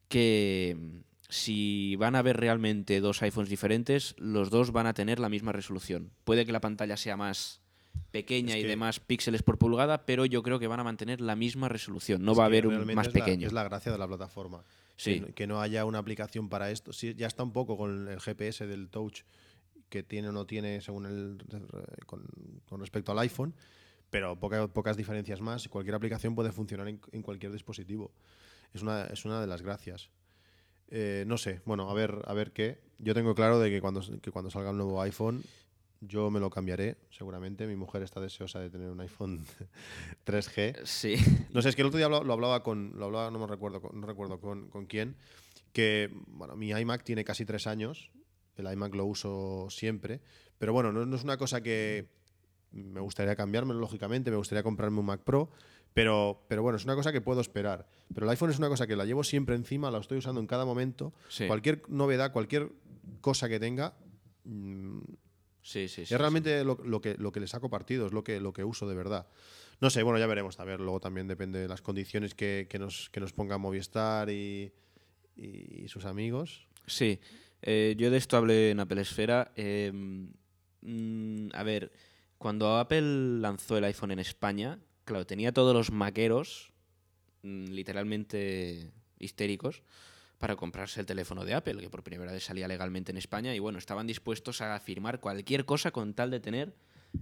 que 0.09 0.77
mm, 0.79 0.99
si 1.29 1.97
van 1.97 2.17
a 2.17 2.21
haber 2.21 2.37
realmente 2.37 3.01
dos 3.01 3.23
iPhones 3.23 3.49
diferentes, 3.49 4.15
los 4.19 4.51
dos 4.51 4.73
van 4.73 4.87
a 4.87 4.95
tener 4.95 5.19
la 5.19 5.29
misma 5.29 5.53
resolución. 5.53 6.13
Puede 6.25 6.45
que 6.45 6.53
la 6.53 6.61
pantalla 6.61 6.97
sea 6.97 7.17
más 7.17 7.62
pequeña 8.11 8.57
Es 8.57 8.65
y 8.65 8.67
de 8.67 8.77
más 8.77 9.01
píxeles 9.01 9.43
por 9.43 9.59
pulgada, 9.59 10.05
pero 10.05 10.25
yo 10.27 10.43
creo 10.43 10.59
que 10.59 10.67
van 10.67 10.81
a 10.81 10.85
mantener 10.85 11.21
la 11.21 11.35
misma 11.37 11.69
resolución. 11.69 12.23
No 12.25 12.33
Es 12.33 12.39
va 12.39 12.43
a 12.45 12.47
haber 12.47 12.67
un 12.67 12.95
más 12.95 13.07
es 13.09 13.15
la- 13.15 13.25
pequeño. 13.25 13.47
es 13.47 13.53
la 13.53 13.65
gracia 13.65 13.91
de 13.93 13.99
la 13.99 14.07
plataforma. 14.09 14.65
Sí. 14.97 15.15
Que, 15.15 15.21
no- 15.21 15.35
que 15.35 15.47
no 15.47 15.61
haya 15.61 15.85
una 15.85 15.99
aplicación 15.99 16.49
para 16.49 16.71
esto. 16.71 16.93
Sí, 16.93 17.15
ya 17.17 17.27
está 17.27 17.43
un 17.43 17.53
poco 17.53 17.77
con 17.77 18.09
el 18.09 18.21
GPS 18.21 18.67
del 18.67 18.89
Touch 18.89 19.23
que 19.89 20.03
tiene 20.03 20.29
o 20.29 20.33
no 20.33 20.47
tiene 20.47 20.81
según 20.81 21.07
el 21.07 21.39
con, 22.07 22.25
con 22.69 22.81
respecto 22.81 23.13
al 23.13 23.19
iPhone, 23.19 23.55
pero 24.11 24.39
poca- 24.39 24.69
pocas 24.69 24.97
diferencias 24.97 25.41
más. 25.41 25.69
Cualquier 25.69 25.95
aplicación 25.95 26.35
puede 26.35 26.53
funcionar 26.53 26.89
en, 26.89 27.01
en 27.13 27.23
cualquier 27.23 27.53
dispositivo. 27.53 28.13
Es 28.75 28.83
una, 28.83 29.05
es 29.07 29.25
una 29.25 29.41
de 29.41 29.47
las 29.47 29.63
gracias. 29.63 30.11
Eh, 30.89 31.25
no 31.27 31.39
sé, 31.39 31.61
bueno, 31.65 31.89
a 31.91 31.95
ver, 31.95 32.23
a 32.27 32.35
ver 32.35 32.53
qué. 32.53 32.79
Yo 32.99 33.15
tengo 33.15 33.35
claro 33.35 33.59
de 33.59 33.71
que 33.71 33.81
cuando, 33.81 34.03
que 34.21 34.31
cuando 34.31 34.51
salga 34.51 34.71
el 34.71 34.77
nuevo 34.77 35.01
iPhone, 35.03 35.43
yo 36.05 36.31
me 36.31 36.41
lo 36.41 36.51
cambiaré, 36.51 36.97
seguramente. 37.11 37.67
Mi 37.67 37.77
mujer 37.77 38.03
está 38.03 38.21
deseosa 38.21 38.59
de 38.61 38.71
tener 38.71 38.91
un 38.91 39.01
iPhone 39.01 39.45
3G. 40.27 40.85
Sí. 40.85 41.15
No 41.53 41.63
sé, 41.63 41.69
es 41.71 41.77
que 41.77 41.83
el 41.83 41.89
otro 41.89 41.99
día 41.99 42.09
lo, 42.09 42.25
lo 42.25 42.33
hablaba 42.33 42.63
con, 42.63 42.93
lo 42.99 43.07
hablaba, 43.07 43.31
no 43.31 43.39
me 43.39 43.47
recuerdo, 43.47 43.81
con- 43.81 44.01
no 44.01 44.07
recuerdo 44.07 44.41
con, 44.41 44.69
con 44.69 44.87
quién, 44.87 45.17
que, 45.73 46.11
bueno, 46.27 46.57
mi 46.57 46.71
iMac 46.71 47.03
tiene 47.05 47.25
casi 47.25 47.45
tres 47.45 47.67
años, 47.67 48.11
el 48.57 48.71
iMac 48.71 48.95
lo 48.95 49.07
uso 49.07 49.69
siempre, 49.71 50.21
pero 50.59 50.73
bueno, 50.73 50.93
no, 50.93 51.07
no 51.07 51.17
es 51.17 51.25
una 51.25 51.37
cosa 51.37 51.63
que 51.63 52.09
me 52.73 53.01
gustaría 53.01 53.37
cambiarme, 53.37 53.75
lógicamente, 53.75 54.31
me 54.31 54.37
gustaría 54.37 54.63
comprarme 54.63 54.99
un 55.01 55.07
Mac 55.07 55.21
Pro, 55.23 55.51
pero, 55.95 56.45
pero 56.49 56.63
bueno, 56.63 56.77
es 56.79 56.85
una 56.85 56.95
cosa 56.95 57.13
que 57.13 57.21
puedo 57.21 57.41
esperar. 57.43 57.87
Pero 58.15 58.25
el 58.27 58.31
iPhone 58.31 58.51
es 58.51 58.59
una 58.59 58.69
cosa 58.71 58.87
que 58.87 58.97
la 58.97 59.05
llevo 59.05 59.25
siempre 59.25 59.55
encima, 59.55 59.91
la 59.91 59.99
estoy 59.99 60.19
usando 60.19 60.41
en 60.41 60.47
cada 60.47 60.65
momento, 60.65 61.13
Sí. 61.29 61.47
cualquier 61.47 61.83
novedad, 61.89 62.33
cualquier 62.33 62.71
cosa 63.21 63.49
que 63.49 63.61
tenga, 63.61 63.95
mm, 64.45 65.01
Sí, 65.63 65.89
sí, 65.89 65.95
sí, 65.95 66.03
es 66.03 66.09
sí. 66.09 66.17
realmente 66.17 66.65
lo, 66.65 66.77
lo 66.85 67.01
que, 67.01 67.15
lo 67.19 67.33
que 67.33 67.41
le 67.41 67.47
saco 67.47 67.71
partido, 67.71 68.07
es 68.07 68.13
lo 68.13 68.25
que, 68.25 68.41
lo 68.41 68.53
que 68.53 68.65
uso 68.65 68.89
de 68.89 68.95
verdad. 68.95 69.27
No 69.81 69.91
sé, 69.91 70.03
bueno, 70.03 70.19
ya 70.19 70.27
veremos. 70.27 70.61
A 70.61 70.65
ver, 70.65 70.81
luego 70.81 71.01
también 71.01 71.27
depende 71.29 71.59
de 71.59 71.69
las 71.69 71.83
condiciones 71.83 72.35
que, 72.35 72.67
que 72.69 72.79
nos, 72.79 73.11
que 73.11 73.21
nos 73.21 73.33
ponga 73.33 73.59
Movistar 73.59 74.29
y, 74.31 74.73
y 75.37 75.89
sus 75.89 76.05
amigos. 76.05 76.67
Sí, 76.87 77.21
eh, 77.63 77.95
yo 77.97 78.11
de 78.11 78.17
esto 78.19 78.37
hablé 78.37 78.71
en 78.71 78.81
Apple 78.81 79.01
Esfera. 79.01 79.53
eh, 79.57 79.91
mm, 80.83 81.49
a 81.53 81.63
ver, 81.63 81.93
cuando 82.39 82.77
Apple 82.79 83.39
lanzó 83.41 83.79
el 83.79 83.85
iPhone 83.85 84.11
en 84.11 84.19
España, 84.19 84.81
claro, 85.05 85.27
tenía 85.27 85.53
todos 85.53 85.75
los 85.75 85.93
maqueros 85.93 86.73
mm, 87.43 87.67
literalmente 87.67 88.91
histéricos 89.19 89.83
para 90.43 90.57
comprarse 90.57 90.99
el 90.99 91.07
teléfono 91.07 91.45
de 91.45 91.55
Apple, 91.55 91.77
que 91.77 91.89
por 91.89 92.03
primera 92.03 92.33
vez 92.33 92.43
salía 92.43 92.67
legalmente 92.67 93.13
en 93.13 93.17
España, 93.17 93.55
y 93.55 93.61
bueno, 93.61 93.79
estaban 93.79 94.09
dispuestos 94.09 94.61
a 94.61 94.77
firmar 94.81 95.21
cualquier 95.21 95.65
cosa 95.65 95.93
con 95.93 96.15
tal 96.15 96.33
de 96.33 96.41
tener 96.41 96.75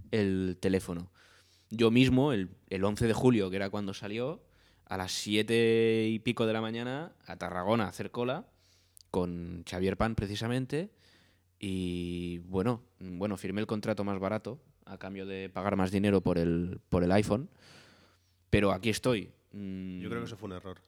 el 0.09 0.57
teléfono. 0.59 1.11
Yo 1.69 1.91
mismo, 1.91 2.33
el, 2.33 2.49
el 2.71 2.83
11 2.83 3.05
de 3.05 3.13
julio, 3.13 3.51
que 3.51 3.57
era 3.57 3.69
cuando 3.69 3.93
salió, 3.93 4.41
a 4.85 4.97
las 4.97 5.11
7 5.11 6.07
y 6.09 6.17
pico 6.17 6.47
de 6.47 6.53
la 6.53 6.61
mañana, 6.61 7.11
a 7.27 7.35
Tarragona 7.35 7.85
a 7.85 7.89
hacer 7.89 8.09
cola, 8.09 8.47
con 9.11 9.63
Xavier 9.69 9.97
Pan 9.97 10.15
precisamente, 10.15 10.89
y 11.59 12.39
bueno, 12.39 12.81
bueno, 12.97 13.37
firmé 13.37 13.61
el 13.61 13.67
contrato 13.67 14.03
más 14.03 14.17
barato 14.17 14.59
a 14.85 14.97
cambio 14.97 15.27
de 15.27 15.47
pagar 15.51 15.75
más 15.75 15.91
dinero 15.91 16.21
por 16.21 16.39
el, 16.39 16.79
por 16.89 17.03
el 17.03 17.11
iPhone, 17.11 17.51
pero 18.49 18.71
aquí 18.71 18.89
estoy. 18.89 19.31
Yo 19.51 20.09
creo 20.09 20.21
que 20.21 20.25
eso 20.25 20.37
fue 20.37 20.49
un 20.49 20.55
error. 20.55 20.81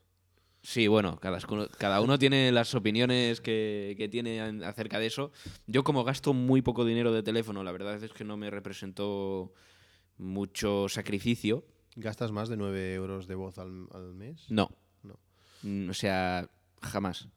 Sí, 0.66 0.88
bueno, 0.88 1.20
cada, 1.20 1.38
uno- 1.50 1.68
cada 1.78 2.00
uno 2.00 2.18
tiene 2.18 2.50
las 2.50 2.74
opiniones 2.74 3.42
que, 3.42 3.94
que 3.98 4.08
tiene 4.08 4.38
en- 4.38 4.64
acerca 4.64 4.98
de 4.98 5.06
eso. 5.06 5.30
Yo 5.66 5.84
como 5.84 6.04
gasto 6.04 6.32
muy 6.32 6.62
poco 6.62 6.86
dinero 6.86 7.12
de 7.12 7.22
teléfono, 7.22 7.62
la 7.62 7.70
verdad 7.70 8.02
es 8.02 8.12
que 8.14 8.24
no 8.24 8.38
me 8.38 8.48
representó 8.50 9.52
mucho 10.16 10.88
sacrificio. 10.88 11.64
¿Gastas 11.96 12.32
más 12.32 12.48
de 12.48 12.56
9 12.56 12.94
euros 12.94 13.26
de 13.28 13.34
voz 13.34 13.58
al, 13.58 13.86
al 13.92 14.14
mes? 14.14 14.46
No. 14.50 14.70
No. 15.02 15.18
Mm, 15.62 15.90
O 15.90 15.94
sea, 15.94 16.48
jamás. 16.82 17.28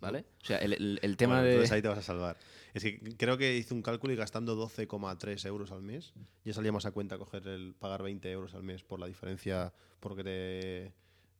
¿Vale? 0.00 0.26
O 0.42 0.44
sea, 0.44 0.58
el, 0.58 0.74
el- 0.74 0.98
el 1.02 1.16
tema 1.16 1.34
Bueno, 1.36 1.44
de... 1.46 1.52
Entonces 1.52 1.72
ahí 1.72 1.82
te 1.82 1.88
vas 1.88 1.98
a 1.98 2.02
salvar. 2.02 2.36
Es 2.74 2.82
que 2.82 2.98
creo 3.16 3.38
que 3.38 3.56
hice 3.56 3.72
un 3.72 3.80
cálculo 3.80 4.12
y 4.12 4.16
gastando 4.16 4.54
12,3 4.56 5.46
euros 5.46 5.70
al 5.72 5.82
mes, 5.82 6.12
ya 6.44 6.52
salía 6.52 6.72
más 6.72 6.84
a 6.84 6.90
cuenta 6.90 7.16
coger 7.16 7.46
el 7.48 7.74
pagar 7.78 8.02
20 8.02 8.30
euros 8.30 8.54
al 8.54 8.62
mes 8.62 8.82
por 8.82 9.00
la 9.00 9.06
diferencia 9.06 9.72
porque 10.00 10.22
te, 10.24 10.92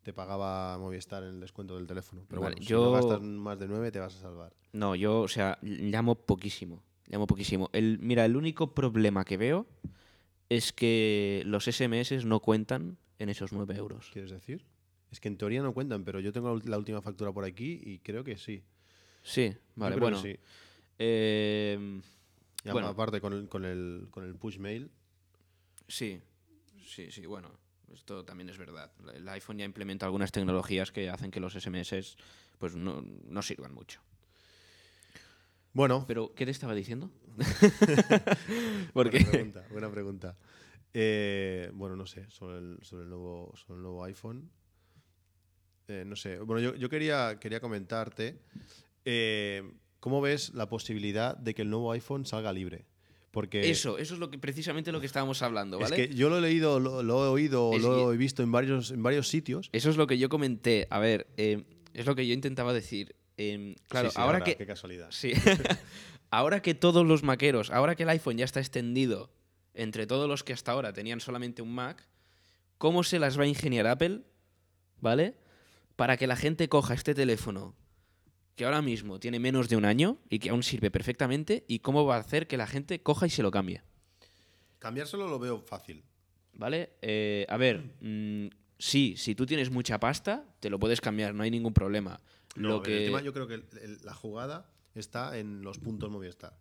te 0.06 0.12
pagaba 0.12 0.78
Movistar 0.78 1.24
en 1.24 1.30
el 1.30 1.40
descuento 1.40 1.74
del 1.74 1.88
teléfono. 1.88 2.24
Pero 2.28 2.40
Vale, 2.40 2.54
bueno, 2.54 2.64
si 2.68 2.72
no 2.72 2.92
gastas 2.92 3.20
más 3.22 3.58
de 3.58 3.66
9 3.66 3.90
te 3.90 3.98
vas 3.98 4.14
a 4.14 4.20
salvar. 4.20 4.54
No, 4.72 4.94
yo, 4.94 5.22
o 5.22 5.26
sea, 5.26 5.58
llamo 5.62 6.14
poquísimo. 6.14 6.80
Llamo 7.08 7.26
poquísimo. 7.26 7.70
El, 7.72 7.98
mira, 7.98 8.24
el 8.24 8.36
único 8.36 8.72
problema 8.72 9.24
que 9.24 9.36
veo 9.36 9.66
es 10.48 10.72
que 10.72 11.42
los 11.44 11.64
SMS 11.64 12.24
no 12.24 12.38
cuentan 12.38 12.98
en 13.18 13.30
esos 13.30 13.52
9 13.52 13.74
euros. 13.74 14.08
¿Quieres 14.12 14.30
decir? 14.30 14.64
Es 15.10 15.18
que 15.18 15.26
en 15.26 15.38
teoría 15.38 15.60
no 15.60 15.74
cuentan, 15.74 16.04
pero 16.04 16.20
yo 16.20 16.32
tengo 16.32 16.56
la 16.64 16.78
última 16.78 17.02
factura 17.02 17.32
por 17.32 17.44
aquí 17.44 17.80
y 17.82 17.98
creo 17.98 18.22
que 18.22 18.36
sí. 18.36 18.62
Sí, 19.24 19.56
vale, 19.74 19.96
bueno. 19.96 20.22
sí. 20.22 20.36
eh, 21.00 22.00
Y 22.64 22.70
bueno. 22.70 22.86
aparte 22.86 23.20
con 23.20 23.32
el, 23.32 23.48
con, 23.48 23.64
el, 23.64 24.06
con 24.12 24.22
el 24.22 24.36
push 24.36 24.58
mail, 24.58 24.88
Sí, 25.88 26.20
sí, 26.84 27.10
sí, 27.10 27.26
bueno, 27.26 27.50
esto 27.92 28.24
también 28.24 28.48
es 28.48 28.58
verdad. 28.58 28.90
El 29.14 29.28
iPhone 29.28 29.58
ya 29.58 29.64
implementa 29.64 30.06
algunas 30.06 30.32
tecnologías 30.32 30.92
que 30.92 31.08
hacen 31.10 31.30
que 31.30 31.40
los 31.40 31.54
SMS 31.54 32.16
pues 32.58 32.74
no, 32.74 33.02
no 33.02 33.42
sirvan 33.42 33.74
mucho. 33.74 34.00
bueno, 35.72 36.04
Pero, 36.06 36.34
¿qué 36.34 36.44
te 36.44 36.50
estaba 36.50 36.74
diciendo? 36.74 37.10
buena 37.36 37.50
Porque 38.92 39.24
pregunta. 39.24 39.64
Buena 39.70 39.90
pregunta. 39.90 40.36
Eh, 40.94 41.70
bueno, 41.74 41.96
no 41.96 42.06
sé, 42.06 42.28
sobre 42.30 42.58
el, 42.58 42.78
sobre 42.82 43.04
el, 43.04 43.10
nuevo, 43.10 43.52
sobre 43.56 43.76
el 43.76 43.82
nuevo 43.82 44.04
iPhone. 44.04 44.50
Eh, 45.88 46.04
no 46.06 46.16
sé. 46.16 46.38
Bueno, 46.38 46.60
yo, 46.60 46.74
yo 46.74 46.88
quería, 46.88 47.38
quería 47.38 47.60
comentarte 47.60 48.40
eh, 49.04 49.62
cómo 50.00 50.20
ves 50.20 50.54
la 50.54 50.68
posibilidad 50.68 51.36
de 51.36 51.54
que 51.54 51.62
el 51.62 51.70
nuevo 51.70 51.92
iPhone 51.92 52.24
salga 52.24 52.52
libre. 52.52 52.86
Porque 53.36 53.68
eso, 53.70 53.98
eso 53.98 54.14
es 54.14 54.18
lo 54.18 54.30
que 54.30 54.38
precisamente 54.38 54.92
lo 54.92 54.98
que 54.98 55.04
estábamos 55.04 55.42
hablando, 55.42 55.76
es 55.76 55.90
¿vale? 55.90 56.08
que 56.08 56.14
yo 56.14 56.30
lo 56.30 56.38
he 56.38 56.40
leído, 56.40 56.80
lo, 56.80 57.02
lo 57.02 57.22
he 57.22 57.28
oído, 57.28 57.74
Es 57.74 57.82
lo 57.82 58.10
he 58.10 58.16
visto 58.16 58.42
en 58.42 58.50
varios, 58.50 58.92
en 58.92 59.02
varios 59.02 59.28
sitios. 59.28 59.68
Eso 59.74 59.90
es 59.90 59.98
lo 59.98 60.06
que 60.06 60.16
yo 60.16 60.30
comenté. 60.30 60.86
A 60.88 60.98
ver, 61.00 61.26
eh, 61.36 61.64
es 61.92 62.06
lo 62.06 62.14
que 62.14 62.26
yo 62.26 62.32
intentaba 62.32 62.72
decir. 62.72 63.14
Em, 63.36 63.74
claro, 63.88 64.08
Sí, 64.08 64.14
sí, 64.14 64.22
ahora 64.22 64.42
que 64.42 64.56
Qué 64.56 64.64
casualidad. 64.64 65.08
Sí. 65.10 65.34
ahora 66.30 66.62
que 66.62 66.74
todos 66.74 67.06
los 67.06 67.24
maqueros, 67.24 67.70
ahora 67.70 67.94
que 67.94 68.04
el 68.04 68.08
iPhone 68.08 68.38
ya 68.38 68.46
está 68.46 68.60
extendido 68.60 69.30
entre 69.74 70.06
todos 70.06 70.30
los 70.30 70.42
que 70.42 70.54
hasta 70.54 70.72
ahora 70.72 70.94
tenían 70.94 71.20
solamente 71.20 71.60
un 71.60 71.74
Mac, 71.74 72.08
¿cómo 72.78 73.04
se 73.04 73.18
las 73.18 73.38
va 73.38 73.42
a 73.42 73.48
ingeniar 73.48 73.86
Apple? 73.86 74.22
¿Vale? 75.02 75.34
Para 75.94 76.16
que 76.16 76.26
la 76.26 76.36
gente 76.36 76.70
coja 76.70 76.94
este 76.94 77.14
teléfono 77.14 77.74
que 78.56 78.64
ahora 78.64 78.82
mismo 78.82 79.20
tiene 79.20 79.38
menos 79.38 79.68
de 79.68 79.76
un 79.76 79.84
año 79.84 80.18
y 80.28 80.38
que 80.40 80.50
aún 80.50 80.62
sirve 80.62 80.90
perfectamente, 80.90 81.64
y 81.68 81.78
cómo 81.80 82.04
va 82.06 82.16
a 82.16 82.20
hacer 82.20 82.46
que 82.48 82.56
la 82.56 82.66
gente 82.66 83.02
coja 83.02 83.26
y 83.26 83.30
se 83.30 83.42
lo 83.42 83.50
cambie. 83.50 83.82
Cambiárselo 84.78 85.28
lo 85.28 85.38
veo 85.38 85.60
fácil. 85.60 86.02
¿Vale? 86.54 86.90
Eh, 87.02 87.46
a 87.48 87.56
ver, 87.58 87.94
mm, 88.00 88.48
sí, 88.78 89.14
si 89.16 89.34
tú 89.34 89.44
tienes 89.46 89.70
mucha 89.70 90.00
pasta, 90.00 90.44
te 90.60 90.70
lo 90.70 90.78
puedes 90.78 91.00
cambiar, 91.00 91.34
no 91.34 91.42
hay 91.42 91.50
ningún 91.50 91.74
problema. 91.74 92.18
No, 92.56 92.68
lo 92.68 92.76
el 92.78 92.82
que... 92.82 93.04
tema 93.06 93.20
yo 93.20 93.32
creo 93.34 93.46
que 93.46 93.54
el- 93.54 93.66
el- 93.82 93.98
la 94.02 94.14
jugada 94.14 94.70
está 94.94 95.36
en 95.38 95.60
los 95.62 95.78
puntos 95.78 96.10
Movistar. 96.10 96.56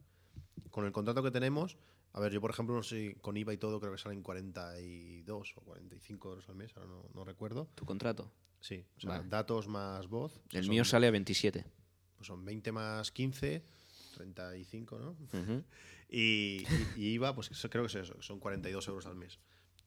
con 0.72 0.86
el 0.86 0.92
contrato 0.92 1.24
que 1.24 1.32
tenemos, 1.32 1.78
a 2.12 2.20
ver, 2.20 2.34
yo 2.34 2.42
por 2.42 2.52
ejemplo, 2.52 2.76
no 2.76 2.84
sé, 2.84 3.16
con 3.22 3.38
IVA 3.38 3.54
y 3.54 3.58
todo, 3.58 3.80
creo 3.80 3.94
que 3.94 3.98
salen 3.98 4.22
42 4.22 5.54
o 5.56 5.62
45 5.62 6.30
euros 6.30 6.50
al 6.50 6.56
mes, 6.56 6.76
ahora 6.76 6.90
no, 6.90 7.06
no 7.14 7.24
recuerdo. 7.24 7.70
¿Tu 7.76 7.86
contrato? 7.86 8.30
Sí, 8.60 8.84
o 8.98 9.00
sea, 9.00 9.10
Vale. 9.12 9.30
datos 9.30 9.68
más 9.70 10.08
voz. 10.08 10.34
o 10.34 10.50
sea, 10.52 10.60
El 10.60 10.66
son- 10.66 10.72
mío 10.72 10.84
sale 10.84 11.08
a 11.08 11.12
27. 11.12 11.64
Pues 12.16 12.28
son 12.28 12.44
20 12.46 12.72
más 12.72 13.12
15, 13.12 13.64
35, 14.16 15.00
¿no? 15.00 15.10
Ujú. 15.40 15.64
Y, 16.08 16.64
y- 16.96 17.02
y 17.02 17.06
IVA, 17.16 17.34
pues 17.34 17.50
creo 17.70 17.84
que 17.84 17.88
es 17.88 17.96
eso, 17.96 18.22
son 18.22 18.40
42 18.40 18.88
euros 18.88 19.08
al 19.08 19.16
mes. 19.16 19.40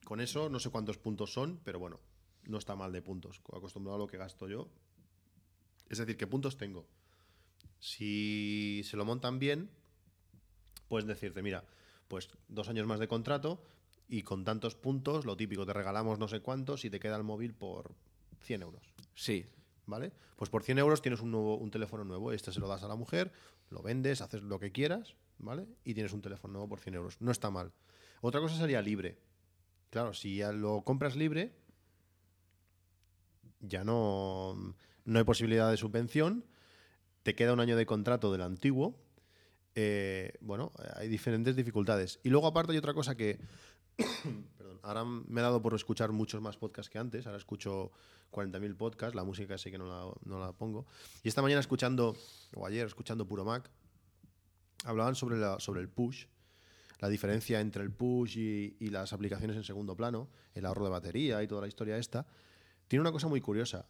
Con 0.03 0.19
eso 0.19 0.49
no 0.49 0.59
sé 0.59 0.69
cuántos 0.69 0.97
puntos 0.97 1.31
son, 1.31 1.61
pero 1.63 1.79
bueno, 1.79 2.01
no 2.43 2.57
está 2.57 2.75
mal 2.75 2.91
de 2.91 3.01
puntos, 3.01 3.41
acostumbrado 3.53 3.95
a 3.95 3.99
lo 3.99 4.07
que 4.07 4.17
gasto 4.17 4.47
yo. 4.49 4.69
Es 5.89 5.97
decir, 5.97 6.17
¿qué 6.17 6.27
puntos 6.27 6.57
tengo? 6.57 6.85
Si 7.79 8.81
se 8.83 8.97
lo 8.97 9.05
montan 9.05 9.39
bien, 9.39 9.69
puedes 10.89 11.07
decirte, 11.07 11.41
mira, 11.41 11.63
pues 12.09 12.29
dos 12.49 12.67
años 12.67 12.85
más 12.85 12.99
de 12.99 13.07
contrato 13.07 13.63
y 14.09 14.23
con 14.23 14.43
tantos 14.43 14.75
puntos, 14.75 15.25
lo 15.25 15.37
típico, 15.37 15.65
te 15.65 15.73
regalamos 15.73 16.19
no 16.19 16.27
sé 16.27 16.41
cuántos 16.41 16.83
y 16.83 16.89
te 16.89 16.99
queda 16.99 17.15
el 17.15 17.23
móvil 17.23 17.53
por 17.53 17.95
100 18.41 18.61
euros. 18.63 18.83
Sí. 19.15 19.45
¿Vale? 19.89 20.11
Pues 20.35 20.51
por 20.51 20.61
100 20.61 20.77
euros 20.77 21.01
tienes 21.01 21.19
un, 21.19 21.31
nuevo, 21.31 21.57
un 21.57 21.71
teléfono 21.71 22.03
nuevo. 22.03 22.31
Este 22.31 22.51
se 22.51 22.59
lo 22.59 22.67
das 22.67 22.83
a 22.83 22.87
la 22.87 22.95
mujer, 22.95 23.31
lo 23.71 23.81
vendes, 23.81 24.21
haces 24.21 24.43
lo 24.43 24.59
que 24.59 24.71
quieras, 24.71 25.15
¿vale? 25.39 25.65
Y 25.83 25.95
tienes 25.95 26.13
un 26.13 26.21
teléfono 26.21 26.53
nuevo 26.53 26.69
por 26.69 26.79
100 26.79 26.93
euros. 26.95 27.21
No 27.21 27.31
está 27.31 27.49
mal. 27.49 27.73
Otra 28.21 28.39
cosa 28.39 28.55
sería 28.55 28.83
libre. 28.83 29.17
Claro, 29.89 30.13
si 30.13 30.37
ya 30.37 30.51
lo 30.51 30.83
compras 30.83 31.15
libre, 31.15 31.55
ya 33.59 33.83
no, 33.83 34.75
no 35.05 35.17
hay 35.17 35.25
posibilidad 35.25 35.71
de 35.71 35.77
subvención. 35.77 36.45
Te 37.23 37.33
queda 37.33 37.53
un 37.53 37.59
año 37.59 37.75
de 37.75 37.85
contrato 37.87 38.31
del 38.31 38.41
antiguo. 38.43 38.95
eh, 39.75 40.33
bueno, 40.41 40.71
hay 40.95 41.07
diferentes 41.07 41.55
dificultades. 41.55 42.19
Y 42.23 42.29
luego, 42.29 42.47
aparte, 42.47 42.73
hay 42.73 42.77
otra 42.77 42.93
cosa 42.93 43.15
que. 43.15 43.39
Ahora 44.81 45.05
me 45.05 45.41
he 45.41 45.43
dado 45.43 45.61
por 45.61 45.73
escuchar 45.73 46.11
muchos 46.11 46.41
más 46.41 46.57
podcasts 46.57 46.89
que 46.89 46.97
antes. 46.97 47.25
Ahora 47.25 47.37
escucho 47.37 47.91
40.000 48.31 48.75
podcasts. 48.75 49.15
La 49.15 49.23
música 49.23 49.57
sí 49.57 49.71
que 49.71 49.77
no 49.77 50.15
la, 50.25 50.51
pongo. 50.53 50.85
Y 51.23 51.27
esta 51.27 51.41
mañana 51.41 51.59
escuchando, 51.59 52.15
o 52.55 52.65
ayer 52.65 52.87
escuchando 52.87 53.27
Puro 53.27 53.45
Mac, 53.45 53.69
hablaban 54.85 55.15
sobre, 55.15 55.37
sobre 55.59 55.81
el 55.81 55.89
push. 55.89 56.25
La 56.99 57.07
diferencia 57.07 57.61
entre 57.61 57.83
el 57.83 57.91
push 57.91 58.37
y, 58.37 58.75
y 58.79 58.89
las 58.89 59.13
aplicaciones 59.13 59.55
en 59.55 59.63
segundo 59.63 59.95
plano, 59.95 60.29
el 60.53 60.65
ahorro 60.65 60.83
de 60.85 60.91
batería 60.91 61.41
y 61.41 61.47
toda 61.47 61.61
la 61.61 61.67
historia 61.67 61.97
esta. 61.97 62.25
Tiene 62.87 63.01
una 63.01 63.11
cosa 63.11 63.27
muy 63.27 63.41
curiosa. 63.41 63.87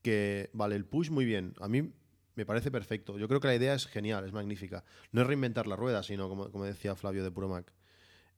Que, 0.00 0.50
vale, 0.52 0.76
el 0.76 0.84
push 0.84 1.10
muy 1.10 1.24
bien. 1.24 1.54
A 1.60 1.68
mí 1.68 1.92
me 2.34 2.46
parece 2.46 2.70
perfecto. 2.70 3.18
Yo 3.18 3.28
creo 3.28 3.40
que 3.40 3.48
la 3.48 3.54
idea 3.54 3.74
es 3.74 3.86
genial, 3.86 4.24
es 4.24 4.32
magnífica. 4.32 4.84
No 5.10 5.22
es 5.22 5.26
reinventar 5.26 5.66
la 5.66 5.76
rueda, 5.76 6.02
sino, 6.02 6.28
como, 6.28 6.50
como 6.50 6.64
decía 6.64 6.94
Flavio 6.94 7.22
de 7.24 7.30
Puro 7.30 7.48
Mac, 7.48 7.72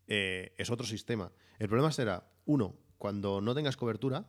eh, 0.06 0.54
es 0.58 0.70
otro 0.70 0.86
sistema. 0.86 1.32
El 1.58 1.68
problema 1.68 1.92
será, 1.92 2.28
uno, 2.46 2.76
cuando 2.98 3.40
no 3.40 3.54
tengas 3.54 3.76
cobertura, 3.76 4.26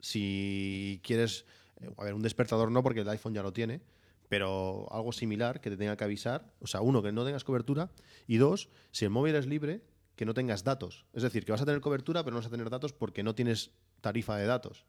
si 0.00 1.00
quieres, 1.02 1.46
eh, 1.80 1.90
a 1.96 2.04
ver, 2.04 2.14
un 2.14 2.22
despertador 2.22 2.70
no, 2.70 2.82
porque 2.82 3.00
el 3.00 3.08
iPhone 3.08 3.34
ya 3.34 3.42
lo 3.42 3.52
tiene, 3.52 3.80
pero 4.28 4.90
algo 4.90 5.12
similar 5.12 5.60
que 5.60 5.70
te 5.70 5.76
tenga 5.76 5.96
que 5.96 6.04
avisar. 6.04 6.52
O 6.60 6.66
sea, 6.66 6.80
uno, 6.80 7.02
que 7.02 7.12
no 7.12 7.24
tengas 7.24 7.44
cobertura, 7.44 7.90
y 8.26 8.38
dos, 8.38 8.68
si 8.90 9.04
el 9.04 9.10
móvil 9.10 9.34
es 9.34 9.46
libre, 9.46 9.82
que 10.16 10.24
no 10.24 10.34
tengas 10.34 10.64
datos. 10.64 11.06
Es 11.12 11.22
decir, 11.22 11.44
que 11.44 11.52
vas 11.52 11.62
a 11.62 11.66
tener 11.66 11.80
cobertura, 11.80 12.22
pero 12.22 12.34
no 12.34 12.38
vas 12.38 12.46
a 12.46 12.50
tener 12.50 12.70
datos 12.70 12.92
porque 12.92 13.22
no 13.22 13.34
tienes 13.34 13.72
tarifa 14.00 14.36
de 14.36 14.46
datos. 14.46 14.84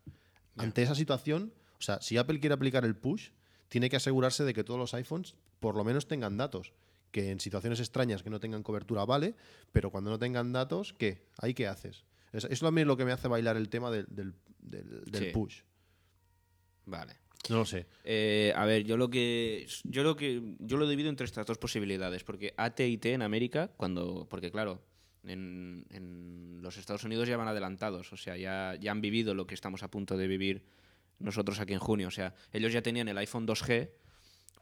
Ante 0.57 0.83
esa 0.83 0.95
situación, 0.95 1.53
o 1.79 1.81
sea, 1.81 2.01
si 2.01 2.17
Apple 2.17 2.39
quiere 2.39 2.53
aplicar 2.53 2.85
el 2.85 2.95
push, 2.95 3.31
tiene 3.69 3.89
que 3.89 3.95
asegurarse 3.95 4.43
de 4.43 4.53
que 4.53 4.63
todos 4.63 4.79
los 4.79 4.93
iPhones 4.93 5.35
por 5.59 5.75
lo 5.75 5.83
menos 5.83 6.07
tengan 6.07 6.37
datos. 6.37 6.73
Que 7.13 7.29
en 7.31 7.39
situaciones 7.39 7.79
extrañas 7.79 8.23
que 8.23 8.29
no 8.31 8.39
tengan 8.41 8.63
cobertura 8.63 9.05
vale, 9.05 9.35
pero 9.71 9.89
cuando 9.91 10.09
no 10.09 10.17
tengan 10.19 10.51
datos, 10.51 10.91
¿qué? 10.93 11.21
¿Ahí 11.37 11.53
qué 11.53 11.67
haces? 11.67 12.03
Es- 12.33 12.45
Eso 12.45 12.65
también 12.65 12.85
es 12.85 12.87
lo 12.87 12.97
que 12.97 13.05
me 13.05 13.11
hace 13.13 13.27
bailar 13.27 13.55
el 13.55 13.69
tema 13.69 13.91
del, 13.91 14.07
del- 14.09 14.33
del- 14.59 15.03
del 15.05 15.23
Sí. 15.25 15.29
push. 15.31 15.61
Vale. 16.85 17.13
No 17.49 17.57
lo 17.57 17.65
sé. 17.65 17.85
Eh, 18.03 18.51
a 18.55 18.65
ver, 18.65 18.83
yo 18.83 18.97
lo 18.97 19.09
que 19.09 19.67
yo 19.83 20.03
lo 20.03 20.15
que 20.15 20.41
yo 20.59 20.77
lo 20.77 20.87
divido 20.87 21.09
entre 21.09 21.25
estas 21.25 21.45
dos 21.45 21.57
posibilidades, 21.57 22.23
porque 22.23 22.53
AT&T 22.57 23.13
en 23.13 23.21
América, 23.21 23.69
cuando 23.77 24.25
porque 24.29 24.49
claro, 24.49 24.81
en, 25.25 25.85
en 25.89 26.59
los 26.61 26.77
Estados 26.77 27.03
Unidos 27.03 27.27
ya 27.27 27.37
van 27.37 27.47
adelantados, 27.49 28.11
o 28.13 28.17
sea, 28.17 28.37
ya, 28.37 28.75
ya 28.79 28.91
han 28.91 29.01
vivido 29.01 29.33
lo 29.35 29.45
que 29.45 29.53
estamos 29.55 29.83
a 29.83 29.91
punto 29.91 30.17
de 30.17 30.27
vivir 30.27 30.63
nosotros 31.19 31.59
aquí 31.59 31.73
en 31.73 31.79
junio, 31.79 32.07
o 32.07 32.11
sea, 32.11 32.33
ellos 32.53 32.73
ya 32.73 32.81
tenían 32.81 33.07
el 33.07 33.17
iPhone 33.17 33.45
2G 33.45 33.89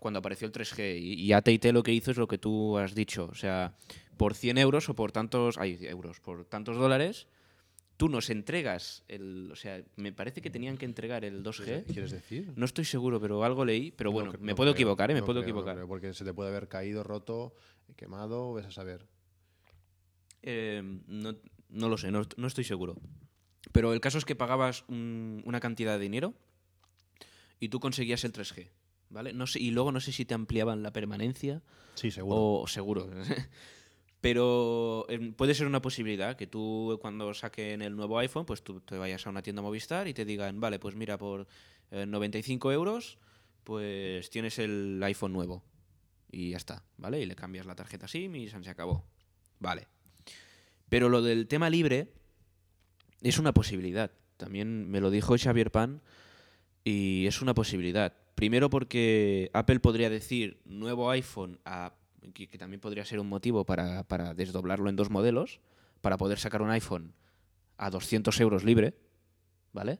cuando 0.01 0.17
apareció 0.19 0.47
el 0.47 0.51
3G 0.51 0.99
y, 0.99 1.13
y 1.13 1.31
AT&T 1.31 1.71
lo 1.71 1.83
que 1.83 1.93
hizo 1.93 2.09
es 2.09 2.17
lo 2.17 2.27
que 2.27 2.39
tú 2.39 2.75
has 2.79 2.95
dicho, 2.95 3.29
o 3.31 3.35
sea, 3.35 3.75
por 4.17 4.33
100 4.33 4.57
euros 4.57 4.89
o 4.89 4.95
por 4.95 5.11
tantos, 5.11 5.59
ay, 5.59 5.77
euros, 5.81 6.19
por 6.19 6.43
tantos 6.45 6.75
dólares, 6.75 7.27
tú 7.97 8.09
nos 8.09 8.31
entregas 8.31 9.03
el, 9.07 9.49
o 9.51 9.55
sea, 9.55 9.79
me 9.97 10.11
parece 10.11 10.41
que 10.41 10.49
tenían 10.49 10.77
que 10.77 10.85
entregar 10.85 11.23
el 11.23 11.43
2G. 11.43 11.85
¿Quieres 11.85 12.09
decir? 12.09 12.51
No 12.55 12.65
estoy 12.65 12.83
seguro, 12.85 13.21
pero 13.21 13.43
algo 13.43 13.63
leí. 13.63 13.91
Pero 13.91 14.09
No 14.09 14.13
bueno, 14.15 14.31
me 14.39 14.53
no 14.53 14.55
puedo 14.55 14.71
creo, 14.71 14.79
equivocar, 14.81 15.11
¿eh? 15.11 15.13
Me 15.13 15.19
no 15.19 15.25
puedo 15.27 15.41
creo, 15.41 15.49
equivocar. 15.51 15.75
creo, 15.75 15.87
porque 15.87 16.13
se 16.15 16.25
te 16.25 16.33
puede 16.33 16.49
haber 16.49 16.67
caído, 16.67 17.03
roto, 17.03 17.53
quemado, 17.95 18.53
ves 18.53 18.65
a 18.65 18.71
saber. 18.71 19.05
Eh, 20.41 20.81
no, 21.05 21.35
no 21.69 21.89
lo 21.89 21.97
sé, 21.99 22.09
no, 22.11 22.23
no 22.37 22.47
estoy 22.47 22.63
seguro. 22.63 22.95
Pero 23.71 23.93
el 23.93 24.01
caso 24.01 24.17
es 24.17 24.25
que 24.25 24.35
pagabas 24.35 24.83
un- 24.87 25.43
una 25.45 25.59
cantidad 25.59 25.93
de 25.93 25.99
dinero 26.03 26.33
y 27.59 27.69
tú 27.69 27.79
conseguías 27.79 28.23
el 28.23 28.33
3G, 28.33 28.69
¿vale? 29.11 29.33
No 29.33 29.45
sé, 29.47 29.59
y 29.59 29.71
luego 29.71 29.91
no 29.91 29.99
sé 29.99 30.11
si 30.11 30.25
te 30.25 30.33
ampliaban 30.33 30.81
la 30.83 30.91
permanencia 30.91 31.61
Sí, 31.95 32.09
seguro. 32.11 32.61
o 32.61 32.67
seguro. 32.67 33.09
Pero 34.21 35.05
eh, 35.09 35.33
puede 35.35 35.55
ser 35.55 35.65
una 35.65 35.81
posibilidad 35.81 36.35
que 36.35 36.45
tú 36.45 36.99
cuando 37.01 37.33
saquen 37.33 37.81
el 37.81 37.95
nuevo 37.95 38.19
iPhone, 38.19 38.45
pues 38.45 38.63
tú 38.63 38.79
te 38.81 38.97
vayas 38.97 39.25
a 39.25 39.31
una 39.31 39.41
tienda 39.41 39.61
Movistar 39.63 40.07
y 40.07 40.13
te 40.13 40.25
digan, 40.25 40.59
vale, 40.59 40.77
pues 40.77 40.95
mira, 40.95 41.17
por 41.17 41.47
eh, 41.89 42.05
95 42.05 42.71
euros, 42.71 43.17
pues 43.63 44.29
tienes 44.29 44.59
el 44.59 45.01
iPhone 45.03 45.33
nuevo. 45.33 45.63
Y 46.31 46.51
ya 46.51 46.57
está, 46.57 46.83
¿vale? 46.97 47.19
Y 47.19 47.25
le 47.25 47.35
cambias 47.35 47.65
la 47.65 47.75
tarjeta 47.75 48.07
SIM 48.07 48.35
y 48.35 48.47
se 48.47 48.69
acabó. 48.69 49.03
Vale. 49.59 49.87
Pero 50.87 51.09
lo 51.09 51.21
del 51.21 51.47
tema 51.47 51.69
libre 51.69 52.13
es 53.21 53.39
una 53.39 53.53
posibilidad. 53.53 54.11
También 54.37 54.89
me 54.89 55.01
lo 55.01 55.09
dijo 55.09 55.35
Xavier 55.37 55.71
Pan 55.71 56.01
y 56.83 57.25
es 57.25 57.41
una 57.41 57.53
posibilidad. 57.55 58.13
Primero 58.35 58.69
porque 58.69 59.49
Apple 59.53 59.79
podría 59.79 60.09
decir 60.09 60.59
nuevo 60.65 61.09
iPhone 61.11 61.59
a 61.65 61.93
que, 62.33 62.47
que 62.47 62.57
también 62.57 62.79
podría 62.79 63.05
ser 63.05 63.19
un 63.19 63.27
motivo 63.27 63.65
para, 63.65 64.03
para 64.03 64.33
desdoblarlo 64.33 64.89
en 64.89 64.95
dos 64.95 65.09
modelos, 65.09 65.59
para 66.01 66.17
poder 66.17 66.39
sacar 66.39 66.61
un 66.61 66.69
iPhone 66.69 67.13
a 67.77 67.89
200 67.89 68.39
euros 68.39 68.63
libre, 68.63 68.93
¿vale? 69.73 69.99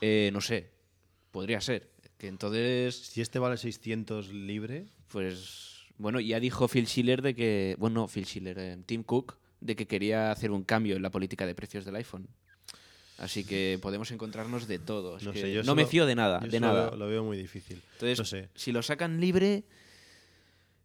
Eh, 0.00 0.30
no 0.32 0.40
sé, 0.40 0.70
podría 1.30 1.60
ser. 1.60 1.90
Que 2.18 2.28
entonces, 2.28 2.96
Si 2.96 3.20
este 3.20 3.38
vale 3.38 3.56
600 3.56 4.32
libre, 4.32 4.86
pues, 5.08 5.86
bueno, 5.96 6.20
ya 6.20 6.40
dijo 6.40 6.68
Phil 6.68 6.86
Schiller 6.86 7.22
de 7.22 7.34
que, 7.34 7.76
bueno, 7.78 8.02
no, 8.02 8.08
Phil 8.08 8.26
Schiller, 8.26 8.58
eh, 8.58 8.78
Tim 8.84 9.04
Cook, 9.04 9.38
de 9.60 9.76
que 9.76 9.86
quería 9.86 10.32
hacer 10.32 10.50
un 10.50 10.64
cambio 10.64 10.96
en 10.96 11.02
la 11.02 11.10
política 11.10 11.46
de 11.46 11.54
precios 11.54 11.84
del 11.84 11.96
iPhone. 11.96 12.28
Así 13.22 13.44
que 13.44 13.78
podemos 13.80 14.10
encontrarnos 14.10 14.66
de 14.66 14.80
todo. 14.80 15.16
Es 15.16 15.22
no 15.22 15.32
que 15.32 15.42
sé, 15.42 15.52
yo 15.52 15.62
no 15.62 15.76
me 15.76 15.86
fío 15.86 16.06
de 16.06 16.16
nada, 16.16 16.40
yo 16.42 16.50
de 16.50 16.58
nada. 16.58 16.86
Lo 16.86 16.90
veo, 16.90 16.98
lo 16.98 17.06
veo 17.06 17.24
muy 17.24 17.36
difícil. 17.36 17.80
Entonces, 17.92 18.18
no 18.18 18.24
sé. 18.24 18.48
si 18.56 18.72
lo 18.72 18.82
sacan 18.82 19.20
libre, 19.20 19.62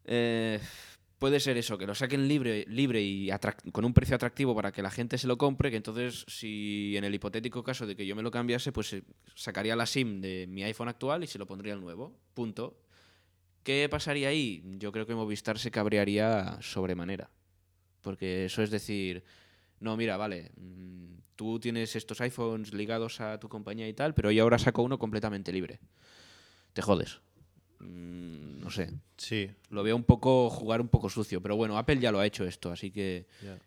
eh, 0.06 0.60
puede 1.18 1.40
ser 1.40 1.58
eso, 1.58 1.80
que 1.80 1.88
lo 1.88 1.96
saquen 1.96 2.28
libre, 2.28 2.64
libre 2.68 3.02
y 3.02 3.32
con 3.72 3.86
un 3.86 3.94
precio 3.96 4.16
atractivo 4.16 4.56
para 4.56 4.72
que 4.72 4.84
la 4.84 4.92
gente 4.92 5.18
se 5.18 5.26
lo 5.26 5.40
compre, 5.40 5.72
que 5.72 5.78
entonces, 5.78 6.26
si 6.28 6.96
en 6.96 7.06
el 7.06 7.16
hipotético 7.16 7.64
caso 7.64 7.88
de 7.88 7.96
que 7.96 8.06
yo 8.06 8.16
me 8.16 8.22
lo 8.22 8.30
cambiase, 8.30 8.72
pues 8.72 8.94
eh, 8.94 9.04
sacaría 9.34 9.76
la 9.76 9.88
SIM 9.88 10.22
de 10.22 10.46
mi 10.48 10.64
iPhone 10.64 10.90
actual 10.90 11.24
y 11.24 11.28
se 11.28 11.40
lo 11.40 11.48
pondría 11.48 11.74
el 11.74 11.82
nuevo. 11.82 12.20
Punto. 12.36 12.80
¿Qué 13.64 13.88
pasaría 13.90 14.28
ahí? 14.28 14.62
Yo 14.78 14.92
creo 14.92 15.08
que 15.08 15.16
Movistar 15.16 15.58
se 15.58 15.72
cabrearía 15.72 16.60
sobremanera. 16.62 17.32
Porque 18.04 18.46
eso 18.46 18.62
es 18.62 18.70
decir, 18.70 19.24
no, 19.80 19.98
mira, 19.98 20.18
vale, 20.18 20.52
mm, 20.58 21.16
tú 21.36 21.60
tienes 21.60 21.96
estos 21.96 22.20
iPhones 22.22 22.74
ligados 22.74 23.22
a 23.22 23.40
tu 23.40 23.48
compañía 23.50 23.88
y 23.88 23.94
tal, 23.94 24.14
pero 24.14 24.32
yo 24.32 24.44
ahora 24.44 24.58
saco 24.60 24.82
uno 24.82 24.98
completamente 24.98 25.52
libre. 25.52 25.80
Te 26.74 26.82
jodes. 26.82 27.20
Mm, 27.80 28.60
no 28.60 28.70
sé. 28.70 28.92
Sí, 29.18 29.50
Lo 29.70 29.84
veo 29.84 29.96
un 29.96 30.04
poco 30.04 30.50
jugar 30.50 30.82
un 30.82 30.90
poco 30.90 31.10
sucio, 31.10 31.42
pero 31.42 31.56
bueno, 31.56 31.78
Apple 31.78 32.00
ya 32.00 32.12
lo 32.12 32.20
ha 32.20 32.26
hecho 32.26 32.46
esto, 32.46 32.72
así 32.72 32.92
que 32.92 33.26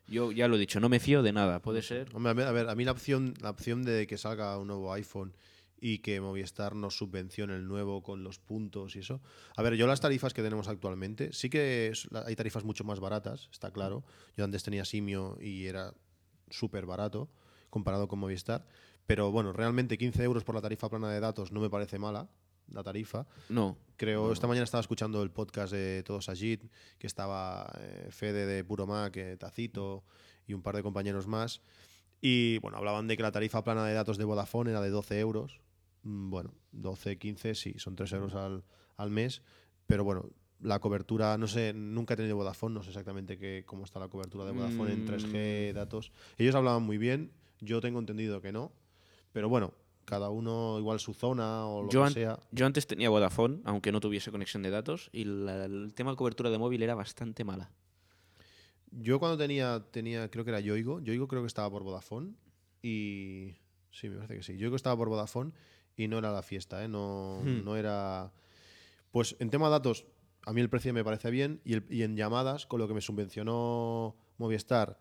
yo 0.09 0.33
ya 0.33 0.47
lo 0.49 0.57
he 0.57 0.59
dicho, 0.59 0.81
no 0.81 0.89
me 0.89 1.01
fío 1.01 1.23
de 1.23 1.33
nada, 1.33 1.61
puede 1.61 1.83
ser. 1.83 2.09
Hombre, 2.15 2.31
a 2.31 2.35
ver, 2.35 2.47
a 2.47 2.53
ver, 2.53 2.69
a 2.69 2.75
mí 2.75 2.85
la 2.85 2.93
opción, 2.93 3.35
la 3.41 3.51
opción 3.51 3.83
de 3.83 4.07
que 4.07 4.19
salga 4.19 4.57
un 4.59 4.69
nuevo 4.69 4.93
iPhone 4.93 5.33
y 5.81 5.99
que 5.99 6.21
Movistar 6.21 6.75
nos 6.75 6.97
subvencione 6.97 7.55
el 7.57 7.67
nuevo 7.67 8.03
con 8.03 8.23
los 8.23 8.39
puntos 8.39 8.97
y 8.97 9.01
eso. 9.01 9.21
A 9.57 9.63
ver, 9.63 9.75
yo 9.75 9.87
las 9.87 10.01
tarifas 10.01 10.35
que 10.35 10.43
tenemos 10.43 10.69
actualmente, 10.69 11.33
sí 11.33 11.49
que 11.49 11.93
hay 12.27 12.37
tarifas 12.37 12.65
mucho 12.65 12.85
más 12.85 13.01
baratas, 13.01 13.49
está 13.51 13.73
claro. 13.73 14.05
Yo 14.37 14.45
antes 14.45 14.63
tenía 14.63 14.85
Simio 14.85 15.39
y 15.41 15.67
era 15.67 15.95
súper 16.51 16.87
barato 16.87 17.31
comparado 17.71 18.09
con 18.09 18.19
Movistar. 18.19 18.67
Pero 19.07 19.31
bueno, 19.33 19.53
realmente 19.53 19.99
15 19.99 20.23
euros 20.23 20.45
por 20.45 20.55
la 20.55 20.61
tarifa 20.61 20.89
plana 20.89 21.11
de 21.11 21.21
datos 21.21 21.51
no 21.53 21.61
me 21.61 21.71
parece 21.71 21.99
mala. 21.99 22.29
la 22.69 22.85
tarifa. 22.85 23.27
No. 23.49 23.77
Creo, 23.97 24.33
esta 24.33 24.47
mañana 24.47 24.63
estaba 24.63 24.81
escuchando 24.81 25.23
el 25.25 25.33
podcast 25.33 25.73
de 25.73 26.05
Todos 26.05 26.29
Agit, 26.29 26.63
que 26.99 27.09
estaba 27.09 27.69
eh, 27.81 28.07
Fede 28.11 28.47
de 28.47 28.63
Puro 28.63 28.87
Mac, 28.87 29.17
eh, 29.17 29.37
Tacito 29.37 30.05
y 30.47 30.55
un 30.55 30.63
par 30.63 30.77
de 30.77 30.83
compañeros 30.85 31.27
más. 31.27 31.63
Y 32.21 32.59
bueno, 32.59 32.77
hablaban 32.77 33.09
de 33.09 33.17
que 33.17 33.23
la 33.23 33.33
tarifa 33.33 33.65
plana 33.65 33.85
de 33.85 33.95
datos 33.95 34.19
de 34.19 34.25
Vodafone 34.25 34.71
era 34.71 34.81
de 34.81 34.91
12 34.91 35.19
euros. 35.19 35.61
Mm, 36.03 36.31
Bueno, 36.31 36.55
12, 36.73 37.19
15, 37.19 37.55
sí, 37.55 37.75
son 37.79 37.97
3 37.97 38.13
euros 38.13 38.35
al, 38.35 38.65
al 38.97 39.11
mes. 39.11 39.43
Pero 39.87 40.05
bueno, 40.05 40.29
la 40.61 40.79
cobertura, 40.79 41.37
no 41.39 41.47
sé, 41.49 41.73
nunca 41.75 42.15
he 42.15 42.17
tenido 42.17 42.37
Vodafone, 42.37 42.75
no 42.75 42.83
sé 42.83 42.91
exactamente 42.91 43.39
qué, 43.39 43.65
cómo 43.67 43.85
está 43.85 43.99
la 43.99 44.09
cobertura 44.09 44.45
de 44.45 44.53
Vodafone 44.53 44.93
en 44.93 45.05
3G, 45.05 45.73
datos. 45.73 46.13
Ellos 46.39 46.55
hablaban 46.55 46.83
muy 46.83 46.99
bien, 46.99 47.33
yo 47.61 47.81
tengo 47.81 47.99
entendido 47.99 48.41
que 48.41 48.53
no. 48.53 48.73
Pero 49.33 49.49
bueno, 49.49 49.73
cada 50.05 50.29
uno 50.31 50.79
igual 50.79 51.01
su 51.01 51.15
zona 51.15 51.67
o 51.67 51.83
lo 51.85 51.89
Yo, 51.91 52.05
que 52.05 52.11
sea. 52.11 52.39
yo 52.53 52.67
antes 52.67 52.87
tenía 52.87 53.09
Vodafone, 53.11 53.61
aunque 53.65 53.91
no 53.93 54.01
tuviese 54.01 54.31
conexión 54.31 54.63
de 54.63 54.71
datos, 54.71 55.09
y 55.13 55.25
la- 55.25 55.65
el 55.65 55.93
tema 55.95 56.11
de 56.13 56.17
cobertura 56.17 56.51
de 56.51 56.59
móvil 56.59 56.83
era 56.83 56.95
bastante 56.95 57.45
mala. 57.45 57.71
Yo 58.93 59.19
cuando 59.21 59.39
tenía, 59.39 59.85
tenía, 59.93 60.29
creo 60.31 60.45
que 60.45 60.51
era 60.51 60.61
Yoigo, 60.61 61.01
Yoigo 61.01 61.29
creo 61.29 61.43
que 61.43 61.47
estaba 61.47 61.71
por 61.71 61.83
Vodafone 61.85 62.35
y... 62.83 63.55
Sí, 63.93 64.09
me 64.09 64.17
parece 64.17 64.37
que 64.37 64.43
sí. 64.43 64.57
Yoigo 64.57 64.77
estaba 64.77 64.97
por 64.97 65.09
Vodafone 65.09 65.53
y 66.05 66.09
no 66.09 66.19
era 66.19 66.33
la 66.33 66.43
fiesta, 66.43 66.83
¿eh? 66.85 66.89
No, 66.89 67.41
Hmm. 67.45 67.65
no 67.65 67.77
era... 67.77 68.33
Pues 69.13 69.37
en 69.41 69.51
tema 69.51 69.67
de 69.67 69.73
datos, 69.73 70.07
a 70.47 70.53
mí 70.53 70.61
el 70.61 70.71
precio 70.71 70.93
me 70.95 71.05
parece 71.05 71.31
bien 71.31 71.61
y, 71.65 71.75
el- 71.75 71.87
y 71.91 72.03
en 72.03 72.17
llamadas, 72.17 72.67
con 72.67 72.79
lo 72.81 72.87
que 72.89 72.95
me 72.95 73.01
subvencionó 73.01 74.17
Movistar, 74.39 74.99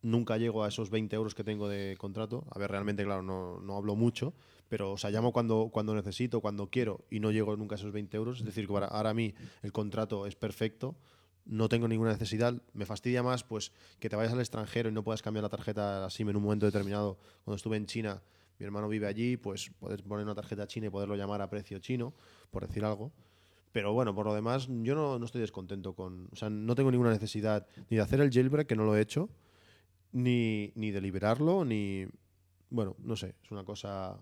nunca 0.00 0.36
llego 0.38 0.64
a 0.64 0.68
esos 0.68 0.90
20 0.90 1.14
euros 1.16 1.34
que 1.34 1.44
tengo 1.44 1.68
de 1.68 1.96
contrato. 1.98 2.44
A 2.50 2.58
ver, 2.58 2.70
realmente, 2.70 3.04
claro, 3.04 3.22
no, 3.22 3.60
no 3.60 3.76
hablo 3.76 3.94
mucho, 3.96 4.32
pero 4.68 4.92
o 4.92 4.96
sea, 4.98 5.10
llamo 5.10 5.32
cuando, 5.32 5.68
cuando 5.72 5.94
necesito, 5.94 6.40
cuando 6.40 6.68
quiero 6.70 7.04
y 7.10 7.20
no 7.20 7.30
llego 7.30 7.56
nunca 7.56 7.74
a 7.74 7.78
esos 7.78 7.92
20 7.92 8.16
euros. 8.16 8.38
Es 8.40 8.44
decir, 8.46 8.66
que 8.66 8.72
para- 8.72 8.86
ahora 8.86 9.10
a 9.10 9.14
mí 9.14 9.34
el 9.62 9.72
contrato 9.72 10.26
es 10.26 10.34
perfecto, 10.36 10.96
no 11.44 11.68
tengo 11.68 11.88
ninguna 11.88 12.12
necesidad. 12.12 12.54
Me 12.72 12.86
fastidia 12.86 13.22
más 13.22 13.42
pues 13.44 13.72
que 13.98 14.08
te 14.08 14.16
vayas 14.16 14.32
al 14.32 14.40
extranjero 14.40 14.88
y 14.88 14.92
no 14.92 15.02
puedas 15.02 15.22
cambiar 15.22 15.42
la 15.42 15.48
tarjeta 15.48 16.08
SIM 16.08 16.30
en 16.30 16.36
un 16.36 16.42
momento 16.44 16.66
determinado. 16.66 17.18
Cuando 17.44 17.56
estuve 17.56 17.76
en 17.76 17.86
China, 17.86 18.22
mi 18.58 18.66
hermano 18.66 18.88
vive 18.88 19.06
allí, 19.06 19.36
pues 19.36 19.70
puedes 19.78 20.02
poner 20.02 20.24
una 20.24 20.34
tarjeta 20.34 20.66
china 20.66 20.86
y 20.86 20.90
poderlo 20.90 21.16
llamar 21.16 21.42
a 21.42 21.50
precio 21.50 21.78
chino, 21.78 22.14
por 22.50 22.66
decir 22.66 22.84
algo. 22.84 23.12
Pero 23.72 23.92
bueno, 23.92 24.14
por 24.14 24.26
lo 24.26 24.34
demás, 24.34 24.68
yo 24.68 24.94
no, 24.94 25.18
no 25.18 25.24
estoy 25.24 25.40
descontento 25.40 25.94
con. 25.94 26.28
O 26.30 26.36
sea, 26.36 26.50
no 26.50 26.74
tengo 26.74 26.90
ninguna 26.90 27.10
necesidad 27.10 27.66
ni 27.88 27.96
de 27.96 28.02
hacer 28.02 28.20
el 28.20 28.30
jailbreak, 28.30 28.66
que 28.66 28.76
no 28.76 28.84
lo 28.84 28.94
he 28.96 29.00
hecho, 29.00 29.30
ni, 30.12 30.72
ni 30.74 30.90
de 30.90 31.00
liberarlo, 31.00 31.64
ni. 31.64 32.06
Bueno, 32.68 32.96
no 32.98 33.16
sé, 33.16 33.34
es 33.42 33.50
una 33.50 33.64
cosa. 33.64 34.18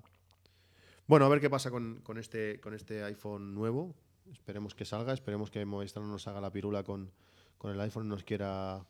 Bueno, 1.07 1.27
a 1.27 1.29
ver 1.29 1.40
qué 1.40 1.51
pasa 1.51 1.71
con, 1.71 2.01
con 2.03 2.19
este, 2.19 2.61
con 2.61 2.75
este 2.75 3.03
iPhone 3.03 3.55
nuevo. 3.55 3.95
Esperemos 4.33 4.77
que 4.77 4.85
salga, 4.85 5.12
esperemos 5.12 5.51
que 5.51 5.64
Movistar 5.64 6.03
no 6.03 6.09
nos 6.09 6.29
haga 6.29 6.40
la 6.40 6.53
pirula 6.53 6.85
con, 6.85 7.11
con 7.59 7.73
el 7.73 7.81
iPhone, 7.81 8.09
nos 8.09 8.23
quiera 8.23 8.87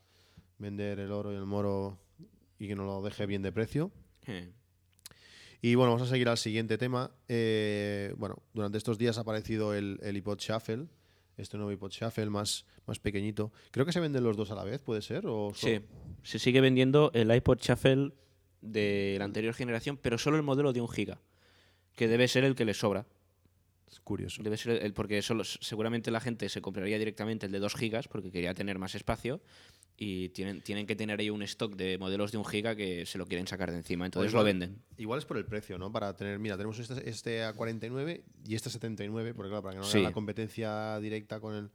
vender 0.58 1.00
el 1.00 1.10
oro 1.10 1.32
y 1.32 1.36
el 1.36 1.46
moro 1.46 1.98
y 2.58 2.68
que 2.68 2.76
nos 2.76 2.84
lo 2.84 3.02
deje 3.02 3.24
bien 3.24 3.40
de 3.40 3.52
precio. 3.52 3.90
Eh, 4.26 4.52
Y 5.62 5.74
bueno, 5.74 5.92
vamos 5.92 6.08
a 6.08 6.10
seguir 6.10 6.28
al 6.28 6.38
siguiente 6.38 6.78
tema. 6.78 7.10
Eh, 7.28 8.14
bueno, 8.16 8.42
durante 8.54 8.78
estos 8.78 8.98
días 8.98 9.18
ha 9.18 9.22
aparecido 9.22 9.74
el, 9.74 9.98
el 10.02 10.16
iPod 10.16 10.38
Shuffle, 10.38 10.86
este 11.36 11.56
nuevo 11.56 11.72
iPod 11.72 11.90
Shuffle 11.90 12.30
más, 12.30 12.64
más 12.86 12.98
pequeñito. 12.98 13.52
Creo 13.70 13.84
que 13.84 13.92
se 13.92 14.00
venden 14.00 14.24
los 14.24 14.36
dos 14.36 14.50
a 14.50 14.54
la 14.54 14.64
vez, 14.64 14.80
¿puede 14.80 15.02
ser? 15.02 15.26
¿O 15.26 15.52
Sí, 15.54 15.80
se 16.22 16.38
sigue 16.38 16.60
vendiendo 16.60 17.10
el 17.14 17.34
iPod 17.34 17.58
Shuffle 17.58 18.12
de 18.62 19.16
la 19.18 19.24
anterior 19.24 19.54
generación, 19.54 19.98
pero 20.00 20.18
solo 20.18 20.36
el 20.36 20.42
modelo 20.42 20.72
de 20.72 20.80
un 20.80 20.88
giga, 20.88 21.20
que 21.94 22.08
debe 22.08 22.28
ser 22.28 22.44
el 22.44 22.54
que 22.54 22.64
le 22.64 22.74
sobra. 22.74 23.06
Es 23.90 24.00
curioso. 24.00 24.42
Debe 24.42 24.56
ser 24.56 24.82
el, 24.84 24.92
porque 24.92 25.20
solo, 25.22 25.42
seguramente 25.44 26.10
la 26.10 26.20
gente 26.20 26.48
se 26.48 26.60
compraría 26.62 26.98
directamente 26.98 27.46
el 27.46 27.52
de 27.52 27.58
2 27.58 27.74
gigas 27.74 28.06
porque 28.08 28.30
quería 28.30 28.54
tener 28.54 28.78
más 28.78 28.94
espacio 28.94 29.40
y 29.96 30.28
tienen, 30.30 30.60
tienen 30.62 30.86
que 30.86 30.94
tener 30.96 31.18
ahí 31.20 31.28
un 31.28 31.42
stock 31.42 31.74
de 31.74 31.98
modelos 31.98 32.30
de 32.32 32.38
un 32.38 32.44
giga 32.44 32.74
que 32.76 33.04
se 33.04 33.18
lo 33.18 33.26
quieren 33.26 33.46
sacar 33.48 33.70
de 33.70 33.76
encima, 33.78 34.06
entonces 34.06 34.30
igual- 34.32 34.42
lo 34.42 34.46
venden. 34.46 34.82
Igual 34.96 35.18
es 35.18 35.24
por 35.24 35.36
el 35.36 35.44
precio, 35.44 35.76
¿no? 35.76 35.90
Para 35.92 36.14
tener, 36.16 36.38
mira, 36.38 36.56
tenemos 36.56 36.78
este, 36.78 37.08
este 37.10 37.42
a 37.42 37.52
49 37.52 38.24
y 38.46 38.54
este 38.54 38.68
a 38.68 38.72
79, 38.72 39.34
porque 39.34 39.48
claro, 39.50 39.62
para 39.62 39.72
que 39.74 39.80
no 39.80 39.84
haya 39.84 39.92
Sí. 39.92 40.02
la 40.02 40.12
competencia 40.12 40.98
directa 41.00 41.40
con 41.40 41.54
el... 41.54 41.70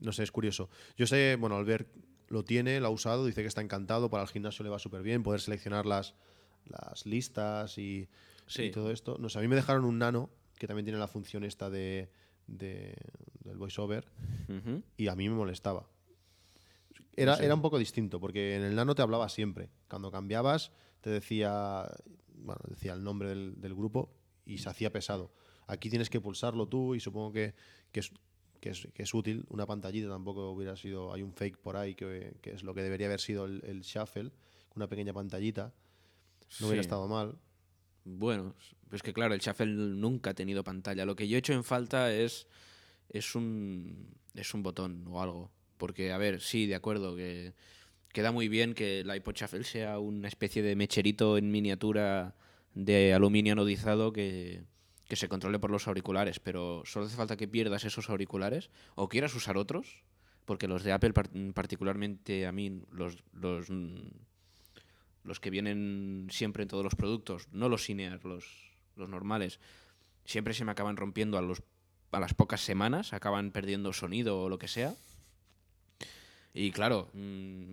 No 0.00 0.10
sé, 0.12 0.22
es 0.22 0.32
curioso. 0.32 0.70
Yo 0.96 1.06
sé, 1.06 1.36
bueno, 1.38 1.56
Albert 1.56 1.86
lo 2.28 2.44
tiene, 2.44 2.80
lo 2.80 2.86
ha 2.86 2.90
usado, 2.90 3.26
dice 3.26 3.42
que 3.42 3.48
está 3.48 3.60
encantado, 3.60 4.08
para 4.08 4.22
el 4.22 4.28
gimnasio 4.30 4.62
le 4.64 4.70
va 4.70 4.78
súper 4.78 5.02
bien, 5.02 5.22
poder 5.22 5.42
seleccionar 5.42 5.84
las, 5.84 6.14
las 6.64 7.04
listas 7.04 7.76
y, 7.76 8.08
Sí. 8.46 8.64
y 8.64 8.70
todo 8.70 8.90
esto. 8.90 9.18
No 9.20 9.28
sé, 9.28 9.38
a 9.38 9.42
mí 9.42 9.48
me 9.48 9.54
dejaron 9.56 9.84
un 9.84 9.98
nano, 9.98 10.30
que 10.62 10.68
también 10.68 10.84
tiene 10.84 11.00
la 11.00 11.08
función 11.08 11.42
esta 11.42 11.68
de, 11.70 12.08
de- 12.46 12.94
del 13.42 13.58
voiceover, 13.58 14.06
y 14.96 15.08
a 15.08 15.16
mí 15.16 15.28
me 15.28 15.34
molestaba. 15.34 15.88
Era, 17.16 17.32
era 17.44 17.54
un 17.56 17.62
poco 17.62 17.78
distinto, 17.78 18.20
porque 18.20 18.54
en 18.54 18.62
el 18.62 18.76
nano 18.76 18.94
te 18.94 19.02
hablaba 19.02 19.28
siempre. 19.28 19.70
Cuando 19.88 20.12
cambiabas, 20.12 20.70
te 21.00 21.10
decía, 21.10 21.88
bueno, 22.36 22.60
decía 22.68 22.92
el 22.92 23.02
nombre 23.02 23.28
del, 23.30 23.60
del 23.60 23.74
grupo 23.74 24.14
y 24.46 24.58
se 24.58 24.68
hacía 24.68 24.92
pesado. 24.92 25.34
Aquí 25.66 25.90
tienes 25.90 26.08
que 26.10 26.20
pulsarlo 26.20 26.68
tú 26.68 26.94
y 26.94 27.00
supongo 27.00 27.32
que, 27.32 27.54
que 27.90 28.00
es, 28.00 28.12
que, 28.60 28.70
es, 28.70 28.86
que 28.94 29.02
es 29.02 29.12
útil. 29.14 29.44
Una 29.48 29.66
pantallita 29.66 30.08
tampoco 30.08 30.50
hubiera 30.52 30.76
sido, 30.76 31.12
hay 31.12 31.22
un 31.22 31.32
fake 31.32 31.58
por 31.58 31.76
ahí 31.76 31.96
que, 31.96 32.36
que 32.40 32.52
es 32.52 32.62
lo 32.62 32.72
que 32.72 32.82
debería 32.82 33.08
haber 33.08 33.20
sido 33.20 33.46
el, 33.46 33.62
el 33.64 33.80
shuffle, 33.82 34.30
una 34.76 34.88
pequeña 34.88 35.12
pantallita. 35.12 35.74
No 36.60 36.68
hubiera 36.68 36.82
estado 36.82 37.08
mal. 37.08 37.36
Bueno, 38.04 38.54
es 38.90 39.02
que 39.02 39.12
claro, 39.12 39.34
el 39.34 39.40
Shuffle 39.40 39.66
nunca 39.72 40.30
ha 40.30 40.34
tenido 40.34 40.64
pantalla. 40.64 41.04
Lo 41.04 41.16
que 41.16 41.28
yo 41.28 41.36
he 41.36 41.38
hecho 41.38 41.52
en 41.52 41.64
falta 41.64 42.12
es, 42.12 42.46
es, 43.08 43.34
un, 43.34 44.08
es 44.34 44.54
un 44.54 44.62
botón 44.62 45.04
o 45.08 45.22
algo. 45.22 45.50
Porque, 45.78 46.12
a 46.12 46.18
ver, 46.18 46.40
sí, 46.40 46.66
de 46.66 46.74
acuerdo, 46.74 47.16
que 47.16 47.54
queda 48.12 48.30
muy 48.32 48.48
bien 48.48 48.74
que 48.74 49.00
el 49.00 49.14
iPod 49.14 49.34
Shuffle 49.34 49.64
sea 49.64 49.98
una 49.98 50.28
especie 50.28 50.62
de 50.62 50.76
mecherito 50.76 51.38
en 51.38 51.50
miniatura 51.50 52.34
de 52.74 53.14
aluminio 53.14 53.52
anodizado 53.52 54.12
que, 54.12 54.62
que 55.08 55.16
se 55.16 55.28
controle 55.28 55.58
por 55.58 55.70
los 55.70 55.88
auriculares, 55.88 56.38
pero 56.40 56.82
solo 56.84 57.06
hace 57.06 57.16
falta 57.16 57.36
que 57.36 57.48
pierdas 57.48 57.84
esos 57.84 58.08
auriculares 58.10 58.70
o 58.94 59.08
quieras 59.08 59.34
usar 59.34 59.56
otros, 59.56 60.02
porque 60.44 60.68
los 60.68 60.84
de 60.84 60.92
Apple 60.92 61.12
par- 61.12 61.30
particularmente 61.54 62.46
a 62.46 62.52
mí, 62.52 62.82
los, 62.92 63.22
los, 63.32 63.68
los 65.24 65.40
que 65.40 65.50
vienen 65.50 66.28
siempre 66.30 66.62
en 66.62 66.68
todos 66.68 66.84
los 66.84 66.94
productos, 66.94 67.48
no 67.52 67.68
los 67.68 67.84
Cinear, 67.84 68.24
los, 68.24 68.44
los 68.96 69.08
normales, 69.08 69.60
siempre 70.24 70.54
se 70.54 70.64
me 70.64 70.72
acaban 70.72 70.96
rompiendo 70.96 71.38
a, 71.38 71.42
los, 71.42 71.62
a 72.10 72.20
las 72.20 72.34
pocas 72.34 72.60
semanas, 72.60 73.12
acaban 73.12 73.50
perdiendo 73.52 73.92
sonido 73.92 74.40
o 74.42 74.48
lo 74.48 74.58
que 74.58 74.68
sea. 74.68 74.94
Y 76.54 76.70
claro, 76.70 77.08
mm, 77.14 77.18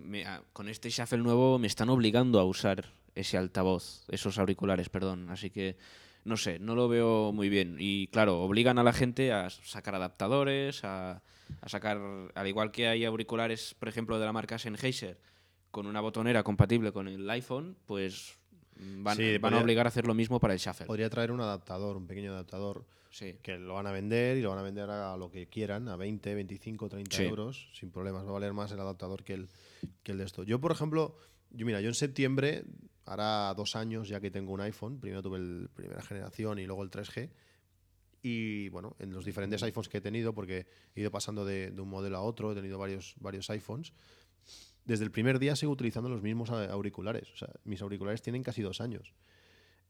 me- 0.08 0.26
a- 0.26 0.42
con 0.52 0.68
este 0.68 0.90
Shuffle 0.90 1.18
nuevo 1.18 1.58
me 1.58 1.66
están 1.66 1.90
obligando 1.90 2.40
a 2.40 2.44
usar 2.44 2.92
ese 3.14 3.36
altavoz, 3.36 4.04
esos 4.08 4.38
auriculares, 4.38 4.88
perdón. 4.88 5.28
Así 5.30 5.50
que, 5.50 5.76
no 6.24 6.36
sé, 6.36 6.58
no 6.58 6.74
lo 6.74 6.88
veo 6.88 7.32
muy 7.32 7.48
bien. 7.48 7.76
Y 7.78 8.06
claro, 8.08 8.40
obligan 8.42 8.78
a 8.78 8.82
la 8.82 8.92
gente 8.92 9.32
a 9.32 9.50
sacar 9.50 9.94
adaptadores, 9.94 10.82
a, 10.84 11.22
a 11.60 11.68
sacar, 11.68 11.98
al 12.34 12.46
igual 12.48 12.70
que 12.72 12.88
hay 12.88 13.04
auriculares, 13.04 13.74
por 13.78 13.88
ejemplo, 13.88 14.18
de 14.18 14.24
la 14.26 14.32
marca 14.32 14.58
Sennheiser, 14.58 15.18
con 15.70 15.86
una 15.86 16.00
botonera 16.00 16.42
compatible 16.42 16.92
con 16.92 17.08
el 17.08 17.28
iPhone, 17.30 17.76
pues 17.86 18.36
mm, 18.76 19.02
van, 19.04 19.16
Sí, 19.16 19.38
van 19.38 19.54
a 19.54 19.58
obligar 19.60 19.86
a 19.86 19.88
hacer 19.88 20.06
lo 20.06 20.14
mismo 20.14 20.40
para 20.40 20.52
el 20.54 20.58
Shuffle. 20.60 20.86
Podría 20.86 21.08
traer 21.10 21.30
un 21.30 21.40
adaptador, 21.40 21.96
un 21.96 22.06
pequeño 22.06 22.32
adaptador 22.32 22.84
Sí. 23.10 23.36
que 23.42 23.58
lo 23.58 23.74
van 23.74 23.86
a 23.88 23.92
vender 23.92 24.36
y 24.36 24.42
lo 24.42 24.50
van 24.50 24.58
a 24.60 24.62
vender 24.62 24.88
a 24.90 25.16
lo 25.16 25.30
que 25.30 25.48
quieran, 25.48 25.88
a 25.88 25.96
20, 25.96 26.34
25, 26.34 26.88
30 26.88 27.16
Sí. 27.16 27.24
euros, 27.24 27.68
sin 27.72 27.90
problemas. 27.90 28.24
Va 28.24 28.30
a 28.30 28.32
valer 28.32 28.52
más 28.52 28.70
el 28.72 28.80
adaptador 28.80 29.24
que 29.24 29.34
el, 29.34 29.48
que 30.02 30.12
el 30.12 30.18
de 30.18 30.24
esto. 30.24 30.42
Yo, 30.44 30.60
por 30.60 30.70
ejemplo, 30.72 31.16
yo 31.50 31.66
mira, 31.66 31.80
yo 31.80 31.88
en 31.88 31.94
septiembre, 31.94 32.62
hará 33.06 33.52
dos 33.54 33.74
años 33.74 34.08
ya 34.08 34.20
que 34.20 34.30
tengo 34.30 34.52
un 34.52 34.60
iPhone, 34.60 35.00
primero 35.00 35.22
tuve 35.22 35.38
el 35.38 35.68
primera 35.74 36.02
generación 36.02 36.58
y 36.60 36.66
luego 36.66 36.82
el 36.84 36.90
3G. 36.90 37.30
Y 38.22 38.68
bueno, 38.68 38.96
en 38.98 39.12
los 39.14 39.24
diferentes 39.24 39.62
iPhones 39.62 39.88
que 39.88 39.98
he 39.98 40.00
tenido, 40.02 40.34
porque 40.34 40.66
he 40.94 41.00
ido 41.00 41.10
pasando 41.10 41.44
de, 41.44 41.70
de 41.70 41.80
un 41.80 41.88
modelo 41.88 42.18
a 42.18 42.20
otro, 42.20 42.52
he 42.52 42.54
tenido 42.54 42.78
varios, 42.78 43.14
varios 43.18 43.48
iPhones. 43.50 43.92
Desde 44.84 45.04
el 45.04 45.10
primer 45.10 45.38
día 45.38 45.56
sigo 45.56 45.72
utilizando 45.72 46.08
los 46.08 46.22
mismos 46.22 46.50
auriculares. 46.50 47.30
O 47.32 47.36
sea, 47.36 47.48
mis 47.64 47.82
auriculares 47.82 48.22
tienen 48.22 48.42
casi 48.42 48.62
dos 48.62 48.80
años. 48.80 49.14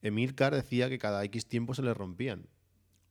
Emilcar 0.02 0.54
decía 0.54 0.88
que 0.88 0.98
cada 0.98 1.24
X 1.24 1.46
tiempo 1.46 1.74
se 1.74 1.82
les 1.82 1.96
rompían 1.96 2.46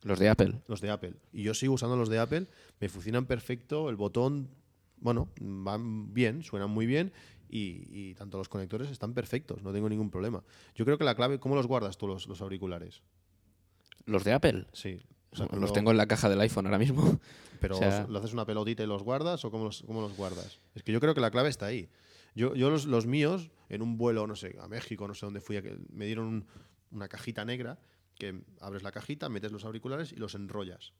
Los 0.01 0.19
de 0.19 0.29
Apple. 0.29 0.61
los 0.67 0.81
de 0.81 0.89
Apple. 0.89 1.15
Y 1.31 1.43
yo 1.43 1.53
sigo 1.53 1.73
usando 1.73 1.95
los 1.95 2.09
de 2.09 2.19
Apple, 2.19 2.47
me 2.79 2.89
funcionan 2.89 3.25
perfecto, 3.25 3.89
el 3.89 3.95
botón, 3.95 4.49
bueno, 4.97 5.29
van 5.39 6.13
bien, 6.13 6.43
suenan 6.43 6.69
muy 6.69 6.85
bien 6.85 7.11
y, 7.49 7.85
y 7.89 8.15
tanto 8.15 8.37
los 8.37 8.49
conectores 8.49 8.89
están 8.89 9.13
perfectos, 9.13 9.61
no 9.63 9.71
tengo 9.71 9.87
ningún 9.89 10.09
problema. 10.09 10.43
Yo 10.75 10.85
creo 10.85 10.97
que 10.97 11.03
la 11.03 11.15
clave, 11.15 11.39
¿cómo 11.39 11.55
los 11.55 11.67
guardas 11.67 11.97
tú 11.97 12.07
los, 12.07 12.27
los 12.27 12.41
auriculares? 12.41 13.01
Los 14.05 14.23
de 14.23 14.33
Apple. 14.33 14.65
Sí. 14.73 14.99
O 15.31 15.35
sea, 15.35 15.47
los 15.53 15.73
tengo 15.73 15.91
en 15.91 15.97
la 15.97 16.07
caja 16.07 16.29
del 16.29 16.39
iPhone 16.41 16.65
ahora 16.65 16.77
mismo. 16.79 17.19
Pero 17.61 17.75
o 17.75 17.79
sea- 17.79 18.05
¿lo 18.07 18.19
haces 18.19 18.33
una 18.33 18.45
pelotita 18.45 18.83
y 18.83 18.87
los 18.87 19.03
guardas 19.03 19.43
o 19.45 19.51
cómo 19.51 19.65
los, 19.65 19.81
cómo 19.83 20.01
los 20.01 20.15
guardas? 20.15 20.59
Es 20.75 20.83
que 20.83 20.91
yo 20.91 20.99
creo 20.99 21.13
que 21.13 21.21
la 21.21 21.29
clave 21.31 21.49
está 21.49 21.65
ahí. 21.67 21.89
Yo, 22.35 22.55
yo 22.55 22.69
los, 22.69 22.85
los 22.85 23.05
míos, 23.05 23.49
en 23.69 23.81
un 23.81 23.97
vuelo, 23.97 24.25
no 24.27 24.35
sé, 24.35 24.55
a 24.61 24.67
México, 24.67 25.07
no 25.07 25.13
sé 25.13 25.25
dónde 25.25 25.41
fui, 25.41 25.61
me 25.91 26.05
dieron 26.05 26.27
un- 26.27 26.45
una 26.91 27.07
cajita 27.07 27.43
negra 27.45 27.79
que 28.17 28.41
abres 28.61 28.83
la 28.83 28.91
cajita, 28.91 29.29
metes 29.29 29.51
los 29.51 29.65
auriculares 29.65 30.11
y 30.11 30.15
los 30.17 30.35
enrollas. 30.35 30.93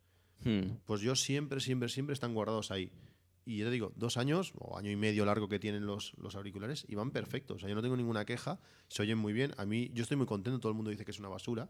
Hmm. 0.43 0.77
Pues 0.85 1.01
yo 1.01 1.15
siempre, 1.15 1.59
siempre, 1.59 1.89
siempre 1.89 2.13
están 2.13 2.33
guardados 2.33 2.71
ahí. 2.71 2.91
Y 3.45 3.57
yo 3.57 3.65
te 3.65 3.71
digo, 3.71 3.91
dos 3.95 4.17
años 4.17 4.53
o 4.57 4.77
año 4.77 4.91
y 4.91 4.95
medio 4.95 5.25
largo 5.25 5.49
que 5.49 5.59
tienen 5.59 5.85
los, 5.85 6.13
los 6.17 6.35
auriculares 6.35 6.85
y 6.87 6.95
van 6.95 7.11
perfectos. 7.11 7.57
O 7.57 7.59
sea, 7.61 7.69
yo 7.69 7.75
no 7.75 7.81
tengo 7.81 7.97
ninguna 7.97 8.23
queja, 8.25 8.59
se 8.89 9.01
oyen 9.01 9.17
muy 9.17 9.33
bien. 9.33 9.53
A 9.57 9.65
mí, 9.65 9.89
yo 9.93 10.03
estoy 10.03 10.17
muy 10.17 10.27
contento, 10.27 10.59
todo 10.59 10.71
el 10.71 10.75
mundo 10.75 10.91
dice 10.91 11.03
que 11.03 11.11
es 11.11 11.19
una 11.19 11.29
basura. 11.29 11.67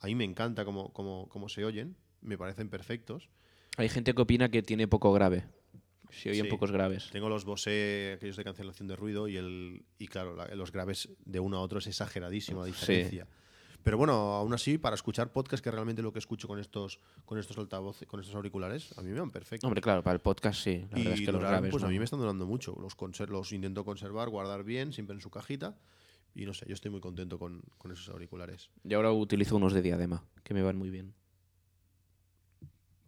A 0.00 0.06
mí 0.06 0.14
me 0.14 0.24
encanta 0.24 0.64
cómo, 0.64 0.92
cómo, 0.92 1.28
cómo 1.28 1.48
se 1.48 1.64
oyen, 1.64 1.96
me 2.20 2.38
parecen 2.38 2.68
perfectos. 2.68 3.28
Hay 3.76 3.88
gente 3.88 4.14
que 4.14 4.22
opina 4.22 4.48
que 4.50 4.62
tiene 4.62 4.88
poco 4.88 5.12
grave. 5.12 5.44
Se 6.10 6.30
oyen 6.30 6.46
Sí. 6.46 6.50
pocos 6.50 6.72
graves. 6.72 7.10
Tengo 7.12 7.28
los 7.28 7.44
Bose, 7.44 8.14
aquellos 8.16 8.36
de 8.36 8.44
cancelación 8.44 8.88
de 8.88 8.96
ruido, 8.96 9.28
y 9.28 9.36
el 9.36 9.84
y 9.98 10.06
claro, 10.08 10.34
la- 10.36 10.46
los 10.54 10.72
graves 10.72 11.10
de 11.24 11.38
uno 11.40 11.58
a 11.58 11.60
otro 11.60 11.80
es 11.80 11.86
exageradísima 11.86 12.60
la 12.60 12.66
Sí. 12.66 12.72
diferencia. 12.72 13.26
Pero 13.84 13.96
bueno, 13.96 14.12
aún 14.34 14.52
así, 14.54 14.76
para 14.78 14.94
escuchar 14.94 15.32
podcast, 15.32 15.62
que 15.62 15.70
realmente 15.70 16.02
lo 16.02 16.12
que 16.12 16.18
escucho 16.18 16.48
con 16.48 16.58
estos, 16.58 16.98
con 17.24 17.38
estos 17.38 17.56
altavoces, 17.58 18.08
con 18.08 18.20
estos 18.20 18.34
auriculares, 18.34 18.96
a 18.98 19.02
mí 19.02 19.10
me 19.10 19.20
van 19.20 19.30
perfecto. 19.30 19.66
Hombre, 19.66 19.80
claro, 19.80 20.02
para 20.02 20.14
el 20.14 20.20
podcast 20.20 20.60
sí. 20.62 20.86
La 20.90 20.96
verdad 20.98 21.12
es 21.14 21.20
y 21.20 21.24
que 21.26 21.32
los 21.32 21.40
graves. 21.40 21.70
pues 21.70 21.82
a 21.84 21.86
no. 21.86 21.92
mí 21.92 21.98
me 21.98 22.04
están 22.04 22.18
durando 22.18 22.44
mucho. 22.46 22.76
Los, 22.80 22.96
los 23.28 23.52
intento 23.52 23.84
conservar, 23.84 24.28
guardar 24.30 24.64
bien, 24.64 24.92
siempre 24.92 25.14
en 25.14 25.20
su 25.20 25.30
cajita. 25.30 25.76
Y 26.34 26.46
no 26.46 26.54
sé, 26.54 26.66
yo 26.68 26.74
estoy 26.74 26.90
muy 26.90 27.00
contento 27.00 27.38
con, 27.38 27.62
con 27.78 27.90
esos 27.92 28.08
auriculares. 28.10 28.70
Yo 28.84 28.98
ahora 28.98 29.10
utilizo 29.12 29.56
unos 29.56 29.72
de 29.72 29.82
diadema, 29.82 30.24
que 30.44 30.54
me 30.54 30.62
van 30.62 30.76
muy 30.76 30.90
bien. 30.90 31.14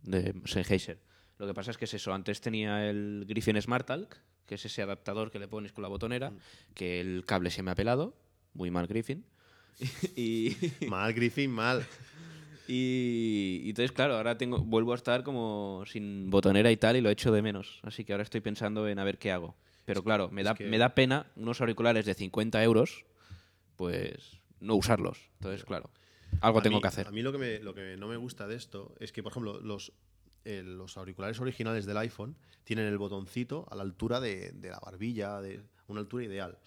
De 0.03 0.35
Sennheiser. 0.47 0.99
Lo 1.39 1.47
que 1.47 1.55
pasa 1.55 1.71
es 1.71 1.79
que 1.79 1.85
es 1.85 1.95
eso. 1.95 2.13
Antes 2.13 2.41
tenía 2.41 2.89
el 2.89 3.25
Griffin 3.29 3.61
SmartTalk, 3.61 4.17
que 4.47 4.55
es 4.57 4.65
ese 4.65 4.83
adaptador 4.83 5.31
que 5.31 5.39
le 5.39 5.49
pones 5.49 5.73
con 5.73 5.83
la 5.83 5.89
botonera, 5.89 6.33
que 6.75 7.01
el 7.01 7.25
cable 7.27 7.51
se 7.51 7.63
me 7.63 7.71
ha 7.71 7.75
pelado. 7.75 8.17
Muy 8.55 8.71
mal 8.71 8.87
Griffin. 8.87 9.25
y, 10.17 10.57
Mal, 10.89 11.13
Griffin, 11.15 11.51
mal. 11.51 11.87
y, 12.69 13.61
y 13.65 13.69
entonces, 13.71 13.93
claro, 13.93 14.17
ahora 14.17 14.37
tengo, 14.37 14.59
vuelvo 14.59 14.93
a 14.93 14.97
estar 14.97 15.23
como 15.23 15.85
sin 15.87 16.29
botonera 16.31 16.71
y 16.73 16.77
tal, 16.77 16.97
y 16.97 17.01
lo 17.01 17.11
echo 17.11 17.31
de 17.33 17.43
menos. 17.43 17.79
Así 17.83 18.05
que 18.05 18.13
ahora 18.13 18.25
estoy 18.25 18.41
pensando 18.41 18.89
en 18.89 18.99
a 18.99 19.05
ver 19.05 19.19
qué 19.19 19.31
hago. 19.31 19.55
Pero 19.85 20.03
claro, 20.03 20.29
me 20.31 20.43
da, 20.43 20.55
que- 20.55 20.67
me 20.67 20.79
da 20.79 20.95
pena 20.95 21.27
unos 21.37 21.61
auriculares 21.61 22.05
de 22.07 22.15
50 22.15 22.63
euros, 22.63 23.05
pues 23.81 24.43
no 24.61 24.75
usarlos. 24.75 25.31
Entonces, 25.39 25.65
claro, 25.65 25.91
algo 26.43 26.59
A 26.59 26.63
tengo 26.63 26.77
mí- 26.77 26.83
que 26.83 26.89
hacer. 26.89 27.09
A 27.09 27.11
mí 27.11 27.23
lo 27.23 27.33
que, 27.33 27.39
me, 27.39 27.59
lo 27.61 27.73
que 27.75 27.97
no 27.97 28.09
me 28.09 28.19
gusta 28.19 28.47
de 28.47 28.55
esto 28.57 28.95
es 29.01 29.11
que, 29.11 29.23
por 29.23 29.33
ejemplo, 29.33 29.59
los, 29.63 29.95
eh, 30.45 30.63
los 30.63 30.99
auriculares 30.99 31.41
originales 31.41 31.87
del 31.87 31.97
iPhone 31.97 32.37
tienen 32.63 32.85
el 32.85 32.99
botoncito 32.99 33.67
a 33.71 33.77
la 33.77 33.83
altura 33.83 34.21
de, 34.21 34.53
de 34.53 34.69
la 34.69 34.79
barbilla, 34.81 35.41
de 35.41 35.63
una 35.89 36.01
altura 36.01 36.25
ideal. 36.25 36.59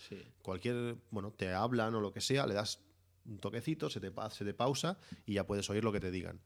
Cualquier, 0.41 0.95
bueno, 1.12 1.32
te 1.32 1.54
hablan 1.54 1.93
o 1.93 2.02
lo 2.02 2.12
que 2.12 2.19
sea, 2.19 2.47
le 2.47 2.56
das 2.56 2.80
un 3.26 3.38
toquecito, 3.38 3.91
se 3.91 3.99
te, 3.99 4.10
pa- 4.10 4.32
se 4.32 4.43
te 4.43 4.56
pausa 4.56 4.97
y 5.28 5.34
ya 5.36 5.45
puedes 5.45 5.69
oír 5.69 5.84
lo 5.84 5.91
que 5.91 5.99
te 5.99 6.10
digan. 6.10 6.41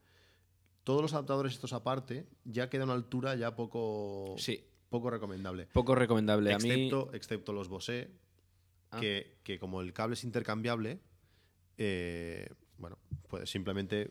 Todos 0.84 1.02
los 1.02 1.14
adaptadores 1.14 1.54
estos 1.54 1.72
aparte 1.72 2.28
ya 2.44 2.70
queda 2.70 2.82
a 2.82 2.86
una 2.86 2.94
altura 2.94 3.36
ya 3.36 3.56
poco, 3.56 4.36
Sí, 4.38 4.66
poco 4.90 5.10
recomendable. 5.10 5.68
poco 5.68 5.96
recomendable. 5.96 6.54
A 6.54 6.58
mí, 6.60 6.70
Excepto, 6.70 7.10
excepto 7.14 7.54
los 7.54 7.70
Bose, 7.70 8.12
Ah. 8.92 9.00
que, 9.00 9.38
que 9.44 9.60
como 9.60 9.82
el 9.82 9.92
cable 9.94 10.14
es 10.14 10.24
intercambiable, 10.24 11.00
eh, 11.78 12.48
bueno, 12.78 12.98
pues 13.28 13.50
simplemente 13.50 14.10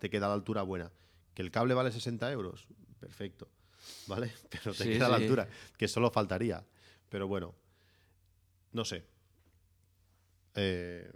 te 0.00 0.10
queda 0.10 0.28
la 0.28 0.34
altura 0.34 0.62
buena. 0.62 0.90
Que 1.34 1.42
el 1.42 1.50
cable 1.50 1.74
vale 1.74 1.92
60 1.92 2.30
euros, 2.32 2.66
perfecto, 3.00 3.48
¿vale? 4.06 4.32
Pero 4.50 4.74
te 4.74 4.84
Sí, 4.84 4.90
queda 4.90 5.08
la 5.08 5.16
altura, 5.16 5.48
que 5.76 5.88
solo 5.88 6.10
faltaría. 6.10 6.64
Pero 7.08 7.28
bueno, 7.28 7.54
no 8.72 8.84
sé. 8.84 9.04
Eh, 10.54 11.10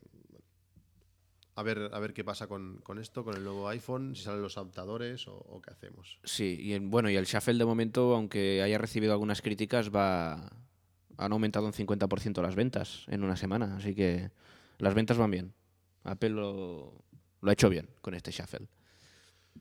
a 1.55 1.62
ver, 1.62 1.90
a 1.92 1.99
ver 1.99 2.12
qué 2.12 2.22
pasa 2.22 2.46
con, 2.46 2.79
con 2.83 2.99
esto, 2.99 3.25
con 3.25 3.35
el 3.35 3.42
nuevo 3.44 3.66
iPhone, 3.68 4.14
si 4.14 4.22
salen 4.22 4.42
los 4.42 4.57
adaptadores 4.59 5.27
o, 5.27 5.35
o 5.37 5.61
qué 5.62 5.70
hacemos. 5.70 6.18
sí, 6.22 6.59
y 6.61 6.75
en- 6.75 6.90
bueno, 6.90 7.09
y 7.11 7.16
el 7.16 7.25
Shuffle 7.25 7.55
de 7.59 7.64
momento, 7.64 8.14
aunque 8.14 8.62
haya 8.62 8.77
recibido 8.79 9.12
algunas 9.14 9.40
críticas, 9.40 9.90
va 9.94 10.51
han 11.16 11.33
aumentado 11.33 11.66
un 11.66 11.72
50% 11.72 12.42
las 12.42 12.55
ventas 12.55 13.05
en 13.09 13.24
una 13.24 13.37
semana. 13.37 13.76
Así 13.76 13.94
que 13.94 14.31
las 14.79 14.94
ventas 14.94 15.16
van 15.16 15.31
bien. 15.31 15.55
Apple 16.05 16.31
lo, 16.31 17.05
ha 17.42 17.52
hecho 17.52 17.68
bien 17.68 17.88
con 18.00 18.14
este 18.14 18.31
Shuffle. 18.31 18.68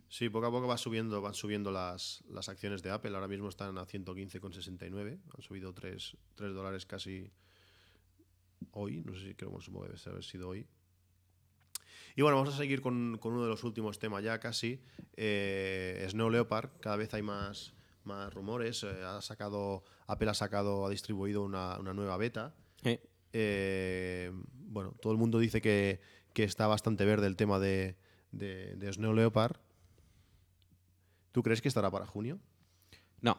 Sí, 0.10 0.30
poco 0.30 0.48
a 0.48 0.52
poco 0.52 0.68
va 0.68 0.78
subiendo, 0.78 1.22
van 1.22 1.34
subiendo 1.34 1.72
las, 1.72 2.24
las 2.30 2.50
acciones 2.50 2.84
de 2.84 2.91
Apple. 2.91 3.13
Ahora 3.15 3.28
mismo 3.28 3.50
están 3.50 3.78
a 3.78 3.86
115,69. 3.86 5.20
Han 5.34 5.41
subido 5.41 5.74
3, 5.74 6.18
dólares 6.38 6.86
casi 6.86 7.32
hoy. 8.72 9.02
No 9.04 9.13
sé 9.13 9.28
si 9.28 9.36
creo 9.36 9.58
que 9.58 9.72
debe 9.72 9.98
haber 10.06 10.24
sido 10.24 10.50
hoy. 10.50 10.68
Y 12.18 12.22
bueno, 12.22 12.38
vamos 12.38 12.54
a 12.54 12.58
seguir 12.58 12.82
con, 12.82 13.18
con 13.20 13.34
uno 13.34 13.44
de 13.44 13.50
los 13.50 13.63
últimos 13.63 14.00
temas 14.00 14.24
ya 14.24 14.39
casi. 14.39 14.82
Eh, 15.18 16.06
Snow 16.10 16.30
Leopard. 16.30 16.70
Cada 16.80 16.96
vez 16.96 17.13
hay 17.13 17.22
más, 17.22 17.74
más 18.06 18.34
rumores. 18.34 18.84
Eh, 18.84 19.04
ha 19.04 19.22
sacado, 19.22 19.84
Apple 20.08 20.30
ha 20.30 20.34
sacado, 20.34 20.86
ha 20.86 20.89
distribuido 20.89 21.44
una, 21.44 21.78
una 21.80 21.94
nueva 21.94 22.18
beta. 22.18 22.54
Eh, 22.84 23.00
Eh, 23.38 24.32
bueno, 24.68 24.96
todo 25.02 25.12
el 25.12 25.20
mundo 25.20 25.39
dice 25.39 25.60
que, 25.60 26.00
que 26.32 26.44
está 26.46 26.68
bastante 26.68 27.04
verde 27.04 27.28
el 27.28 27.36
tema 27.36 27.60
de, 27.60 27.98
de, 28.32 28.76
de 28.78 28.94
Snow 28.94 29.13
Leopard. 29.13 29.58
¿Tú 31.34 31.44
crees 31.44 31.62
que 31.62 31.68
estará 31.68 31.91
para 31.91 32.06
junio? 32.06 32.39
No. 33.20 33.38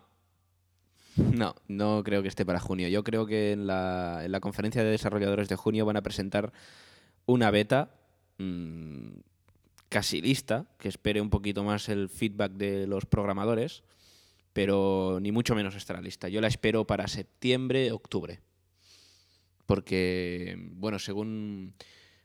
No, 1.16 1.54
no 1.66 2.02
creo 2.04 2.20
que 2.20 2.28
esté 2.28 2.44
para 2.44 2.60
junio. 2.60 2.88
Yo 2.88 3.02
creo 3.04 3.24
que 3.24 3.52
en 3.52 3.66
la, 3.66 4.20
en 4.22 4.32
la 4.32 4.40
conferencia 4.40 4.84
de 4.84 4.90
desarrolladores 4.90 5.48
de 5.48 5.56
junio 5.56 5.86
van 5.86 5.96
a 5.96 6.02
presentar 6.02 6.52
una 7.24 7.50
beta 7.50 7.94
mm, 8.36 9.12
casi 9.88 10.20
lista, 10.20 10.66
que 10.78 10.88
espere 10.88 11.22
un 11.22 11.30
poquito 11.30 11.64
más 11.64 11.88
el 11.88 12.10
feedback 12.10 12.52
de 12.52 12.86
los 12.86 13.06
programadores, 13.06 13.82
pero 14.56 15.18
ni 15.20 15.32
mucho 15.32 15.54
menos 15.54 15.74
estará 15.74 16.00
lista. 16.00 16.30
Yo 16.30 16.40
la 16.40 16.48
espero 16.48 16.86
para 16.86 17.08
septiembre, 17.08 17.92
octubre. 17.92 18.40
Porque, 19.66 20.56
bueno, 20.76 20.98
según... 20.98 21.74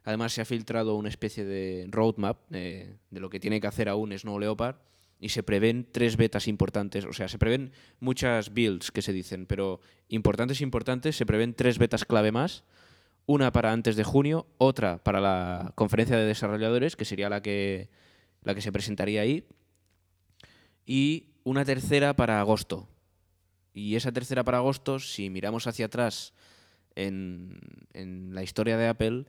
Además 0.05 0.31
se 0.31 0.39
ha 0.39 0.45
filtrado 0.45 0.95
una 0.95 1.09
especie 1.09 1.43
de 1.43 1.87
roadmap 1.89 2.37
eh, 2.53 2.95
de 3.09 3.19
lo 3.19 3.29
que 3.29 3.41
tiene 3.41 3.59
que 3.59 3.67
hacer 3.67 3.89
aún 3.89 4.17
Snow 4.17 4.39
Leopard 4.39 4.77
y 5.19 5.27
se 5.27 5.43
prevén 5.43 5.85
tres 5.91 6.15
betas 6.15 6.47
importantes. 6.47 7.03
O 7.03 7.11
sea, 7.11 7.27
se 7.27 7.37
prevén 7.37 7.73
muchas 7.99 8.53
builds 8.53 8.91
que 8.91 9.01
se 9.01 9.11
dicen, 9.11 9.45
pero 9.45 9.81
importantes, 10.07 10.61
importantes, 10.61 11.17
se 11.17 11.25
prevén 11.25 11.53
tres 11.53 11.79
betas 11.79 12.05
clave 12.05 12.31
más. 12.31 12.63
Una 13.25 13.51
para 13.51 13.73
antes 13.73 13.97
de 13.97 14.05
junio, 14.05 14.47
otra 14.57 15.03
para 15.03 15.19
la 15.19 15.73
conferencia 15.75 16.15
de 16.15 16.27
desarrolladores, 16.27 16.95
que 16.95 17.03
sería 17.03 17.27
la 17.27 17.41
que, 17.41 17.89
la 18.41 18.55
que 18.55 18.61
se 18.61 18.71
presentaría 18.71 19.19
ahí, 19.19 19.43
y 20.85 21.30
una 21.43 21.65
tercera 21.65 22.15
para 22.15 22.39
agosto. 22.39 22.87
Y 23.73 23.95
esa 23.95 24.11
tercera 24.11 24.43
para 24.43 24.57
agosto, 24.57 24.99
si 24.99 25.29
miramos 25.29 25.67
hacia 25.67 25.85
atrás 25.85 26.33
en, 26.95 27.59
en 27.93 28.35
la 28.35 28.43
historia 28.43 28.77
de 28.77 28.87
Apple, 28.87 29.25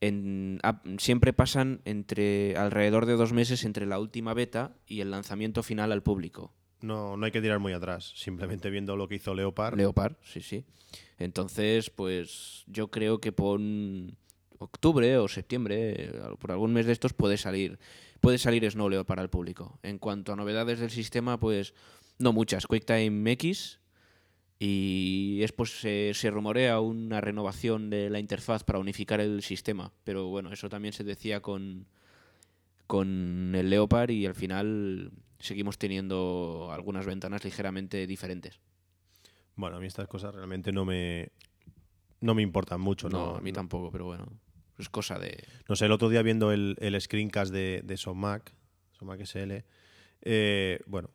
en, 0.00 0.60
siempre 0.98 1.32
pasan 1.32 1.80
entre 1.84 2.56
alrededor 2.56 3.06
de 3.06 3.14
dos 3.14 3.32
meses 3.32 3.64
entre 3.64 3.86
la 3.86 3.98
última 3.98 4.34
beta 4.34 4.76
y 4.86 5.00
el 5.00 5.10
lanzamiento 5.10 5.62
final 5.62 5.92
al 5.92 6.02
público. 6.02 6.52
No, 6.80 7.16
no 7.16 7.26
hay 7.26 7.32
que 7.32 7.40
tirar 7.40 7.58
muy 7.58 7.72
atrás. 7.72 8.12
Simplemente 8.14 8.70
viendo 8.70 8.96
lo 8.96 9.08
que 9.08 9.16
hizo 9.16 9.34
Leopard. 9.34 9.76
Leopard, 9.76 10.14
sí, 10.22 10.40
sí. 10.40 10.64
Entonces, 11.18 11.90
pues 11.90 12.64
yo 12.68 12.88
creo 12.88 13.20
que 13.20 13.32
por 13.32 13.60
octubre 14.58 15.18
o 15.18 15.28
septiembre, 15.28 16.04
eh, 16.04 16.20
por 16.38 16.52
algún 16.52 16.72
mes 16.72 16.86
de 16.86 16.92
estos, 16.92 17.12
puede 17.12 17.36
salir, 17.36 17.78
puede 18.20 18.38
salir 18.38 18.68
Snow 18.70 18.88
Leopard 18.88 19.20
al 19.20 19.30
público. 19.30 19.78
En 19.82 19.98
cuanto 19.98 20.32
a 20.32 20.36
novedades 20.36 20.80
del 20.80 20.90
sistema, 20.90 21.38
pues 21.38 21.74
no 22.18 22.32
muchas. 22.32 22.66
QuickTime 22.66 23.30
X 23.32 23.80
y 24.58 25.40
es, 25.42 25.52
pues, 25.52 25.80
se, 25.80 26.12
se 26.14 26.30
rumorea 26.30 26.80
una 26.80 27.20
renovación 27.20 27.90
de 27.90 28.10
la 28.10 28.18
interfaz 28.18 28.64
para 28.64 28.80
unificar 28.80 29.20
el 29.20 29.42
sistema. 29.42 29.92
Pero 30.04 30.26
bueno, 30.26 30.52
eso 30.52 30.68
también 30.68 30.92
se 30.92 31.04
decía 31.04 31.40
con, 31.40 31.86
con 32.86 33.54
el 33.54 33.70
Leopard 33.70 34.10
y 34.10 34.26
al 34.26 34.34
final 34.34 35.12
seguimos 35.38 35.78
teniendo 35.78 36.70
algunas 36.72 37.06
ventanas 37.06 37.44
ligeramente 37.44 38.06
diferentes. 38.06 38.58
Bueno, 39.54 39.76
a 39.76 39.80
mí 39.80 39.86
estas 39.86 40.08
cosas 40.08 40.34
realmente 40.34 40.72
no 40.72 40.84
me, 40.84 41.30
no 42.20 42.34
me 42.34 42.42
importan 42.42 42.80
mucho. 42.80 43.08
No, 43.08 43.32
No, 43.32 43.36
a 43.36 43.40
mí 43.40 43.52
tampoco, 43.52 43.90
pero 43.90 44.06
bueno, 44.06 44.26
es 44.78 44.88
cosa 44.88 45.18
de... 45.18 45.44
No 45.68 45.76
sé, 45.76 45.86
el 45.86 45.92
otro 45.92 46.08
día 46.08 46.22
viendo 46.22 46.52
el, 46.52 46.76
el 46.80 47.00
screencast 47.00 47.52
de, 47.52 47.82
de 47.84 47.96
Somac, 47.96 48.52
Somac 48.92 49.24
SL, 49.24 49.64
eh, 50.22 50.80
bueno, 50.86 51.10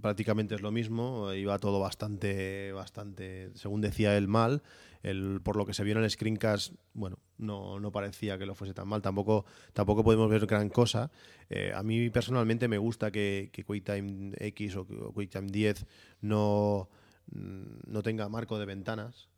prácticamente 0.00 0.54
es 0.54 0.62
lo 0.62 0.70
mismo, 0.70 1.32
iba 1.32 1.58
todo 1.58 1.80
bastante, 1.80 2.72
bastante, 2.72 3.50
según 3.54 3.80
decía 3.80 4.16
él, 4.16 4.28
mal. 4.28 4.62
El, 5.02 5.40
por 5.42 5.56
lo 5.56 5.64
que 5.64 5.72
se 5.72 5.82
vio 5.82 5.96
en 5.96 6.04
el 6.04 6.10
screencast, 6.10 6.74
bueno, 6.92 7.18
no, 7.38 7.80
no 7.80 7.90
parecía 7.90 8.38
que 8.38 8.44
lo 8.44 8.54
fuese 8.54 8.74
tan 8.74 8.88
mal. 8.88 9.00
Tampoco, 9.00 9.46
tampoco 9.72 10.04
podemos 10.04 10.28
ver 10.28 10.46
gran 10.46 10.68
cosa. 10.68 11.10
Eh, 11.48 11.72
a 11.74 11.82
mí 11.82 12.10
personalmente 12.10 12.68
me 12.68 12.78
gusta 12.78 13.10
que, 13.10 13.50
que 13.52 13.64
QuickTime 13.64 14.32
X 14.38 14.76
o, 14.76 14.86
QuickTime 14.86 15.48
10 15.50 15.86
no, 16.20 16.90
no 17.30 18.02
tenga 18.02 18.28
marco 18.28 18.58
de 18.58 18.66
ventanas 18.66 19.30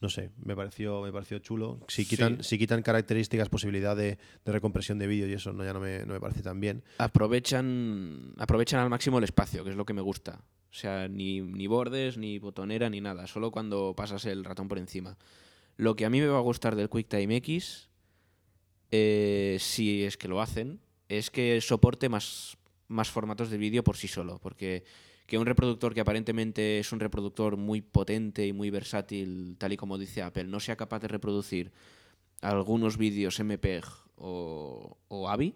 no 0.00 0.08
sé, 0.08 0.30
me 0.42 0.56
pareció, 0.56 1.02
me 1.02 1.12
pareció 1.12 1.38
chulo. 1.40 1.80
Si 1.88 2.06
quitan, 2.06 2.42
si 2.42 2.58
quitan 2.58 2.82
características, 2.82 3.50
posibilidad 3.50 3.94
de, 3.94 4.18
de 4.44 4.52
recompresión 4.52 4.98
de 4.98 5.06
vídeo 5.06 5.28
y 5.28 5.34
eso, 5.34 5.52
no, 5.52 5.62
ya 5.62 5.74
no 5.74 5.80
me, 5.80 6.06
no 6.06 6.14
me 6.14 6.20
parece 6.20 6.42
tan 6.42 6.58
bien. 6.58 6.82
Aprovechan, 6.98 8.32
aprovechan 8.38 8.80
al 8.80 8.88
máximo 8.88 9.18
el 9.18 9.24
espacio, 9.24 9.62
que 9.62 9.70
es 9.70 9.76
lo 9.76 9.84
que 9.84 9.92
me 9.92 10.00
gusta. 10.00 10.40
O 10.70 10.74
sea, 10.74 11.08
ni, 11.08 11.40
ni 11.40 11.66
bordes, 11.66 12.16
ni 12.16 12.38
botonera, 12.38 12.88
ni 12.88 13.00
nada. 13.00 13.26
Solo 13.26 13.50
cuando 13.50 13.94
pasas 13.94 14.24
el 14.24 14.44
ratón 14.44 14.68
por 14.68 14.78
encima. 14.78 15.18
Lo 15.76 15.96
que 15.96 16.04
a 16.06 16.10
mí 16.10 16.20
me 16.20 16.28
va 16.28 16.38
a 16.38 16.42
gustar 16.42 16.76
del 16.76 16.88
QuickTime 16.88 17.36
X, 17.36 17.90
eh, 18.90 19.58
si 19.60 20.04
es 20.04 20.16
que 20.16 20.28
lo 20.28 20.40
hacen, 20.40 20.80
es 21.08 21.30
que 21.30 21.60
soporte 21.60 22.08
más, 22.08 22.56
más 22.88 23.10
formatos 23.10 23.50
de 23.50 23.58
vídeo 23.58 23.82
por 23.82 23.96
sí 23.96 24.08
solo. 24.08 24.38
Porque 24.38 24.84
que 25.30 25.38
un 25.38 25.46
reproductor 25.46 25.94
que 25.94 26.00
aparentemente 26.00 26.80
es 26.80 26.90
un 26.90 26.98
reproductor 26.98 27.56
muy 27.56 27.82
potente 27.82 28.48
y 28.48 28.52
muy 28.52 28.68
versátil, 28.68 29.54
tal 29.58 29.72
y 29.72 29.76
como 29.76 29.96
dice 29.96 30.22
Apple, 30.22 30.42
no 30.42 30.58
sea 30.58 30.74
capaz 30.74 30.98
de 30.98 31.06
reproducir 31.06 31.70
algunos 32.40 32.96
vídeos 32.96 33.38
MPEG 33.38 33.84
o, 34.16 34.98
o 35.06 35.28
AVI, 35.28 35.54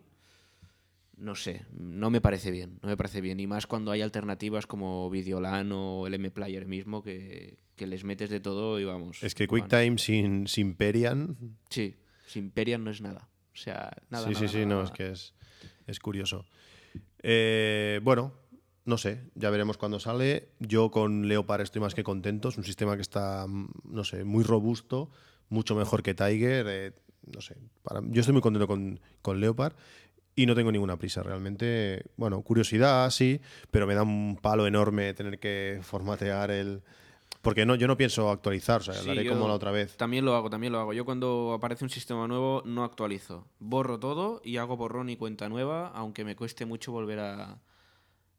no 1.17 1.35
sé, 1.35 1.67
no 1.73 2.09
me 2.09 2.21
parece 2.21 2.53
bien, 2.53 2.79
no 2.83 2.89
me 2.89 2.97
parece 2.97 3.21
bien. 3.21 3.41
Y 3.41 3.49
más 3.49 3.67
cuando 3.67 3.91
hay 3.91 4.01
alternativas 4.01 4.69
como 4.69 5.11
Videolan 5.11 5.73
o 5.73 6.07
el 6.07 6.15
M-Player 6.15 6.67
mismo, 6.67 7.03
que, 7.03 7.59
que 7.75 7.89
les 7.89 8.05
metes 8.05 8.31
de 8.31 8.39
todo 8.39 8.79
y 8.79 8.85
vamos. 8.85 9.25
Es 9.25 9.35
que. 9.35 9.49
QuickTime 9.49 9.99
sin, 9.99 10.47
sin 10.47 10.77
Perian. 10.77 11.37
Sí, 11.69 11.97
sin 12.29 12.53
Perian 12.53 12.85
no 12.85 12.93
es 12.93 13.01
nada. 13.01 13.29
O 13.53 13.57
sea, 13.57 13.91
nada. 14.09 14.29
sí, 14.29 14.35
nada, 14.35 14.47
sí, 14.47 14.49
sí, 14.49 14.67
nada, 14.67 14.69
no, 14.69 14.83
es 14.85 14.93
que 14.93 15.11
es, 15.11 15.35
es 15.89 15.99
curioso. 15.99 16.45
Eh, 17.27 18.01
bueno, 18.05 18.35
no 18.85 18.99
sé, 18.99 19.23
ya 19.35 19.51
veremos 19.51 19.77
cuándo 19.79 19.99
sale. 20.01 20.49
Yo 20.61 20.91
con 20.91 21.27
Leopard 21.29 21.63
estoy 21.63 21.81
más 21.81 21.95
que 21.95 22.05
contento. 22.05 22.49
Es 22.51 22.59
un 22.59 22.65
sistema 22.65 22.97
que 22.97 23.03
está, 23.03 23.47
mm, 23.47 23.69
no 23.85 24.05
sé, 24.05 24.25
muy 24.25 24.45
robusto, 24.45 25.11
mucho 25.49 25.75
mejor 25.75 26.03
que 26.03 26.15
Tiger. 26.15 26.67
eh, 26.69 26.93
no 27.35 27.41
sé, 27.41 27.57
para- 27.83 28.03
yo 28.05 28.21
estoy 28.21 28.35
muy 28.35 28.43
contento 28.43 28.67
con, 28.67 29.01
con 29.23 29.41
Leopard 29.41 29.73
y 30.37 30.45
no 30.45 30.55
tengo 30.55 30.71
ninguna 30.71 30.97
prisa 30.99 31.23
realmente. 31.23 32.05
Bueno, 32.19 32.43
curiosidad, 32.43 33.09
sí, 33.11 33.41
pero 33.71 33.87
me 33.87 33.95
da 33.95 34.03
un 34.03 34.37
palo 34.43 34.67
enorme 34.67 35.15
tener 35.15 35.39
que 35.39 35.79
formatear 35.83 36.51
el. 36.51 36.83
Porque 37.41 37.65
no, 37.67 37.75
yo 37.77 37.87
no 37.87 37.97
pienso 37.97 38.31
actualizar, 38.31 38.81
o 38.81 38.85
sea, 38.85 38.95
Sí, 38.95 39.07
lo 39.07 39.13
haré 39.13 39.25
yo 39.25 39.33
como 39.33 39.47
la 39.49 39.55
otra 39.55 39.71
vez. 39.71 39.97
También 39.97 40.25
lo 40.25 40.35
hago, 40.35 40.49
también 40.51 40.73
lo 40.73 40.81
hago. 40.81 40.93
Yo 40.93 41.05
cuando 41.05 41.53
aparece 41.55 41.85
un 41.85 41.91
sistema 41.91 42.27
nuevo 42.27 42.63
no 42.67 42.85
actualizo. 42.85 43.47
Borro 43.59 43.99
todo 43.99 44.41
y 44.45 44.57
hago 44.59 44.77
borrón 44.77 45.09
y 45.11 45.17
cuenta 45.17 45.49
nueva, 45.49 45.89
aunque 45.95 46.25
me 46.25 46.37
cueste 46.37 46.65
mucho 46.67 46.91
volver 46.93 47.21
a, 47.21 47.59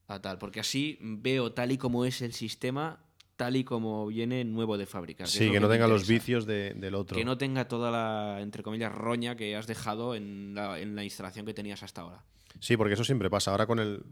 a 0.07 0.21
tal. 0.21 0.37
Porque 0.37 0.59
así 0.59 0.97
veo 1.01 1.51
tal 1.53 1.71
y 1.71 1.77
como 1.77 2.05
es 2.05 2.21
el 2.21 2.33
sistema, 2.33 2.99
tal 3.35 3.55
y 3.55 3.63
como 3.63 4.07
viene 4.07 4.43
nuevo 4.45 4.77
de 4.77 4.85
fábrica. 4.85 5.25
Sí, 5.25 5.51
que 5.51 5.59
no 5.59 5.67
tenga 5.69 5.87
los 5.87 6.07
vicios 6.07 6.45
de- 6.45 6.73
del 6.73 6.95
otro. 6.95 7.17
Que 7.17 7.25
no 7.25 7.37
tenga 7.37 7.67
toda 7.67 7.91
la, 7.91 8.41
entre 8.41 8.63
comillas, 8.63 8.93
roña 8.93 9.35
que 9.35 9.55
has 9.55 9.67
dejado 9.67 10.15
en 10.15 10.53
la, 10.55 10.79
en 10.79 10.95
la 10.95 11.03
instalación 11.03 11.45
que 11.45 11.53
tenías 11.53 11.83
hasta 11.83 12.01
ahora. 12.01 12.23
Sí, 12.59 12.77
porque 12.77 12.93
eso 12.93 13.03
siempre 13.03 13.29
pasa. 13.29 13.51
Ahora 13.51 13.65
con 13.67 13.79
el. 13.79 14.03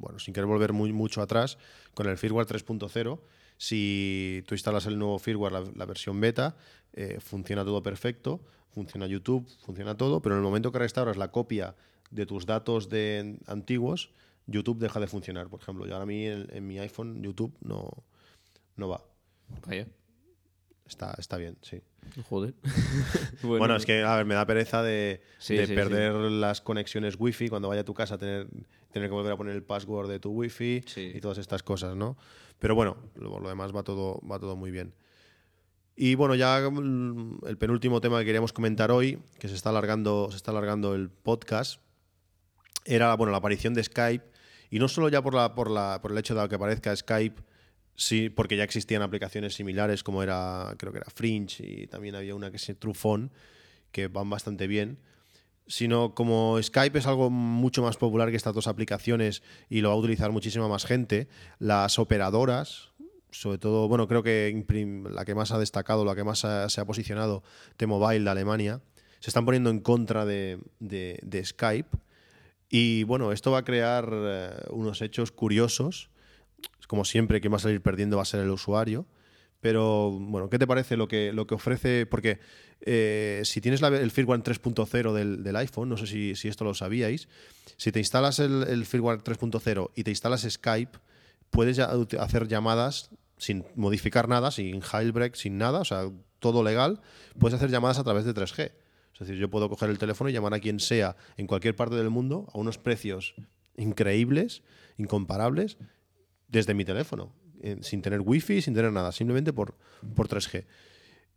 Bueno, 0.00 0.18
sin 0.20 0.32
querer 0.32 0.46
volver 0.46 0.72
muy 0.72 0.92
mucho 0.92 1.20
atrás, 1.20 1.58
con 1.92 2.06
el 2.08 2.16
firmware 2.16 2.46
3.0, 2.46 3.20
si 3.58 4.42
tú 4.46 4.54
instalas 4.54 4.86
el 4.86 4.96
nuevo 4.98 5.18
firmware, 5.18 5.52
la, 5.52 5.64
la 5.74 5.84
versión 5.86 6.20
beta, 6.20 6.56
eh, 6.92 7.18
funciona 7.20 7.64
todo 7.64 7.82
perfecto, 7.82 8.40
funciona 8.70 9.06
YouTube, 9.08 9.46
funciona 9.66 9.96
todo, 9.96 10.22
pero 10.22 10.36
en 10.36 10.38
el 10.38 10.44
momento 10.44 10.70
que 10.70 10.78
restauras 10.78 11.16
la 11.16 11.32
copia 11.32 11.74
de 12.10 12.26
tus 12.26 12.46
datos 12.46 12.88
de 12.88 13.38
antiguos, 13.46 14.12
YouTube 14.48 14.78
deja 14.78 14.98
de 14.98 15.06
funcionar. 15.06 15.48
Por 15.48 15.60
ejemplo, 15.60 15.86
yo 15.86 15.92
ahora 15.92 16.02
a 16.02 16.06
mí 16.06 16.26
en, 16.26 16.48
en 16.50 16.66
mi 16.66 16.78
iPhone 16.78 17.22
YouTube 17.22 17.56
no, 17.60 17.88
no 18.76 18.88
va. 18.88 19.04
Vaya. 19.66 19.86
Está, 20.86 21.14
está 21.18 21.36
bien, 21.36 21.58
sí. 21.62 21.82
Joder. 22.28 22.54
Bueno, 23.42 23.76
es 23.76 23.84
que 23.84 24.02
a 24.02 24.16
ver, 24.16 24.24
me 24.24 24.34
da 24.34 24.46
pereza 24.46 24.82
de, 24.82 25.20
Sí, 25.38 25.54
de 25.54 25.66
sí, 25.66 25.74
perder 25.74 26.14
las 26.14 26.60
conexiones 26.60 27.16
wifi 27.18 27.48
cuando 27.48 27.68
vaya 27.68 27.82
a 27.82 27.84
tu 27.84 27.94
casa 27.94 28.18
tener, 28.18 28.48
tener 28.90 29.08
que 29.08 29.14
volver 29.14 29.32
a 29.32 29.36
poner 29.36 29.54
el 29.54 29.62
password 29.62 30.08
de 30.08 30.18
tu 30.18 30.30
wifi 30.30 30.82
y 30.96 31.20
todas 31.20 31.38
estas 31.38 31.62
cosas, 31.62 31.94
¿no? 31.94 32.16
Pero 32.58 32.74
bueno, 32.74 32.96
lo, 33.14 33.38
lo 33.38 33.48
demás 33.48 33.74
va 33.74 33.82
todo, 33.82 34.20
va 34.28 34.38
todo 34.38 34.56
muy 34.56 34.70
bien. 34.70 34.94
Y 35.94 36.14
bueno, 36.14 36.34
ya 36.34 36.68
mm, 36.70 37.40
el 37.46 37.58
penúltimo 37.58 38.00
tema 38.00 38.20
que 38.20 38.24
queríamos 38.24 38.52
comentar 38.52 38.90
hoy, 38.90 39.18
que 39.38 39.48
se 39.48 39.54
está 39.54 39.70
alargando, 39.70 40.28
se 40.30 40.36
está 40.36 40.52
alargando 40.52 40.94
el 40.94 41.10
podcast, 41.10 41.80
era 42.84 43.14
bueno, 43.16 43.32
la 43.32 43.38
aparición 43.38 43.74
de 43.74 43.84
Skype. 43.84 44.24
Y 44.70 44.78
no 44.78 44.88
solo 44.88 45.08
ya 45.08 45.22
por, 45.22 45.34
la, 45.34 45.54
por, 45.54 45.70
la, 45.70 46.00
por 46.02 46.12
el 46.12 46.18
hecho 46.18 46.34
de 46.34 46.48
que 46.48 46.54
aparezca 46.54 46.94
Skype, 46.94 47.40
sí, 47.94 48.28
porque 48.30 48.56
ya 48.56 48.64
existían 48.64 49.02
aplicaciones 49.02 49.54
similares 49.54 50.02
como 50.02 50.22
era, 50.22 50.74
creo 50.78 50.92
que 50.92 50.98
era 50.98 51.10
Fringe 51.10 51.64
y 51.66 51.86
también 51.86 52.14
había 52.14 52.34
una 52.34 52.50
que 52.50 52.58
se 52.58 52.74
Truephone, 52.74 53.30
que 53.92 54.08
van 54.08 54.28
bastante 54.30 54.66
bien. 54.66 54.98
Sino 55.66 56.14
como 56.14 56.58
Skype 56.62 56.98
es 56.98 57.06
algo 57.06 57.28
mucho 57.28 57.82
más 57.82 57.96
popular 57.98 58.30
que 58.30 58.36
estas 58.36 58.54
dos 58.54 58.66
aplicaciones 58.68 59.42
y 59.68 59.80
lo 59.82 59.88
va 59.90 59.94
a 59.94 59.98
utilizar 59.98 60.32
muchísima 60.32 60.66
más 60.68 60.86
gente, 60.86 61.28
las 61.58 61.98
operadoras, 61.98 62.90
sobre 63.30 63.58
todo, 63.58 63.86
bueno, 63.88 64.08
creo 64.08 64.22
que 64.22 64.64
la 65.10 65.26
que 65.26 65.34
más 65.34 65.50
ha 65.52 65.58
destacado, 65.58 66.06
la 66.06 66.14
que 66.14 66.24
más 66.24 66.46
ha- 66.46 66.70
se 66.70 66.80
ha 66.80 66.86
posicionado, 66.86 67.42
T-Mobile 67.76 68.24
de 68.24 68.30
Alemania, 68.30 68.80
se 69.20 69.28
están 69.28 69.44
poniendo 69.44 69.68
en 69.68 69.80
contra 69.80 70.24
de- 70.24 70.58
de 70.80 71.44
Skype. 71.44 71.88
Y 72.70 73.04
bueno, 73.04 73.32
esto 73.32 73.50
va 73.50 73.58
a 73.58 73.64
crear 73.64 74.10
eh, 74.12 74.50
unos 74.70 75.00
hechos 75.02 75.32
curiosos. 75.32 76.10
Como 76.86 77.04
siempre, 77.04 77.40
quien 77.40 77.52
va 77.52 77.56
a 77.56 77.60
salir 77.60 77.80
perdiendo 77.82 78.16
va 78.16 78.22
a 78.22 78.26
ser 78.26 78.40
el 78.40 78.50
usuario. 78.50 79.06
Pero 79.60 80.10
bueno, 80.12 80.48
¿qué 80.48 80.58
te 80.58 80.66
parece 80.66 80.96
lo 80.96 81.08
que, 81.08 81.32
lo 81.32 81.46
que 81.46 81.54
ofrece? 81.56 82.06
Porque 82.06 82.38
eh, 82.82 83.40
si 83.44 83.60
tienes 83.60 83.80
la- 83.80 83.88
el 83.88 84.10
firmware 84.12 84.42
3.0 84.42 85.12
del, 85.12 85.42
del 85.42 85.56
iPhone, 85.56 85.88
no 85.88 85.96
sé 85.96 86.06
si, 86.06 86.36
si 86.36 86.46
esto 86.48 86.64
lo 86.64 86.74
sabíais, 86.74 87.28
si 87.76 87.90
te 87.90 87.98
instalas 87.98 88.38
el, 88.38 88.62
el 88.68 88.86
firmware 88.86 89.18
3.0 89.22 89.90
y 89.96 90.04
te 90.04 90.10
instalas 90.10 90.46
Skype, 90.48 90.98
puedes 91.50 91.76
ya 91.76 91.90
hacer 92.20 92.46
llamadas 92.46 93.10
sin 93.36 93.64
modificar 93.74 94.28
nada, 94.28 94.50
sin 94.52 94.80
jailbreak, 94.80 95.34
sin 95.34 95.58
nada, 95.58 95.80
o 95.80 95.84
sea, 95.84 96.08
todo 96.38 96.62
legal, 96.62 97.00
puedes 97.38 97.54
hacer 97.56 97.70
llamadas 97.70 97.98
a 97.98 98.04
través 98.04 98.24
de 98.24 98.34
3G. 98.34 98.70
Es 99.20 99.26
decir, 99.26 99.36
yo 99.36 99.50
puedo 99.50 99.68
coger 99.68 99.90
el 99.90 99.98
teléfono 99.98 100.30
y 100.30 100.32
llamar 100.32 100.54
a 100.54 100.60
quien 100.60 100.78
sea 100.80 101.16
en 101.36 101.46
cualquier 101.46 101.74
parte 101.74 101.96
del 101.96 102.10
mundo 102.10 102.46
a 102.54 102.58
unos 102.58 102.78
precios 102.78 103.34
increíbles, 103.76 104.62
incomparables, 104.96 105.78
desde 106.48 106.74
mi 106.74 106.84
teléfono, 106.84 107.32
eh, 107.62 107.76
sin 107.82 108.00
tener 108.02 108.20
wifi, 108.20 108.62
sin 108.62 108.74
tener 108.74 108.92
nada, 108.92 109.12
simplemente 109.12 109.52
por, 109.52 109.74
por 110.14 110.28
3G. 110.28 110.64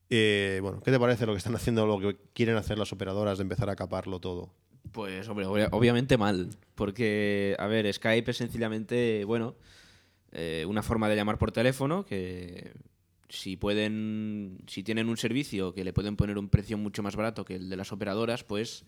Eh, 0.09 0.59
bueno, 0.61 0.81
¿qué 0.81 0.91
te 0.91 0.99
parece 0.99 1.25
lo 1.25 1.31
que 1.33 1.37
están 1.37 1.55
haciendo, 1.55 1.85
lo 1.85 1.99
que 1.99 2.17
quieren 2.33 2.55
hacer 2.57 2.77
las 2.77 2.91
operadoras 2.91 3.37
de 3.37 3.43
empezar 3.43 3.69
a 3.69 3.75
caparlo 3.75 4.19
todo? 4.19 4.53
Pues, 4.91 5.27
hombre, 5.29 5.45
obvia- 5.45 5.69
obviamente 5.71 6.17
mal. 6.17 6.49
Porque, 6.75 7.55
a 7.59 7.67
ver, 7.67 7.91
Skype 7.93 8.29
es 8.31 8.37
sencillamente, 8.37 9.23
bueno, 9.25 9.55
eh, 10.31 10.65
una 10.67 10.83
forma 10.83 11.07
de 11.09 11.15
llamar 11.15 11.37
por 11.37 11.51
teléfono 11.51 12.05
que 12.05 12.71
si 13.31 13.55
pueden, 13.57 14.59
si 14.67 14.83
tienen 14.83 15.07
un 15.09 15.15
servicio 15.17 15.73
que 15.73 15.83
le 15.85 15.93
pueden 15.93 16.15
poner 16.17 16.37
un 16.37 16.49
precio 16.49 16.77
mucho 16.77 17.01
más 17.01 17.15
barato 17.15 17.45
que 17.45 17.55
el 17.55 17.69
de 17.69 17.77
las 17.77 17.91
operadoras, 17.93 18.43
pues, 18.43 18.83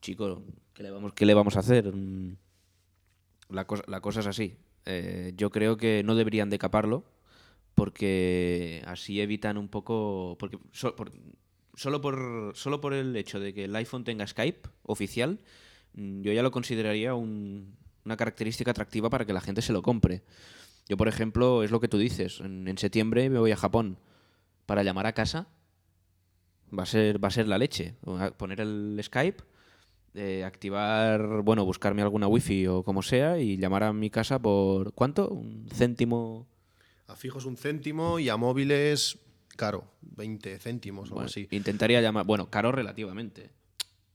chico, 0.00 0.42
¿qué 0.74 0.82
le 0.82 0.90
vamos, 0.90 1.12
qué 1.14 1.24
le 1.24 1.34
vamos 1.34 1.56
a 1.56 1.60
hacer? 1.60 1.94
Mm, 1.94 2.36
La 3.50 3.66
cosa, 3.66 3.84
la 3.86 4.00
cosa 4.00 4.20
es 4.20 4.26
así. 4.26 4.56
Eh, 4.86 5.32
yo 5.36 5.50
creo 5.50 5.76
que 5.76 6.02
no 6.04 6.14
deberían 6.16 6.50
de 6.50 6.58
caparlo 6.58 7.04
porque 7.74 8.82
así 8.86 9.20
evitan 9.20 9.56
un 9.56 9.68
poco... 9.68 10.36
Porque 10.38 10.58
so- 10.72 10.96
por- 10.96 11.12
solo, 11.74 12.00
por, 12.00 12.52
solo 12.54 12.80
por 12.80 12.92
el 12.92 13.14
hecho 13.16 13.40
de 13.40 13.54
que 13.54 13.64
el 13.64 13.76
iPhone 13.76 14.04
tenga 14.04 14.26
Skype 14.26 14.68
oficial, 14.82 15.38
mm, 15.94 16.22
yo 16.22 16.32
ya 16.32 16.42
lo 16.42 16.50
consideraría 16.50 17.14
un- 17.14 17.76
una 18.04 18.16
característica 18.16 18.72
atractiva 18.72 19.08
para 19.10 19.24
que 19.24 19.32
la 19.32 19.40
gente 19.40 19.62
se 19.62 19.72
lo 19.72 19.82
compre. 19.82 20.22
Yo, 20.88 20.96
por 20.96 21.08
ejemplo, 21.08 21.62
es 21.62 21.70
lo 21.70 21.80
que 21.80 21.88
tú 21.88 21.98
dices. 21.98 22.40
En, 22.40 22.68
en 22.68 22.78
septiembre 22.78 23.30
me 23.30 23.38
voy 23.38 23.52
a 23.52 23.56
Japón 23.56 23.98
para 24.66 24.82
llamar 24.82 25.06
a 25.06 25.12
casa. 25.12 25.46
Va 26.76 26.84
a 26.84 26.86
ser, 26.86 27.22
va 27.22 27.28
a 27.28 27.30
ser 27.30 27.48
la 27.48 27.58
leche. 27.58 27.94
Poner 28.36 28.60
el 28.60 28.98
Skype, 29.02 29.42
eh, 30.14 30.44
activar, 30.44 31.42
bueno, 31.42 31.64
buscarme 31.64 32.02
alguna 32.02 32.26
wifi 32.26 32.66
o 32.66 32.82
como 32.82 33.02
sea 33.02 33.38
y 33.38 33.56
llamar 33.56 33.82
a 33.84 33.92
mi 33.92 34.10
casa 34.10 34.38
por 34.38 34.92
¿cuánto? 34.94 35.28
Un 35.28 35.68
céntimo. 35.72 36.46
A 37.06 37.16
fijos 37.16 37.44
un 37.44 37.56
céntimo 37.56 38.18
y 38.18 38.28
a 38.28 38.36
móviles, 38.36 39.18
caro, 39.56 39.84
20 40.00 40.58
céntimos 40.58 41.10
o 41.10 41.14
Bueno, 41.14 41.20
algo 41.22 41.30
así. 41.30 41.48
Intentaría 41.50 42.00
llamar, 42.00 42.24
bueno, 42.24 42.48
caro 42.48 42.72
relativamente. 42.72 43.50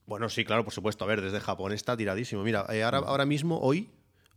Bueno, 0.07 0.30
sí, 0.30 0.45
claro, 0.45 0.63
por 0.63 0.74
supuesto. 0.74 1.03
A 1.03 1.07
ver, 1.07 1.22
desde 1.22 1.39
Japón 1.39 1.74
está 1.74 1.97
tiradísimo. 1.97 2.43
Mira, 2.43 2.65
eh, 2.70 2.84
ahora, 2.84 2.99
ahora 2.99 3.26
mismo, 3.26 3.59
hoy, 3.59 3.89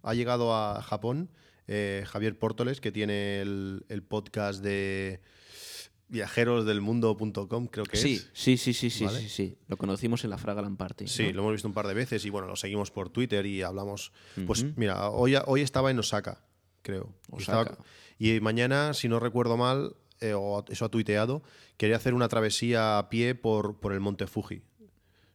ha 0.03 0.14
llegado 0.14 0.55
a 0.55 0.83
Japón 0.83 1.31
eh, 1.68 2.04
Javier 2.06 2.38
Pórtoles, 2.38 2.80
que 2.80 2.92
tiene 2.92 3.40
el, 3.40 3.84
el 3.88 4.02
podcast 4.02 4.62
de 4.62 5.20
viajerosdelmundo.com, 6.08 7.66
creo 7.68 7.84
que 7.84 7.96
Sí, 7.96 8.14
es. 8.14 8.30
sí, 8.32 8.56
sí, 8.56 8.72
sí, 8.74 8.90
sí, 8.90 9.04
¿Vale? 9.04 9.20
sí, 9.20 9.28
sí. 9.28 9.58
Lo 9.68 9.76
conocimos 9.76 10.24
en 10.24 10.30
la 10.30 10.38
Fragaland 10.38 10.76
Party. 10.76 11.06
Sí, 11.06 11.26
¿no? 11.28 11.32
lo 11.34 11.40
hemos 11.42 11.52
visto 11.52 11.68
un 11.68 11.74
par 11.74 11.86
de 11.86 11.94
veces 11.94 12.24
y 12.24 12.30
bueno, 12.30 12.48
lo 12.48 12.56
seguimos 12.56 12.90
por 12.90 13.11
Twitter 13.11 13.46
y 13.46 13.62
hablamos. 13.62 14.12
Pues 14.46 14.64
mira, 14.76 15.08
hoy, 15.11 15.36
hoy 15.46 15.61
estaba 15.62 15.90
en 15.90 15.98
Osaka, 15.98 16.44
creo. 16.82 17.14
Y 17.32 17.36
Osaka. 17.36 17.61
estaba- 17.72 17.84
Y, 18.18 18.40
mañana, 18.40 18.92
si 18.94 19.08
no 19.08 19.20
recuerdo 19.20 19.56
mal, 19.56 19.94
eh, 20.20 20.34
o 20.36 20.64
eso 20.68 20.84
ha 20.84 20.88
tuiteado, 20.90 21.42
quería 21.76 21.96
hacer 21.96 22.12
una 22.14 22.28
travesía 22.28 22.98
a 22.98 23.08
pie 23.08 23.34
por, 23.34 23.78
por 23.80 23.92
el 23.92 24.00
Monte 24.00 24.26
Fuji. 24.26 24.62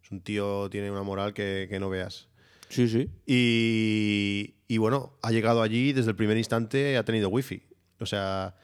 Es 0.04 0.12
un 0.12 0.22
tío, 0.22 0.70
tiene 0.70 0.92
una 0.92 1.02
moral 1.04 1.34
que, 1.34 1.68
que 1.70 1.80
no 1.80 1.90
veas. 1.90 2.28
Sí, 2.70 2.88
sí. 2.90 3.10
Y, 3.26 4.55
y 4.68 4.78
bueno, 4.78 5.18
ha 5.22 5.32
llegado 5.32 5.62
allí 5.62 5.94
desde 5.94 6.10
el 6.12 6.16
primer 6.16 6.38
instante, 6.38 6.98
ha 6.98 7.04
tenido 7.06 7.30
wifi. 7.30 7.64
O 8.00 8.06
sea, 8.06 8.56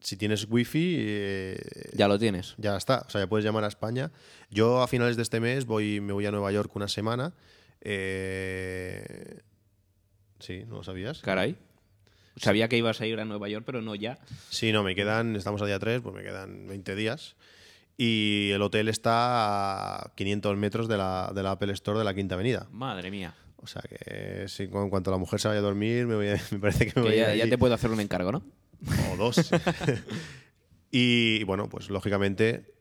si 0.00 0.16
tienes 0.16 0.46
wifi, 0.50 0.96
eh, 0.98 1.56
Ya 1.94 2.08
lo 2.08 2.18
tienes. 2.18 2.54
ya 2.58 2.76
está. 2.76 3.04
O 3.06 3.10
sea, 3.10 3.22
ya 3.22 3.26
puedes 3.26 3.44
llamar 3.44 3.64
a 3.64 3.68
España. 3.68 4.12
Yo 4.50 4.82
a 4.82 4.86
finales 4.88 5.16
de 5.16 5.22
este 5.22 5.40
mes 5.40 5.64
voy, 5.66 6.00
me 6.00 6.12
voy 6.12 6.26
a 6.26 6.30
Nueva 6.30 6.52
York 6.52 6.74
una 6.76 6.88
semana. 6.88 7.32
Eh, 7.80 9.40
Sí, 10.40 10.64
¿no 10.66 10.76
lo 10.76 10.84
sabías? 10.84 11.20
Caray. 11.20 11.56
Sabía 12.36 12.68
que 12.68 12.76
ibas 12.76 13.00
a 13.00 13.06
ir 13.06 13.18
a 13.18 13.24
Nueva 13.24 13.48
York, 13.48 13.64
pero 13.64 13.80
no 13.80 13.94
ya. 13.94 14.18
Sí, 14.50 14.72
no, 14.72 14.82
me 14.82 14.94
quedan, 14.94 15.36
estamos 15.36 15.62
a 15.62 15.66
día 15.66 15.78
3, 15.78 16.02
pues 16.02 16.14
me 16.14 16.22
quedan 16.22 16.66
20 16.66 16.94
días. 16.96 17.36
Y 17.96 18.50
el 18.50 18.60
hotel 18.60 18.88
está 18.88 20.02
a 20.02 20.12
500 20.16 20.56
metros 20.56 20.88
de 20.88 20.98
la, 20.98 21.30
de 21.34 21.42
la 21.44 21.52
Apple 21.52 21.72
Store 21.72 21.98
de 21.98 22.04
la 22.04 22.12
Quinta 22.12 22.34
Avenida. 22.34 22.66
Madre 22.72 23.10
mía. 23.10 23.34
O 23.64 23.66
sea 23.66 23.82
que 23.82 24.44
sí, 24.48 24.64
en 24.70 24.90
cuanto 24.90 25.10
la 25.10 25.16
mujer 25.16 25.40
se 25.40 25.48
vaya 25.48 25.58
a 25.60 25.62
dormir, 25.62 26.06
me, 26.06 26.14
voy 26.14 26.28
a- 26.28 26.40
me 26.52 26.58
parece 26.58 26.86
que 26.86 27.00
me 27.00 27.06
Que 27.06 27.08
voy 27.08 27.16
ya, 27.16 27.28
a 27.30 27.34
ya 27.34 27.48
te 27.48 27.58
puedo 27.58 27.74
hacer 27.74 27.90
un 27.90 27.98
encargo, 28.00 28.30
¿no? 28.30 28.42
o 29.12 29.16
dos. 29.16 29.50
y 30.90 31.42
bueno, 31.44 31.68
pues 31.68 31.90
lógicamente 31.90 32.74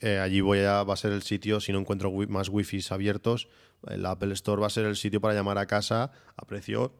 eh, 0.00 0.18
allí 0.18 0.40
voy 0.40 0.60
a, 0.60 0.82
va 0.82 0.94
a 0.94 0.96
ser 0.96 1.12
el 1.12 1.22
sitio, 1.22 1.60
si 1.60 1.72
no 1.72 1.78
encuentro 1.78 2.10
wi- 2.10 2.26
más 2.26 2.48
wifis 2.48 2.90
abiertos, 2.92 3.48
el 3.88 4.04
Apple 4.04 4.32
Store 4.34 4.60
va 4.60 4.66
a 4.66 4.70
ser 4.70 4.84
el 4.86 4.96
sitio 4.96 5.20
para 5.20 5.34
llamar 5.34 5.58
a 5.58 5.66
casa 5.66 6.10
a 6.36 6.46
precio 6.46 6.92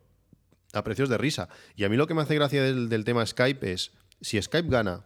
a 0.73 0.83
precios 0.85 1.09
de 1.11 1.19
risa. 1.19 1.49
Y 1.77 1.85
a 1.85 1.91
mí 1.91 1.97
lo 1.97 2.07
que 2.07 2.15
me 2.15 2.23
hace 2.23 2.35
gracia 2.35 2.63
del, 2.63 2.89
del 2.89 3.05
tema 3.05 3.27
Skype 3.27 3.73
es, 3.73 3.93
si 4.23 4.41
Skype 4.41 4.71
gana, 4.71 5.05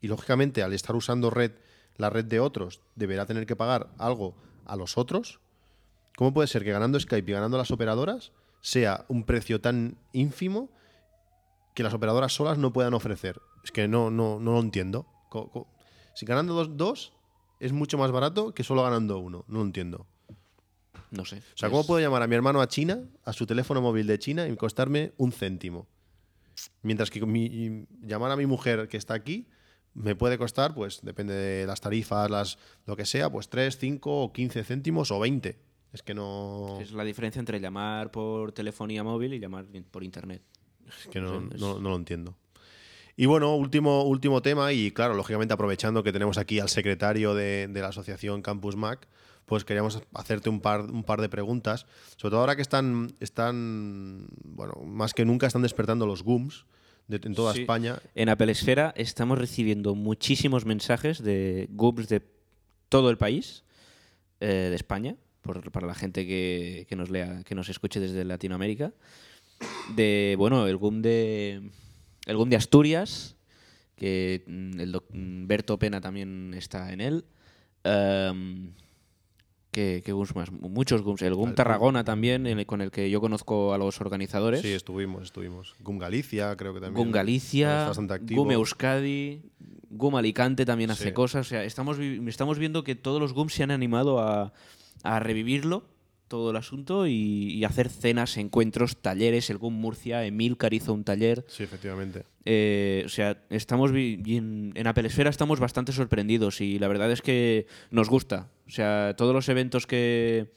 y 0.00 0.08
lógicamente 0.08 0.62
al 0.64 0.72
estar 0.72 0.96
usando 0.96 1.30
red, 1.30 1.52
la 1.96 2.10
red 2.10 2.24
de 2.24 2.40
otros, 2.40 2.80
deberá 2.96 3.24
tener 3.26 3.46
que 3.46 3.54
pagar 3.54 3.90
algo 3.98 4.34
a 4.64 4.74
los 4.74 4.98
otros, 4.98 5.38
¿cómo 6.16 6.32
puede 6.34 6.48
ser 6.48 6.64
que 6.64 6.72
ganando 6.72 6.98
Skype 6.98 7.30
y 7.30 7.34
ganando 7.34 7.58
las 7.58 7.70
operadoras 7.70 8.32
sea 8.60 9.04
un 9.08 9.24
precio 9.24 9.60
tan 9.60 9.96
ínfimo 10.12 10.70
que 11.74 11.82
las 11.82 11.94
operadoras 11.94 12.32
solas 12.34 12.58
no 12.58 12.72
puedan 12.72 12.94
ofrecer? 12.94 13.40
Es 13.64 13.70
que 13.72 13.88
no, 13.88 14.10
no, 14.10 14.38
no 14.40 14.52
lo 14.52 14.60
entiendo. 14.60 15.06
Si 16.14 16.26
ganando 16.26 16.54
dos, 16.54 16.76
dos 16.76 17.12
es 17.60 17.72
mucho 17.72 17.96
más 17.98 18.10
barato 18.10 18.52
que 18.54 18.64
solo 18.64 18.82
ganando 18.82 19.18
uno. 19.18 19.44
No 19.48 19.58
lo 19.60 19.64
entiendo. 19.64 20.06
No 21.10 21.24
sé. 21.24 21.38
O 21.38 21.56
sea, 21.56 21.68
¿cómo 21.68 21.82
Es- 21.82 21.86
puedo 21.86 22.00
llamar 22.00 22.22
a 22.22 22.26
mi 22.26 22.34
hermano 22.34 22.60
a 22.60 22.68
China, 22.68 23.04
a 23.24 23.32
su 23.32 23.46
teléfono 23.46 23.80
móvil 23.80 24.06
de 24.06 24.18
China, 24.18 24.48
y 24.48 24.56
costarme 24.56 25.12
un 25.16 25.30
céntimo? 25.32 25.86
Mientras 26.82 27.10
que 27.10 27.24
mi- 27.24 27.86
llamar 28.02 28.30
a 28.30 28.36
mi 28.36 28.46
mujer 28.46 28.88
que 28.88 28.96
está 28.96 29.14
aquí 29.14 29.46
me 29.94 30.14
puede 30.16 30.38
costar, 30.38 30.74
pues 30.74 31.00
depende 31.02 31.34
de 31.34 31.66
las 31.66 31.80
tarifas, 31.80 32.30
las, 32.30 32.58
lo 32.86 32.96
que 32.96 33.04
sea, 33.04 33.30
pues 33.30 33.48
3, 33.48 33.76
5 33.78 34.22
o 34.22 34.32
15 34.32 34.64
céntimos 34.64 35.10
o 35.10 35.20
20. 35.20 35.58
Es 35.92 36.02
que 36.02 36.14
no, 36.14 36.78
Es 36.80 36.92
la 36.92 37.04
diferencia 37.04 37.38
entre 37.40 37.60
llamar 37.60 38.10
por 38.10 38.52
telefonía 38.52 39.04
móvil 39.04 39.34
y 39.34 39.38
llamar 39.38 39.66
por 39.90 40.02
internet. 40.04 40.42
es 40.88 41.06
que 41.08 41.20
no, 41.20 41.40
no- 41.40 41.78
no 41.78 41.88
lo 41.90 41.96
entiendo. 41.96 42.34
Y 43.14 43.26
bueno, 43.26 43.54
último, 43.54 44.04
último 44.04 44.40
tema, 44.40 44.72
y 44.72 44.90
claro, 44.90 45.12
lógicamente 45.14 45.52
aprovechando 45.52 46.02
que 46.02 46.12
tenemos 46.12 46.38
aquí 46.38 46.60
al 46.60 46.70
secretario 46.70 47.34
de, 47.34 47.68
de 47.68 47.80
la 47.82 47.88
asociación 47.88 48.40
Campus 48.40 48.74
Mac, 48.74 49.06
pues 49.44 49.64
queríamos 49.66 50.00
hacerte 50.14 50.48
un 50.48 50.60
par, 50.60 50.80
un 50.82 51.04
par 51.04 51.20
de 51.20 51.28
preguntas, 51.28 51.84
sobre 52.16 52.30
todo 52.30 52.40
ahora 52.40 52.56
que 52.56 52.62
están, 52.62 53.14
están, 53.20 54.28
bueno, 54.44 54.74
más 54.86 55.12
que 55.12 55.26
nunca 55.26 55.46
están 55.46 55.60
despertando 55.62 56.06
los 56.06 56.22
GUMS 56.22 56.64
de, 57.08 57.20
en 57.22 57.34
toda 57.34 57.52
Sí. 57.52 57.60
España. 57.60 57.98
En 58.14 58.30
Apple 58.30 58.50
Esfera 58.50 58.94
estamos 58.96 59.36
recibiendo 59.38 59.94
muchísimos 59.94 60.64
mensajes 60.64 61.22
de 61.22 61.68
GUPs 61.70 62.08
de 62.08 62.22
todo 62.88 63.10
el 63.10 63.18
país, 63.18 63.64
eh, 64.40 64.46
de 64.70 64.74
España, 64.76 65.16
por- 65.42 65.70
para 65.70 65.86
la 65.86 65.94
gente 65.94 66.26
que, 66.26 66.86
que 66.88 66.96
nos 66.96 67.10
lea, 67.10 67.42
que 67.44 67.54
nos 67.54 67.68
escuche 67.68 68.00
desde 68.00 68.24
Latinoamérica. 68.24 68.92
De, 69.94 70.34
bueno, 70.38 70.66
el 70.66 70.76
GUM 70.76 71.02
de, 71.02 71.70
el 72.26 72.36
GUM 72.36 72.48
de 72.48 72.56
Asturias, 72.56 73.36
que 73.96 74.42
mm, 74.46 74.80
el 74.80 74.92
doc- 74.92 75.10
mm, 75.12 75.46
Berto 75.46 75.78
Pena 75.78 76.00
también 76.00 76.54
está 76.54 76.92
en 76.92 77.00
él. 77.00 77.24
Em, 77.84 78.72
¿qué, 79.70 80.02
qué 80.04 80.12
GUMs 80.12 80.34
más? 80.34 80.50
Muchos 80.50 81.02
GUMs. 81.02 81.22
El 81.22 81.34
GUM 81.34 81.54
Tarragona 81.54 82.02
también, 82.04 82.46
el- 82.46 82.66
con 82.66 82.80
el 82.80 82.90
que 82.90 83.10
yo 83.10 83.20
conozco 83.20 83.72
a 83.74 83.78
los 83.78 84.00
organizadores. 84.00 84.62
Sí, 84.62 84.68
estuvimos, 84.72 85.22
estuvimos. 85.24 85.74
GUM 85.80 85.98
Galicia, 85.98 86.56
creo 86.56 86.74
que 86.74 86.80
también. 86.80 87.04
GUM 87.04 87.12
Galicia, 87.12 87.82
es 87.82 87.86
bastante 87.88 88.14
activo. 88.14 88.42
GUM 88.42 88.52
Euskadi, 88.52 89.42
GUM 89.90 90.16
Alicante 90.16 90.64
también 90.64 90.90
hace 90.90 91.08
Sí. 91.08 91.12
cosas. 91.12 91.46
O 91.46 91.48
sea, 91.48 91.62
estamos, 91.64 91.98
estamos 92.00 92.58
viendo 92.58 92.82
que 92.82 92.94
todos 92.96 93.20
los 93.20 93.32
GUM 93.32 93.48
se 93.48 93.62
han 93.62 93.70
animado 93.70 94.20
a, 94.20 94.52
a 95.02 95.18
revivirlo, 95.20 95.84
todo 96.28 96.50
el 96.50 96.56
asunto, 96.56 97.06
y, 97.06 97.52
y 97.52 97.64
hacer 97.64 97.88
cenas, 97.90 98.36
encuentros, 98.38 98.96
talleres. 98.96 99.50
El 99.50 99.58
GUM 99.58 99.74
Murcia, 99.74 100.24
Emilcar 100.24 100.72
hizo 100.72 100.94
un 100.94 101.04
taller. 101.04 101.44
Sí, 101.48 101.62
efectivamente. 101.62 102.24
Eh, 102.44 103.02
o 103.04 103.08
sea, 103.08 103.42
estamos 103.50 103.90
en, 103.92 104.72
en 104.74 104.86
Apple 104.86 105.06
Esfera 105.06 105.30
estamos 105.30 105.60
bastante 105.60 105.92
sorprendidos 105.92 106.60
y 106.60 106.78
la 106.78 106.88
verdad 106.88 107.12
es 107.12 107.22
que 107.22 107.66
nos 107.90 108.08
gusta. 108.08 108.48
O 108.66 108.70
sea, 108.70 109.14
todos 109.16 109.34
los 109.34 109.48
eventos 109.48 109.86
que, 109.86 110.50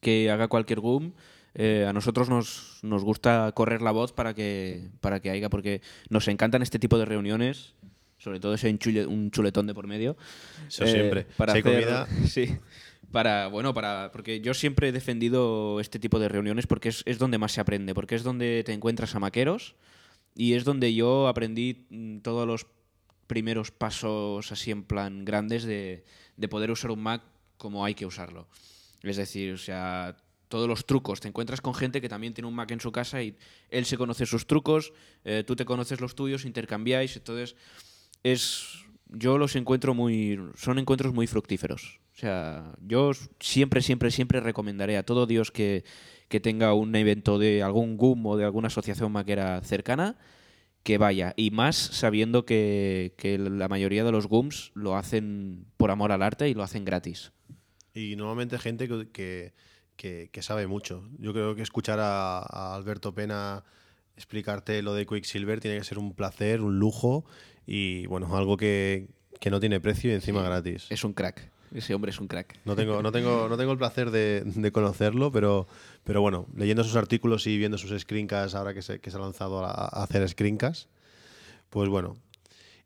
que 0.00 0.30
haga 0.30 0.48
cualquier 0.48 0.80
GUM, 0.80 1.12
eh, 1.54 1.86
a 1.88 1.92
nosotros 1.92 2.28
nos, 2.28 2.78
nos 2.82 3.04
gusta 3.04 3.52
correr 3.54 3.82
la 3.82 3.90
voz 3.92 4.12
para 4.12 4.34
que, 4.34 4.88
para 5.00 5.20
que 5.20 5.30
haya, 5.30 5.48
porque 5.48 5.80
nos 6.10 6.26
encantan 6.28 6.62
este 6.62 6.78
tipo 6.78 6.98
de 6.98 7.04
reuniones, 7.04 7.74
sobre 8.18 8.40
todo 8.40 8.56
si 8.56 8.66
hay 8.66 8.72
un, 8.72 8.78
chule- 8.78 9.06
un 9.06 9.30
chuletón 9.30 9.66
de 9.66 9.74
por 9.74 9.86
medio. 9.86 10.16
Eso 10.66 10.84
Eh, 10.84 10.88
siempre. 10.92 11.26
Para 11.36 11.52
Si 11.52 11.58
hay 11.58 11.62
hacer- 11.62 11.84
comida, 11.84 12.06
Sí. 12.26 12.56
Para, 13.12 13.48
bueno, 13.48 13.74
para, 13.74 14.10
porque 14.10 14.40
yo 14.40 14.54
siempre 14.54 14.88
he 14.88 14.92
defendido 14.92 15.80
este 15.80 15.98
tipo 15.98 16.18
de 16.18 16.28
reuniones 16.28 16.66
porque 16.66 16.88
es, 16.88 17.02
es 17.06 17.18
donde 17.18 17.38
más 17.38 17.52
se 17.52 17.60
aprende, 17.60 17.94
porque 17.94 18.14
es 18.14 18.22
donde 18.22 18.62
te 18.64 18.72
encuentras 18.72 19.14
a 19.14 19.20
maqueros 19.20 19.76
y 20.34 20.54
es 20.54 20.64
donde 20.64 20.94
yo 20.94 21.28
aprendí 21.28 21.86
mm, 21.90 22.18
todos 22.20 22.46
los 22.46 22.66
primeros 23.26 23.70
pasos 23.70 24.50
así 24.50 24.70
en 24.70 24.84
plan 24.84 25.24
grandes 25.24 25.64
de, 25.64 26.04
de 26.36 26.48
poder 26.48 26.70
usar 26.70 26.90
un 26.90 27.02
Mac 27.02 27.22
como 27.58 27.84
hay 27.84 27.94
que 27.94 28.06
usarlo. 28.06 28.48
Es 29.02 29.16
decir, 29.16 29.52
o 29.52 29.58
sea, 29.58 30.16
todos 30.48 30.68
los 30.68 30.86
trucos. 30.86 31.20
Te 31.20 31.28
encuentras 31.28 31.60
con 31.60 31.74
gente 31.74 32.00
que 32.00 32.08
también 32.08 32.34
tiene 32.34 32.48
un 32.48 32.54
Mac 32.54 32.70
en 32.70 32.80
su 32.80 32.92
casa 32.92 33.22
y 33.22 33.36
él 33.70 33.84
se 33.84 33.96
conoce 33.96 34.26
sus 34.26 34.46
trucos, 34.46 34.92
eh, 35.24 35.44
tú 35.46 35.56
te 35.56 35.64
conoces 35.64 36.00
los 36.00 36.14
tuyos, 36.14 36.44
intercambiáis. 36.44 37.16
Entonces, 37.16 37.56
es 38.22 38.84
yo 39.08 39.38
los 39.38 39.56
encuentro 39.56 39.94
muy 39.94 40.38
son 40.56 40.78
encuentros 40.78 41.12
muy 41.12 41.26
fructíferos 41.26 42.01
sea 42.22 42.72
yo 42.80 43.10
siempre 43.40 43.82
siempre 43.82 44.10
siempre 44.10 44.40
recomendaré 44.40 44.96
a 44.96 45.02
todo 45.04 45.26
Dios 45.26 45.50
que, 45.50 45.84
que 46.28 46.40
tenga 46.40 46.72
un 46.74 46.94
evento 46.96 47.38
de 47.38 47.62
algún 47.62 47.96
GUM 47.96 48.24
o 48.26 48.36
de 48.36 48.44
alguna 48.44 48.68
asociación 48.68 49.10
maquera 49.12 49.60
cercana 49.62 50.16
que 50.84 50.98
vaya 50.98 51.34
y 51.36 51.50
más 51.50 51.76
sabiendo 51.76 52.44
que, 52.44 53.14
que 53.18 53.38
la 53.38 53.68
mayoría 53.68 54.02
de 54.04 54.12
los 54.12 54.26
GUMs 54.26 54.72
lo 54.74 54.96
hacen 54.96 55.66
por 55.76 55.90
amor 55.90 56.10
al 56.12 56.22
arte 56.22 56.48
y 56.48 56.54
lo 56.54 56.62
hacen 56.62 56.84
gratis 56.84 57.32
Y 57.94 58.16
normalmente 58.16 58.58
gente 58.58 58.88
que, 58.88 59.08
que, 59.12 59.52
que- 59.96 60.30
que 60.32 60.42
sabe 60.42 60.66
mucho. 60.66 61.08
Yo 61.18 61.32
creo 61.32 61.54
que 61.54 61.62
escuchar 61.62 61.98
a, 62.00 62.38
a 62.38 62.74
Alberto 62.74 63.14
Pena 63.14 63.62
explicarte 64.16 64.80
lo 64.82 64.94
de 64.94 65.06
Quicksilver 65.06 65.60
tiene 65.60 65.78
que 65.78 65.84
ser 65.84 65.98
un 65.98 66.14
placer, 66.14 66.60
un 66.60 66.78
lujo 66.78 67.24
y 67.66 68.06
bueno, 68.06 68.36
algo 68.36 68.56
que, 68.56 69.08
que 69.40 69.50
no 69.50 69.60
tiene 69.60 69.80
precio 69.80 70.10
y 70.10 70.14
encima 70.14 70.40
Sí. 70.40 70.46
gratis. 70.46 70.86
es 70.90 71.04
un 71.04 71.12
crack 71.12 71.50
ese 71.74 71.94
hombre 71.94 72.10
es 72.10 72.20
un 72.20 72.28
crack 72.28 72.58
No 72.64 72.76
tengo, 72.76 73.02
no 73.02 73.12
tengo, 73.12 73.48
no 73.48 73.56
tengo 73.56 73.72
el 73.72 73.78
placer 73.78 74.10
de, 74.10 74.42
de 74.44 74.72
conocerlo, 74.72 75.32
pero, 75.32 75.66
pero 76.04 76.20
bueno, 76.20 76.46
leyendo 76.56 76.84
sus 76.84 76.96
artículos 76.96 77.46
y 77.46 77.58
viendo 77.58 77.78
sus 77.78 77.98
screencasts 78.00 78.54
ahora 78.54 78.74
que 78.74 78.82
se, 78.82 79.00
que 79.00 79.10
se 79.10 79.16
ha 79.16 79.20
lanzado 79.20 79.64
a, 79.64 79.70
a 79.70 80.02
hacer 80.02 80.28
screencasts, 80.28 80.88
pues 81.70 81.88
bueno. 81.88 82.16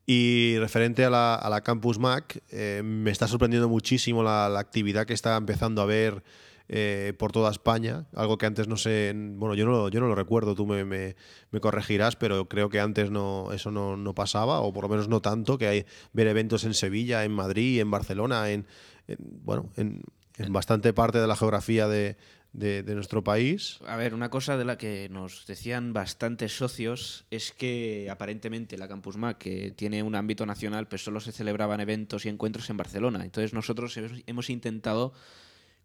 Y 0.07 0.57
referente 0.59 1.05
a 1.05 1.11
la, 1.11 1.35
a 1.35 1.51
la 1.51 1.63
Campus 1.63 1.99
Mac, 1.99 2.41
eh, 2.51 2.83
me 2.85 3.11
está 3.11 3.27
sorprendiendo 3.27 3.69
muchísimo 3.69 4.23
la, 4.23 4.49
la 4.49 4.61
actividad 4.61 5.05
que 5.05 5.15
está 5.15 5.37
empezando 5.37 5.83
a 5.83 5.87
ver 5.87 6.23
eh, 6.69 7.13
por 7.19 7.33
toda 7.33 7.51
España, 7.51 8.07
algo 8.15 8.39
que 8.39 8.47
antes 8.47 8.67
no 8.69 8.77
sé, 8.77 9.13
bueno, 9.15 9.55
yo 9.55 9.65
no, 9.67 9.71
lo- 9.73 9.89
yo 9.89 10.01
no 10.01 10.09
lo 10.09 10.15
recuerdo, 10.15 10.55
tú 10.55 10.67
me, 10.67 10.85
me- 10.85 11.15
corregirás, 11.61 12.17
pero 12.17 12.49
creo 12.49 12.69
que 12.69 12.81
antes 12.81 13.11
no, 13.11 13.51
eso 13.53 13.71
no, 13.71 13.97
no 13.97 14.15
pasaba, 14.15 14.61
o 14.61 14.73
por 14.73 14.85
lo 14.85 14.89
menos 14.91 15.09
no 15.09 15.21
tanto, 15.23 15.57
que 15.59 15.67
hay 15.69 15.87
ver 16.13 16.27
eventos 16.27 16.65
en 16.65 16.75
Sevilla, 16.75 17.25
en 17.25 17.33
Madrid, 17.33 17.81
en 17.81 17.91
Barcelona, 17.91 18.51
en, 18.51 18.67
en, 19.09 19.17
bueno, 19.21 19.71
en, 19.77 20.03
en 20.37 20.53
bastante 20.53 20.93
parte 20.93 21.19
de 21.19 21.27
la 21.27 21.35
geografía 21.37 21.89
de, 21.89 22.17
de- 22.53 22.83
de 22.83 22.95
nuestro 22.95 23.25
país. 23.25 23.79
A 23.87 23.97
ver, 23.97 24.13
una 24.13 24.29
cosa 24.31 24.57
de 24.59 24.65
la 24.67 24.77
que 24.77 25.09
nos 25.11 25.47
decían 25.47 25.93
bastantes 25.95 26.57
socios 26.57 27.25
es 27.31 27.53
que 27.53 28.09
aparentemente 28.11 28.77
la 28.77 28.87
Campus 28.89 29.17
Mac, 29.17 29.39
que 29.39 29.71
tiene 29.71 30.03
un 30.03 30.15
ámbito 30.15 30.45
nacional, 30.47 30.89
pues 30.89 31.03
solo 31.05 31.21
se 31.21 31.33
celebraban 31.33 31.81
eventos 31.81 32.27
y 32.27 32.29
encuentros 32.29 32.69
en 32.71 32.77
Barcelona. 32.77 33.25
Entonces 33.25 33.53
nosotros 33.55 33.99
hemos 34.27 34.51
intentado 34.51 35.13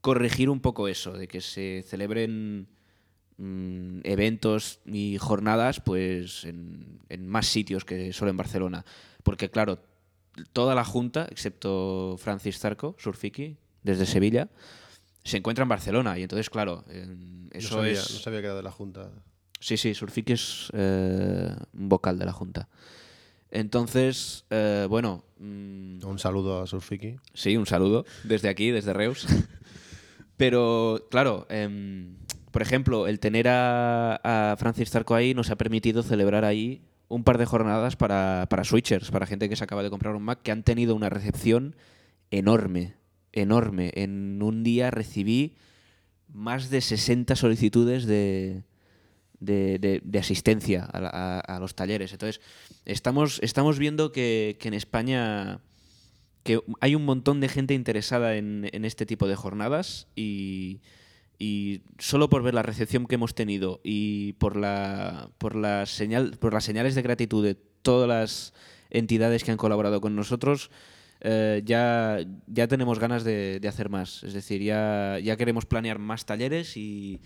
corregir 0.02 0.49
un 0.49 0.60
poco 0.60 0.88
eso, 0.88 1.14
de 1.14 1.28
que 1.28 1.41
se 1.41 1.84
celebren 1.88 2.68
mm, 3.38 3.99
eventos 4.04 4.80
y 4.86 5.18
jornadas 5.18 5.80
pues 5.80 6.43
en, 6.45 6.99
en 7.10 7.28
más 7.28 7.47
sitios 7.47 7.86
que 7.86 8.12
solo 8.14 8.32
en 8.32 8.38
Barcelona. 8.38 8.84
Porque 9.24 9.49
claro, 9.49 9.80
toda 10.54 10.76
la 10.76 10.84
junta, 10.86 11.28
excepto 11.30 12.16
Francis 12.18 12.60
Zarco, 12.60 12.95
Surfiki, 12.97 13.58
desde 13.84 14.06
Sevilla, 14.06 14.49
se 15.24 15.38
encuentra 15.38 15.64
en 15.64 15.70
Barcelona. 15.70 16.18
Y 16.18 16.24
entonces, 16.24 16.49
claro, 16.49 16.84
en- 16.89 17.45
No 17.45 17.49
eso 17.52 17.76
sabía, 17.76 17.91
es... 17.93 18.12
no 18.14 18.20
sabía 18.20 18.39
que 18.41 18.45
era 18.47 18.56
de 18.56 18.64
la 18.64 18.72
Junta. 18.72 19.12
Sí, 19.60 19.78
sí, 19.78 19.93
Surfiki 19.93 20.34
es 20.34 20.70
eh, 20.74 21.54
un 21.74 21.88
vocal 21.89 22.18
de 22.18 22.26
la 22.26 22.34
junta. 22.34 22.68
Entonces, 23.52 24.45
eh, 24.49 24.88
bueno, 24.89 25.24
mm, 25.38 26.04
Un 26.06 26.18
saludo 26.18 26.62
a 26.62 26.66
Surfiki. 26.68 27.18
Sí, 27.34 27.58
un 27.58 27.66
saludo 27.68 28.06
desde 28.24 28.49
aquí, 28.49 28.72
desde 28.72 28.93
Reus. 28.93 29.28
Pero, 30.42 31.08
claro, 31.12 31.46
em, 31.52 32.16
por 32.50 32.64
ejemplo, 32.64 33.06
el 33.06 33.20
tener 33.20 33.48
a, 33.48 34.16
a 34.52 34.56
Francis 34.58 34.89
Zarco 34.89 35.14
ahí 35.14 35.36
nos 35.36 35.52
ha 35.52 35.56
permitido 35.56 36.02
celebrar 36.02 36.46
ahí 36.46 36.82
un 37.10 37.24
par 37.24 37.38
de 37.38 37.46
jornadas 37.46 37.96
para, 37.96 38.48
para 38.50 38.64
switchers, 38.64 39.12
para 39.12 39.28
gente 39.28 39.50
que 39.50 39.56
se 39.56 39.64
acaba 39.64 39.84
de 39.84 39.92
comprar 39.92 40.16
un 40.16 40.24
Mac, 40.24 40.39
que 40.42 40.52
han 40.52 40.64
tenido 40.64 40.96
una 40.96 41.10
recepción 41.10 41.76
enorme, 42.32 42.96
enorme. 43.34 43.92
En 43.94 44.42
un 44.42 44.64
día 44.64 44.89
recibí 44.89 45.54
más 46.28 46.72
de 46.72 46.82
60 46.82 47.36
solicitudes 47.36 48.06
de, 48.08 48.64
de, 49.39 50.02
de- 50.04 50.20
asistencia 50.20 50.89
a- 50.92 51.39
a 51.39 51.60
los 51.60 51.76
talleres. 51.76 52.14
Entonces, 52.14 52.42
estamos, 52.86 53.38
estamos 53.44 53.78
viendo 53.78 54.12
que, 54.12 54.58
que 54.60 54.70
en 54.70 54.74
España 54.74 55.60
que 56.44 56.62
hay 56.80 56.96
un 56.96 57.06
montón 57.06 57.39
de 57.39 57.50
gente 57.50 57.74
interesada 57.74 58.36
en, 58.36 58.70
en 58.72 58.86
este 58.86 59.06
tipo 59.06 59.28
de 59.28 59.36
jornadas 59.36 60.08
y, 60.16 60.82
solo 61.98 62.30
por 62.30 62.44
ver 62.44 62.54
la 62.54 62.62
recepción 62.62 63.08
que 63.08 63.16
hemos 63.16 63.34
tenido 63.34 63.82
y 63.84 64.34
por 64.34 64.56
la, 64.56 65.32
por 65.39 65.56
la 65.56 65.88
señal, 65.88 66.38
por 66.39 66.54
las 66.54 66.64
señales 66.64 66.94
de 66.94 67.02
gratitud 67.02 67.44
de 67.44 67.56
todas 67.56 68.08
las 68.08 68.54
entidades 68.92 69.44
que 69.44 69.52
han 69.52 69.58
colaborado 69.58 70.02
con 70.02 70.16
nosotros, 70.16 70.70
eh, 71.22 71.64
ya, 71.66 72.20
ya 72.46 72.68
tenemos 72.68 73.00
ganas 73.00 73.24
de, 73.24 73.60
hacer 73.68 73.89
más. 73.89 74.24
Es 74.24 74.34
decir, 74.34 74.62
ya, 74.62 75.18
ya 75.20 75.36
queremos 75.36 75.66
planear 75.66 75.98
más 75.98 76.26
talleres 76.26 76.78
y, 76.78 77.22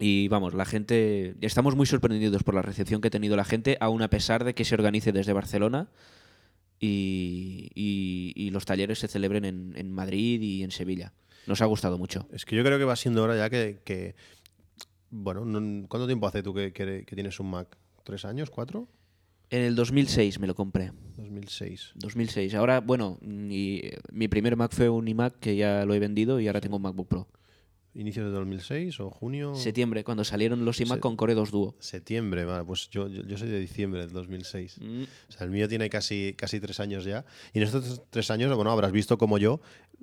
y 0.00 0.26
vamos, 0.26 0.54
la 0.54 0.64
gente, 0.64 1.36
estamos 1.42 1.76
muy 1.76 1.86
sorprendidos 1.86 2.42
por 2.42 2.54
la 2.54 2.62
recepción 2.62 3.00
que 3.00 3.08
ha 3.08 3.12
tenido 3.12 3.36
la 3.36 3.44
gente, 3.44 3.76
aun 3.80 4.02
a 4.02 4.10
pesar 4.10 4.42
de 4.42 4.54
que 4.54 4.64
se 4.64 4.74
organice 4.74 5.12
desde 5.12 5.32
Barcelona 5.32 5.90
y, 6.80 7.68
y- 7.74 8.32
y 8.34 8.50
los 8.50 8.64
talleres 8.64 8.98
se 8.98 9.08
celebren 9.08 9.44
en, 9.44 9.74
en 9.76 9.92
Madrid 9.92 10.40
y 10.40 10.62
en 10.62 10.70
Sevilla. 10.70 11.12
Nos 11.46 11.60
ha 11.62 11.66
gustado 11.66 11.98
mucho. 11.98 12.26
Es 12.32 12.44
que 12.44 12.56
yo 12.56 12.64
creo 12.64 12.78
que 12.78 12.84
va 12.84 12.96
siendo 12.96 13.22
hora 13.22 13.36
ya 13.36 13.50
que. 13.50 13.80
que- 13.84 14.14
bueno, 15.10 15.44
no- 15.44 15.86
¿cuánto 15.88 16.06
tiempo 16.06 16.26
hace 16.26 16.42
tú 16.42 16.54
que, 16.54 16.72
que- 16.72 17.04
que 17.06 17.14
tienes 17.14 17.38
un 17.40 17.50
Mac? 17.50 17.76
¿Tres 18.04 18.24
años? 18.24 18.50
¿Cuatro? 18.50 18.88
En 19.50 19.62
el 19.62 19.74
2006 19.74 20.38
me 20.38 20.46
lo 20.46 20.54
compré. 20.54 20.92
2006. 21.16 21.92
2006. 21.96 22.54
Ahora, 22.54 22.80
bueno, 22.80 23.18
mi, 23.20 23.82
mi 24.12 24.28
primer 24.28 24.56
Mac 24.56 24.72
fue 24.72 24.88
un 24.88 25.08
iMac 25.08 25.38
que 25.40 25.56
ya 25.56 25.84
lo 25.84 25.92
he 25.94 25.98
vendido 25.98 26.38
y 26.40 26.46
ahora 26.46 26.60
tengo 26.60 26.76
un 26.76 26.82
MacBook 26.82 27.08
Pro. 27.08 27.28
¿Inicios 27.94 28.24
de 28.26 28.30
2006 28.32 29.00
o 29.00 29.10
junio? 29.10 29.54
Septiembre, 29.56 30.04
cuando 30.04 30.22
salieron 30.24 30.64
los 30.64 30.80
iMac 30.80 30.98
Se- 30.98 31.00
con 31.00 31.16
Core 31.16 31.34
2 31.34 31.50
Duo. 31.50 31.74
Septiembre, 31.80 32.44
vale, 32.44 32.64
pues 32.64 32.88
yo, 32.90 33.08
yo, 33.08 33.22
yo 33.24 33.36
soy 33.36 33.48
de 33.48 33.58
diciembre 33.58 34.00
del 34.00 34.12
2006. 34.12 34.76
Mm, 34.80 35.02
O 35.28 35.32
sea, 35.32 35.44
el 35.44 35.50
mío 35.50 35.68
tiene 35.68 35.90
casi, 35.90 36.34
casi 36.36 36.60
tres 36.60 36.78
años 36.78 37.04
ya. 37.04 37.24
Y 37.52 37.58
en 37.58 37.64
estos 37.64 38.02
tres 38.10 38.30
años, 38.30 38.54
bueno, 38.54 38.70
habrás 38.70 38.92
visto 38.92 39.18
como 39.18 39.38
yo 39.38 39.60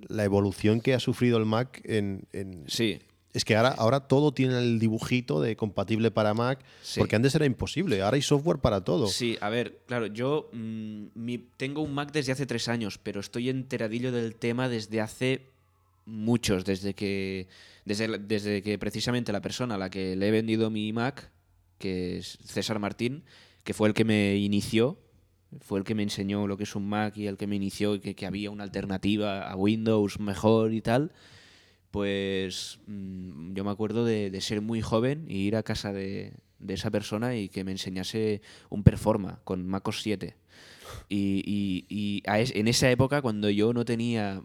la 0.10 0.26
evolución 0.26 0.82
que 0.82 0.94
ha 0.94 1.00
sufrido 1.00 1.38
el 1.38 1.46
Mac 1.46 1.80
en... 1.86 2.24
en- 2.34 2.66
Sí, 2.68 3.00
Es 3.34 3.46
que 3.46 3.56
ahora, 3.56 3.70
ahora 3.70 4.02
todo 4.02 4.34
tiene 4.34 4.58
el 4.58 4.80
dibujito 4.80 5.40
de 5.42 5.56
compatible 5.56 6.12
para 6.12 6.34
Mac, 6.34 6.60
Sí. 6.82 7.00
porque 7.00 7.16
antes 7.16 7.36
era 7.36 7.46
imposible. 7.46 8.02
Ahora 8.02 8.16
hay 8.16 8.22
software 8.22 8.58
para 8.58 8.82
todo. 8.84 9.08
Sí, 9.08 9.38
a 9.42 9.50
ver, 9.50 9.80
claro, 9.86 10.08
yo 10.08 10.50
mm, 10.52 11.06
mi- 11.16 11.46
tengo 11.56 11.82
un 11.84 11.94
Mac 11.94 12.12
desde 12.12 12.34
hace 12.34 12.46
tres 12.46 12.68
años, 12.68 12.98
pero 13.02 13.22
estoy 13.22 13.50
enteradillo 13.50 14.12
del 14.12 14.36
tema 14.36 14.68
desde 14.68 15.00
hace 15.02 15.42
muchos, 16.06 16.64
desde 16.66 16.94
que, 16.94 17.48
desde, 17.88 18.18
desde 18.20 18.62
que 18.62 18.78
precisamente 18.78 19.32
la 19.32 19.42
persona 19.42 19.76
a 19.76 19.78
la 19.78 19.90
que 19.90 20.16
le 20.16 20.28
he 20.28 20.32
vendido 20.32 20.70
mi 20.70 20.92
Mac, 20.94 21.32
que 21.80 22.18
es 22.18 22.38
César 22.44 22.80
Martín, 22.80 23.24
que 23.64 23.74
fue 23.74 23.88
el 23.88 23.94
que 23.94 24.06
me 24.06 24.36
inició, 24.38 25.00
fue 25.62 25.80
el 25.80 25.86
que 25.86 25.96
me 25.96 26.04
enseñó 26.04 26.46
lo 26.48 26.58
que 26.58 26.64
es 26.64 26.76
un 26.76 26.88
Mac 26.88 27.16
y 27.18 27.28
el 27.28 27.38
que 27.38 27.48
me 27.48 27.56
inició 27.56 27.96
y 27.96 28.00
que, 28.00 28.16
que 28.16 28.26
había 28.26 28.52
una 28.52 28.64
alternativa 28.64 29.50
a 29.50 29.56
Windows 29.56 30.20
mejor 30.20 30.74
y 30.74 30.82
tal, 30.82 31.14
pues 31.92 32.80
mm, 32.88 33.54
yo 33.54 33.64
me 33.64 33.72
acuerdo 33.72 34.06
de, 34.06 34.30
de 34.30 34.42
ser 34.42 34.62
muy 34.62 34.82
joven 34.82 35.26
y 35.30 35.38
ir 35.48 35.56
a 35.56 35.64
casa 35.64 35.94
de, 35.94 36.34
de 36.60 36.74
esa 36.74 36.92
persona 36.92 37.36
y 37.38 37.50
que 37.50 37.64
me 37.64 37.72
enseñase 37.72 38.42
un 38.70 38.84
Performa 38.84 39.40
con 39.44 39.66
MacOS 39.68 40.02
7. 40.02 40.36
Y, 41.10 41.44
y- 41.90 42.24
en 42.26 42.68
esa 42.68 42.90
época, 42.92 43.22
cuando 43.22 43.50
yo 43.50 43.74
no 43.74 43.86
tenía 43.86 44.42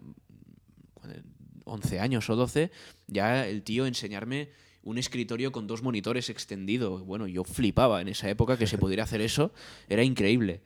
11 1.65 1.99
años 1.99 2.29
o 2.29 2.35
12, 2.35 2.71
ya 3.07 3.47
el 3.47 3.63
tío 3.63 3.85
enseñarme 3.85 4.49
un 4.83 4.97
escritorio 4.97 5.51
con 5.51 5.67
dos 5.67 5.81
monitores 5.81 6.29
extendido. 6.29 6.99
Bueno, 7.05 7.27
yo 7.27 7.43
flipaba 7.43 8.01
en 8.01 8.09
esa 8.09 8.29
época 8.29 8.57
que 8.57 8.67
se 8.67 8.77
pudiera 8.79 9.03
hacer 9.03 9.21
eso, 9.21 9.53
era 9.89 10.03
increíble. 10.03 10.61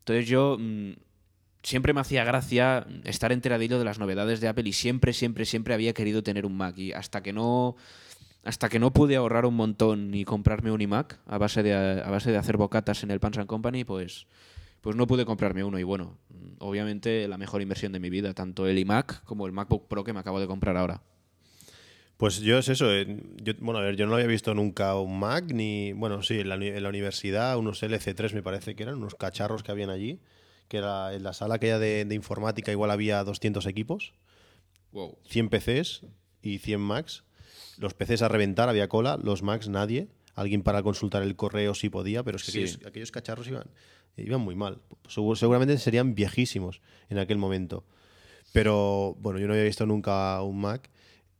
Entonces 0.00 0.28
yo 0.28 0.56
mm, 0.58 0.92
siempre 1.62 1.94
me 1.94 2.00
hacía 2.00 2.24
gracia 2.24 2.86
estar 3.04 3.32
enteradillo 3.32 3.78
de 3.78 3.84
las 3.84 3.98
novedades 3.98 4.40
de 4.40 4.48
Apple 4.48 4.68
y 4.68 4.72
siempre, 4.72 5.12
siempre, 5.12 5.46
siempre 5.46 5.74
había 5.74 5.94
querido 5.94 6.22
tener 6.22 6.46
un 6.46 6.56
Mac. 6.56 6.76
Y 6.76 6.92
hasta 6.92 7.22
que 7.22 7.32
no, 7.32 7.76
hasta 8.44 8.68
que 8.68 8.78
no 8.78 8.92
pude 8.92 9.16
ahorrar 9.16 9.46
un 9.46 9.54
montón 9.54 10.14
y 10.14 10.24
comprarme 10.24 10.70
un 10.70 10.80
iMac 10.80 11.18
a 11.26 11.38
base 11.38 11.62
de, 11.62 11.74
a 11.74 12.10
base 12.10 12.30
de 12.30 12.36
hacer 12.36 12.58
bocatas 12.58 13.02
en 13.02 13.10
el 13.10 13.18
Pans 13.20 13.38
and 13.38 13.46
Company, 13.46 13.84
pues, 13.84 14.26
pues 14.84 14.94
no 14.96 15.06
pude 15.06 15.24
comprarme 15.24 15.64
uno. 15.64 15.78
Y 15.78 15.82
bueno, 15.82 16.18
mm, 16.28 16.56
obviamente 16.58 17.26
la 17.26 17.38
mejor 17.38 17.62
inversión 17.62 17.90
de 17.92 17.98
mi 18.00 18.10
vida, 18.10 18.34
tanto 18.34 18.66
el 18.68 18.78
iMac 18.78 19.24
como 19.24 19.46
el 19.46 19.52
MacBook 19.52 19.88
Pro 19.88 20.04
que 20.04 20.12
me 20.12 20.20
acabo 20.20 20.38
de 20.40 20.46
comprar 20.46 20.76
ahora. 20.76 21.02
Pues 22.16 22.40
yo 22.40 22.58
es 22.58 22.68
eso. 22.68 22.92
eh, 22.92 23.06
yo- 23.42 23.54
bueno, 23.60 23.80
a 23.80 23.82
ver, 23.82 23.96
yo 23.96 24.06
no 24.06 24.14
había 24.14 24.26
visto 24.26 24.54
nunca 24.54 24.94
un 24.96 25.18
Mac, 25.18 25.46
ni. 25.52 25.92
Bueno, 25.94 26.22
sí, 26.22 26.38
en 26.40 26.48
la, 26.48 26.54
en 26.54 26.82
la 26.82 26.88
universidad, 26.88 27.58
unos 27.58 27.82
LC3 27.82 28.34
me 28.34 28.42
parece 28.42 28.76
que 28.76 28.84
eran, 28.84 28.96
unos 28.96 29.14
cacharros 29.16 29.62
que 29.62 29.72
habían 29.72 29.90
allí. 29.90 30.20
Que 30.68 30.78
era 30.78 31.12
en 31.14 31.22
la 31.24 31.32
sala 31.32 31.56
aquella 31.56 31.78
de, 31.78 32.04
de 32.04 32.14
informática, 32.14 32.70
igual 32.72 32.90
había 32.90 33.22
200 33.24 33.66
equipos, 33.66 34.14
Wow. 34.92 35.18
100 35.28 35.48
PCs 35.50 36.02
y 36.40 36.58
100 36.58 36.80
Macs. 36.80 37.24
Los 37.78 37.94
PCs 37.94 38.22
a 38.22 38.28
reventar, 38.28 38.68
había 38.68 38.88
cola, 38.88 39.18
los 39.22 39.42
Macs 39.42 39.68
nadie. 39.68 40.08
Alguien 40.36 40.62
para 40.62 40.82
consultar 40.82 41.22
el 41.22 41.36
correo 41.36 41.74
sí 41.74 41.88
podía, 41.90 42.22
pero 42.22 42.36
es 42.36 42.44
que 42.44 42.52
Sí. 42.52 42.58
aquellos, 42.60 42.86
aquellos 42.86 43.10
cacharros 43.12 43.48
iban, 43.48 43.64
iban 44.16 44.40
muy 44.40 44.54
mal. 44.54 44.80
Segu- 45.08 45.36
Seguramente 45.36 45.76
serían 45.78 46.14
viejísimos 46.14 46.80
en 47.08 47.18
aquel 47.18 47.38
momento. 47.38 47.84
Pero 48.52 49.16
bueno, 49.20 49.38
yo 49.38 49.46
no 49.46 49.52
había 49.54 49.64
visto 49.64 49.86
nunca 49.86 50.40
un 50.42 50.60
Mac. 50.60 50.90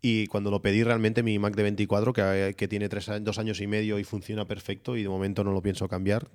Y 0.03 0.27
cuando 0.27 0.51
lo 0.51 0.61
pedí 0.61 0.83
realmente, 0.83 1.22
mi 1.22 1.39
Mac 1.39 1.55
de 1.55 1.62
24, 1.62 2.12
que, 2.12 2.55
que 2.57 2.68
tiene 2.68 2.89
tres, 2.89 3.09
dos 3.22 3.39
años 3.39 3.61
y 3.61 3.66
medio 3.66 3.99
y 3.99 4.05
funciona 4.05 4.45
perfecto, 4.47 4.97
y 4.97 5.03
de 5.03 5.09
momento 5.09 5.45
no 5.45 5.53
lo 5.53 5.62
pienso 5.62 5.89
cambiar. 5.89 6.29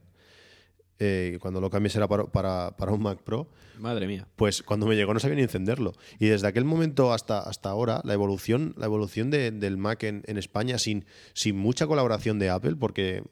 eh, 1.02 1.38
cuando 1.42 1.62
lo 1.62 1.70
cambie 1.70 1.90
será 1.90 2.08
para, 2.10 2.26
para, 2.26 2.76
para 2.76 2.92
un 2.92 3.02
Mac 3.02 3.20
Pro. 3.24 3.48
Madre 3.78 4.06
mía. 4.08 4.28
Pues 4.36 4.64
cuando 4.64 4.86
me 4.86 4.96
llegó 4.96 5.14
no 5.14 5.20
sabía 5.22 5.38
ni 5.38 5.44
encenderlo. 5.44 5.94
Y 6.20 6.28
desde 6.28 6.48
aquel 6.48 6.66
momento 6.66 7.14
hasta, 7.14 7.40
hasta 7.40 7.70
ahora, 7.70 8.02
la 8.04 8.14
evolución, 8.14 8.74
la 8.78 8.86
evolución 8.86 9.30
de- 9.32 9.52
del 9.52 9.78
Mac 9.78 10.04
en, 10.04 10.24
en 10.26 10.38
España 10.38 10.78
sin, 10.78 11.06
sin 11.34 11.56
mucha 11.58 11.88
colaboración 11.88 12.38
de 12.40 12.50
Apple, 12.50 12.76
porque 12.76 13.24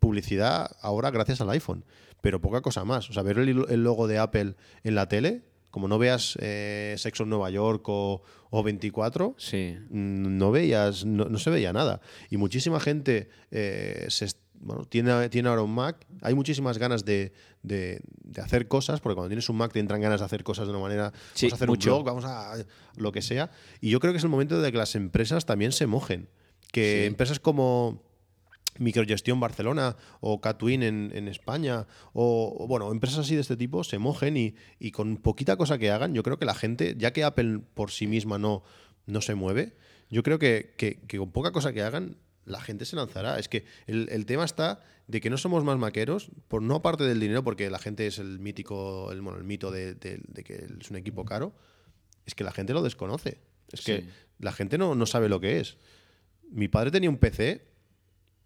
publicidad 0.00 0.70
ahora 0.80 1.10
gracias 1.10 1.40
al 1.40 1.50
iPhone, 1.50 1.84
pero 2.24 2.40
poca 2.40 2.62
cosa 2.62 2.86
más. 2.86 3.10
O 3.10 3.12
sea, 3.12 3.22
ver 3.22 3.38
el, 3.38 3.66
el 3.68 3.84
logo 3.84 4.06
de 4.08 4.18
Apple 4.18 4.54
en 4.82 4.94
la 4.94 5.08
tele, 5.08 5.42
como 5.70 5.88
no 5.88 5.98
veas 5.98 6.38
eh, 6.40 6.94
Sexo 6.96 7.24
en 7.24 7.28
Nueva 7.28 7.50
York 7.50 7.86
o, 7.86 8.22
o 8.48 8.62
24, 8.62 9.34
Sí. 9.36 9.76
mm, 9.90 10.38
no 10.38 10.50
veías, 10.50 11.04
no, 11.04 11.26
no 11.26 11.38
se 11.38 11.50
veía 11.50 11.74
nada. 11.74 12.00
Y 12.30 12.38
muchísima 12.38 12.80
gente 12.80 13.28
eh, 13.50 14.06
se 14.08 14.24
est- 14.24 14.38
bueno, 14.54 14.86
tiene, 14.86 15.28
tiene 15.28 15.50
ahora 15.50 15.60
un 15.60 15.74
Mac. 15.74 16.06
Hay 16.22 16.34
muchísimas 16.34 16.78
ganas 16.78 17.04
de, 17.04 17.34
de- 17.62 18.00
de 18.22 18.40
hacer 18.40 18.68
cosas, 18.68 19.00
porque 19.02 19.16
cuando 19.16 19.28
tienes 19.28 19.46
un 19.50 19.56
Mac 19.58 19.70
te 19.74 19.80
entran 19.80 20.00
ganas 20.00 20.20
de 20.20 20.24
hacer 20.24 20.44
cosas 20.44 20.66
de 20.66 20.70
una 20.72 20.80
manera. 20.80 21.12
Sí, 21.34 21.44
vamos 21.46 21.52
a 21.52 21.56
hacer 21.56 21.68
mucho. 21.68 21.90
un 21.98 22.02
blog, 22.04 22.06
vamos 22.06 22.24
a 22.24 22.54
lo 22.96 23.12
que 23.12 23.20
sea. 23.20 23.50
Y 23.82 23.90
yo 23.90 24.00
creo 24.00 24.14
que 24.14 24.16
es 24.18 24.24
el 24.24 24.30
momento 24.30 24.62
de 24.62 24.72
que 24.72 24.78
las 24.78 24.94
empresas 24.94 25.44
también 25.44 25.72
se 25.72 25.86
mojen. 25.86 26.30
Que 26.72 27.00
Sí. 27.02 27.06
empresas 27.06 27.38
como 27.38 28.02
Microgestión 28.78 29.38
Barcelona 29.40 29.96
o 30.20 30.40
Catwin 30.40 30.82
en, 30.82 31.12
en 31.14 31.28
España 31.28 31.86
o, 32.12 32.66
bueno, 32.68 32.90
empresas 32.90 33.20
así 33.20 33.34
de 33.34 33.40
este 33.40 33.56
tipo 33.56 33.84
se 33.84 33.98
mojen 33.98 34.36
y, 34.36 34.54
y 34.78 34.90
con 34.90 35.16
poquita 35.16 35.56
cosa 35.56 35.78
que 35.78 35.90
hagan, 35.90 36.14
yo 36.14 36.22
creo 36.22 36.38
que 36.38 36.44
la 36.46 36.54
gente, 36.54 36.94
ya 36.98 37.12
que 37.12 37.24
Apple 37.24 37.60
por 37.74 37.90
sí 37.90 38.06
misma 38.06 38.38
no, 38.38 38.62
no 39.06 39.20
se 39.20 39.34
mueve, 39.34 39.76
yo 40.10 40.22
creo 40.22 40.38
que, 40.38 40.74
que- 40.76 41.00
que 41.06 41.18
con 41.18 41.30
poca 41.32 41.52
cosa 41.52 41.72
que 41.72 41.82
hagan, 41.82 42.16
la 42.44 42.60
gente 42.60 42.84
se 42.84 42.94
lanzará. 42.96 43.38
Es 43.38 43.48
que 43.48 43.64
el, 43.86 44.08
el 44.10 44.26
tema 44.26 44.44
está 44.44 44.82
de 45.06 45.20
que 45.20 45.30
no 45.30 45.38
somos 45.38 45.64
más 45.64 45.78
maqueros, 45.78 46.30
por 46.48 46.60
no 46.60 46.74
aparte 46.74 47.04
del 47.04 47.18
dinero, 47.20 47.42
porque 47.42 47.70
la 47.70 47.78
gente 47.78 48.06
es 48.06 48.18
el 48.18 48.38
mítico, 48.38 49.10
el, 49.12 49.22
bueno, 49.22 49.38
el 49.38 49.44
mito 49.44 49.70
de, 49.70 49.94
de- 49.94 50.20
de 50.28 50.44
que 50.44 50.66
es 50.80 50.90
un 50.90 50.96
equipo 50.96 51.24
caro, 51.24 51.54
es 52.26 52.34
que 52.34 52.44
la 52.44 52.52
gente 52.52 52.72
lo 52.74 52.82
desconoce. 52.82 53.38
Es 53.72 53.80
que 53.82 54.08
la 54.40 54.52
gente 54.52 54.76
no, 54.78 54.94
no 54.94 55.06
sabe 55.06 55.28
lo 55.30 55.40
que 55.40 55.58
es. 55.60 55.78
Mi 56.50 56.68
padre 56.68 56.90
tenía 56.90 57.08
un 57.08 57.16
PC 57.16 57.64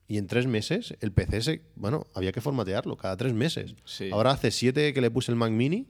y 0.09 0.17
en 0.19 0.27
tres 0.27 0.47
meses 0.47 0.95
el 1.01 1.13
PC 1.13 1.43
se, 1.43 1.63
bueno, 1.77 2.07
había 2.15 2.33
que 2.33 2.41
formatearlo 2.41 2.97
cada 2.97 3.17
tres 3.17 3.35
meses. 3.35 3.75
Sí. 3.85 4.09
Ahora 4.11 4.31
hace 4.33 4.51
siete 4.51 4.93
que 4.95 5.01
le 5.01 5.11
puse 5.11 5.31
el 5.31 5.37
Mac 5.37 5.51
Mini 5.53 5.87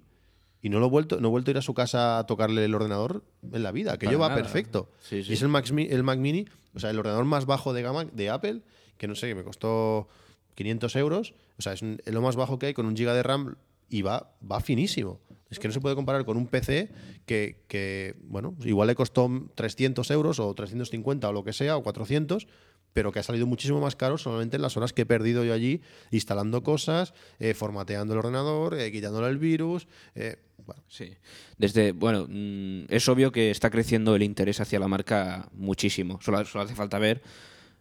y 0.60 0.68
no 0.70 0.80
lo 0.80 0.86
he 0.86 0.90
vuelto, 0.90 1.20
no 1.20 1.28
he 1.28 1.30
vuelto 1.30 1.50
a 1.50 1.52
ir 1.52 1.58
a 1.58 1.62
su 1.62 1.72
casa 1.72 2.18
a 2.18 2.26
tocarle 2.26 2.64
el 2.64 2.74
ordenador 2.74 3.22
en 3.52 3.62
la 3.62 3.70
vida. 3.72 3.92
Que 3.96 4.06
Para 4.06 4.12
yo 4.12 4.18
va 4.18 4.28
nada. 4.28 4.42
perfecto. 4.42 4.90
Sí, 5.00 5.22
sí. 5.22 5.30
Y 5.30 5.34
es 5.34 5.42
el 5.42 5.48
Mac, 5.48 5.70
el 5.70 6.02
Mac 6.02 6.18
Mini, 6.18 6.46
o 6.74 6.80
sea, 6.80 6.90
el 6.90 6.98
ordenador 6.98 7.24
más 7.26 7.46
bajo 7.46 7.72
de 7.72 7.82
gama 7.82 8.04
de 8.06 8.28
Apple, 8.28 8.62
que 8.96 9.06
no 9.06 9.14
sé, 9.14 9.28
que 9.28 9.36
me 9.36 9.44
costó 9.44 10.08
500 10.56 10.96
euros. 10.96 11.34
O 11.58 11.62
sea, 11.62 11.72
es, 11.74 11.82
un- 11.82 12.02
es 12.04 12.12
lo 12.12 12.20
más 12.20 12.34
bajo 12.34 12.58
que 12.58 12.66
hay 12.66 12.74
con 12.74 12.86
un 12.86 12.96
giga 12.96 13.14
de 13.14 13.22
RAM 13.22 13.54
y 13.88 14.02
va, 14.02 14.32
va 14.50 14.60
finísimo. 14.60 15.20
Es 15.48 15.58
que 15.60 15.68
no 15.68 15.72
se 15.72 15.80
puede 15.80 15.94
comparar 15.94 16.24
con 16.26 16.36
un 16.36 16.46
PC 16.46 16.90
que, 17.24 17.62
que, 17.68 18.16
bueno, 18.24 18.54
igual 18.64 18.88
le 18.88 18.94
costó 18.94 19.30
300 19.54 20.10
euros 20.10 20.40
o 20.40 20.52
350 20.52 21.26
o 21.28 21.32
lo 21.32 21.42
que 21.44 21.52
sea, 21.54 21.76
o 21.78 21.82
400, 21.82 22.46
pero 22.98 23.12
que 23.12 23.20
ha 23.20 23.22
salido 23.22 23.46
muchísimo 23.46 23.80
más 23.80 23.94
caro 23.94 24.18
solamente 24.18 24.56
en 24.56 24.62
las 24.62 24.76
horas 24.76 24.92
que 24.92 25.02
he 25.02 25.06
perdido 25.06 25.44
yo 25.44 25.54
allí 25.54 25.82
instalando 26.10 26.64
cosas, 26.64 27.14
eh, 27.38 27.54
formateando 27.54 28.14
el 28.14 28.18
ordenador, 28.18 28.74
eh, 28.74 28.90
quitándole 28.90 29.28
el 29.28 29.38
virus. 29.38 29.86
eh, 30.16 30.34
Sí. 30.88 31.12
Desde, 31.58 31.92
bueno, 31.92 32.26
mm, 32.28 32.86
es 32.88 33.08
obvio 33.08 33.30
que 33.30 33.52
está 33.52 33.70
creciendo 33.70 34.16
el 34.16 34.24
interés 34.24 34.60
hacia 34.60 34.80
la 34.80 34.88
marca 34.88 35.48
muchísimo. 35.52 36.18
Solo, 36.20 36.38
hace 36.38 36.74
falta 36.74 36.98
ver 36.98 37.22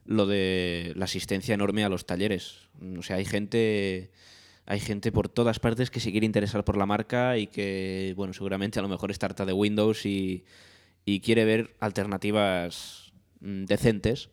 lo 0.05 0.28
de 0.28 0.93
la 0.95 1.05
asistencia 1.05 1.55
enorme 1.55 1.84
a 1.84 1.89
los 1.89 2.05
talleres. 2.05 2.70
O 2.99 3.01
sea, 3.01 3.15
hay 3.15 3.26
gente, 3.26 4.11
hay 4.68 4.80
gente 4.80 5.11
por 5.11 5.30
todas 5.30 5.57
partes 5.57 5.89
que 5.89 5.99
se 5.99 6.11
quiere 6.11 6.28
interesar 6.28 6.63
por 6.63 6.78
la 6.78 6.86
marca 6.86 7.39
y 7.39 7.47
que, 7.47 8.13
bueno, 8.15 8.34
seguramente 8.34 8.78
a 8.78 8.84
lo 8.84 8.88
mejor 8.88 9.09
está 9.09 9.26
harta 9.26 9.47
de 9.47 9.53
Windows 9.53 10.05
y, 10.05 10.45
y 11.05 11.22
quiere 11.22 11.43
ver 11.43 11.76
alternativas 11.80 13.11
mm, 13.39 13.65
decentes 13.65 14.30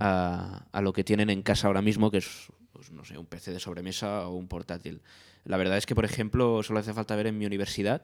a, 0.00 0.66
a 0.70 0.82
lo 0.82 0.92
que 0.92 1.04
tienen 1.04 1.30
en 1.30 1.42
casa 1.42 1.66
ahora 1.66 1.82
mismo, 1.82 2.10
que 2.10 2.18
es, 2.18 2.48
pues, 2.72 2.92
no 2.92 3.04
sé, 3.04 3.18
un 3.18 3.26
PC 3.26 3.52
de 3.52 3.60
sobremesa 3.60 4.28
o 4.28 4.36
un 4.36 4.48
portátil. 4.48 5.02
La 5.44 5.56
verdad 5.56 5.78
es 5.78 5.86
que, 5.86 5.94
por 5.94 6.04
ejemplo, 6.04 6.62
solo 6.62 6.78
hace 6.78 6.92
falta 6.92 7.16
ver 7.16 7.26
en 7.26 7.38
mi 7.38 7.46
universidad. 7.46 8.02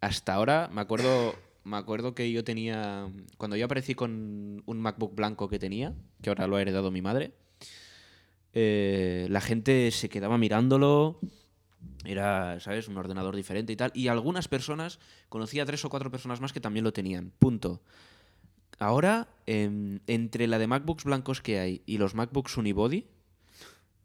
Hasta 0.00 0.34
ahora, 0.34 0.68
me 0.72 0.80
acuerdo, 0.80 1.34
me 1.64 1.76
acuerdo 1.76 2.14
que 2.14 2.30
yo 2.30 2.44
tenía. 2.44 3.08
Cuando 3.36 3.56
yo 3.56 3.64
aparecí 3.64 3.94
con 3.94 4.62
un 4.64 4.80
MacBook 4.80 5.14
blanco 5.14 5.48
que 5.48 5.58
tenía, 5.58 5.94
que 6.22 6.30
ahora 6.30 6.46
lo 6.46 6.56
ha 6.56 6.62
heredado 6.62 6.90
mi 6.90 7.02
madre, 7.02 7.32
eh, 8.52 9.26
la 9.30 9.40
gente 9.40 9.90
se 9.90 10.08
quedaba 10.08 10.38
mirándolo. 10.38 11.18
Era, 12.04 12.60
¿sabes? 12.60 12.86
Un 12.88 12.96
ordenador 12.96 13.34
diferente 13.34 13.72
y 13.72 13.76
tal. 13.76 13.90
Y 13.94 14.08
algunas 14.08 14.46
personas, 14.46 15.00
conocía 15.28 15.66
tres 15.66 15.84
o 15.84 15.90
cuatro 15.90 16.10
personas 16.10 16.40
más 16.40 16.52
que 16.52 16.60
también 16.60 16.84
lo 16.84 16.92
tenían. 16.92 17.32
Punto. 17.38 17.82
Ahora, 18.78 19.28
em, 19.46 19.98
entre 20.06 20.46
la 20.46 20.58
de 20.58 20.66
MacBooks 20.66 21.04
blancos 21.04 21.40
que 21.40 21.58
hay 21.58 21.82
y 21.86 21.98
los 21.98 22.14
MacBooks 22.14 22.56
Unibody, 22.56 23.06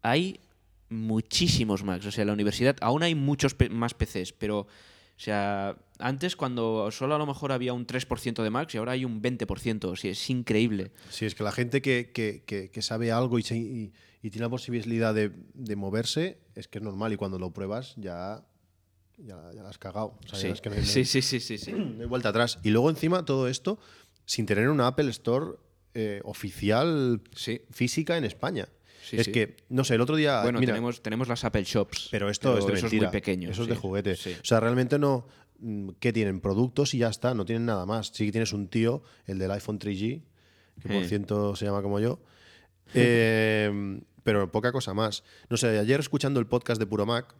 hay 0.02 0.40
muchísimos 0.88 1.82
Macs. 1.84 2.06
O 2.06 2.10
sea, 2.12 2.22
en 2.22 2.28
la 2.28 2.32
universidad 2.34 2.76
aún 2.80 3.02
hay 3.02 3.14
muchos 3.14 3.56
más 3.70 3.94
PCs, 3.94 4.32
pero, 4.32 4.60
o 4.60 4.66
sea, 5.16 5.76
antes 5.98 6.36
cuando 6.36 6.90
solo 6.90 7.14
a 7.14 7.18
lo 7.18 7.26
mejor 7.26 7.52
había 7.52 7.72
un 7.72 7.86
3% 7.86 8.42
de 8.42 8.50
Macs 8.50 8.74
y 8.74 8.78
ahora 8.78 8.92
hay 8.92 9.04
un 9.04 9.22
20%. 9.22 9.84
O 9.90 9.96
sea, 9.96 10.10
es 10.10 10.30
increíble. 10.30 10.92
Sí, 11.10 11.24
es 11.24 11.34
que 11.34 11.42
la 11.44 11.52
gente 11.52 11.80
que, 11.82 12.10
que- 12.12 12.42
que- 12.44 12.70
que 12.70 12.82
sabe 12.82 13.12
algo 13.12 13.38
y, 13.38 13.42
se- 13.42 13.56
y- 13.56 13.92
y 14.22 14.30
tiene 14.30 14.46
la 14.46 14.50
posibilidad 14.50 15.14
de, 15.14 15.30
de 15.54 15.76
moverse, 15.76 16.38
es 16.54 16.68
que 16.68 16.78
es 16.78 16.84
normal. 16.84 17.12
Y 17.12 17.16
cuando 17.16 17.38
lo 17.38 17.52
pruebas, 17.52 17.94
ya, 17.96 18.44
ya, 19.18 19.50
ya 19.54 19.62
la 19.62 19.68
has 19.68 19.78
cagado. 19.78 20.18
O 20.24 20.28
sea, 20.28 20.38
ya 20.38 20.40
Sí. 20.40 20.46
es 20.48 20.60
que 20.60 20.70
no 20.70 20.76
hay- 20.76 20.84
sí, 20.84 21.04
sí, 21.04 21.22
sí, 21.22 21.40
sí, 21.40 21.58
sí. 21.58 21.72
no 21.72 22.02
hay 22.02 22.06
vuelta 22.08 22.28
atrás. 22.30 22.58
Y 22.62 22.70
luego, 22.70 22.90
encima, 22.90 23.24
todo 23.24 23.48
esto 23.48 23.78
sin 24.26 24.46
tener 24.46 24.68
una 24.68 24.86
Apple 24.88 25.10
Store 25.10 25.52
eh, 25.94 26.20
oficial 26.24 27.20
Sí. 27.34 27.60
física 27.70 28.16
en 28.16 28.24
España. 28.24 28.68
Sí, 29.02 29.16
es 29.18 29.26
sí. 29.26 29.32
que, 29.32 29.56
no 29.68 29.84
sé, 29.84 29.94
el 29.96 30.00
otro 30.00 30.16
día. 30.16 30.42
Bueno, 30.42 30.58
mira, 30.60 30.72
tenemos, 30.72 31.02
tenemos 31.02 31.28
las 31.28 31.44
Apple 31.44 31.64
Shops. 31.64 32.08
pero 32.10 32.30
esto 32.30 32.56
es 32.58 32.66
de 32.66 32.72
eso 32.72 32.82
mentira. 32.86 33.08
muy 33.08 33.12
pequeño. 33.12 33.50
Eso 33.50 33.62
es 33.62 33.68
de 33.68 33.76
juguete. 33.76 34.12
O 34.12 34.44
sea, 34.44 34.60
realmente 34.60 34.98
no. 34.98 35.26
mm, 35.58 35.90
¿Qué 36.00 36.12
tienen? 36.12 36.40
Productos 36.40 36.94
y 36.94 36.98
ya 36.98 37.08
está, 37.10 37.34
no 37.34 37.44
tienen 37.44 37.66
nada 37.66 37.84
más. 37.86 38.08
Sí 38.14 38.24
que 38.26 38.32
tienes 38.32 38.52
un 38.54 38.68
tío, 38.68 39.02
el 39.26 39.38
del 39.38 39.50
iPhone 39.50 39.78
3G, 39.78 40.22
que 40.80 40.88
por 40.88 40.96
Eh. 41.02 41.08
ciento 41.08 41.54
se 41.54 41.66
llama 41.66 41.82
como 41.82 42.00
yo. 42.00 42.20
Eh, 42.94 44.00
pero 44.22 44.50
poca 44.50 44.72
cosa 44.72 44.94
más. 44.94 45.22
No 45.50 45.56
sé, 45.56 45.78
ayer 45.78 46.00
escuchando 46.00 46.40
el 46.40 46.46
podcast 46.46 46.78
de 46.80 46.86
Puro 46.86 47.06
Mac, 47.06 47.34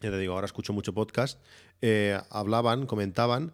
ya 0.00 0.10
te 0.10 0.18
digo, 0.18 0.34
ahora 0.34 0.46
escucho 0.46 0.72
mucho 0.72 0.92
podcast, 0.94 1.40
eh, 1.80 2.18
hablaban, 2.30 2.86
comentaban 2.86 3.52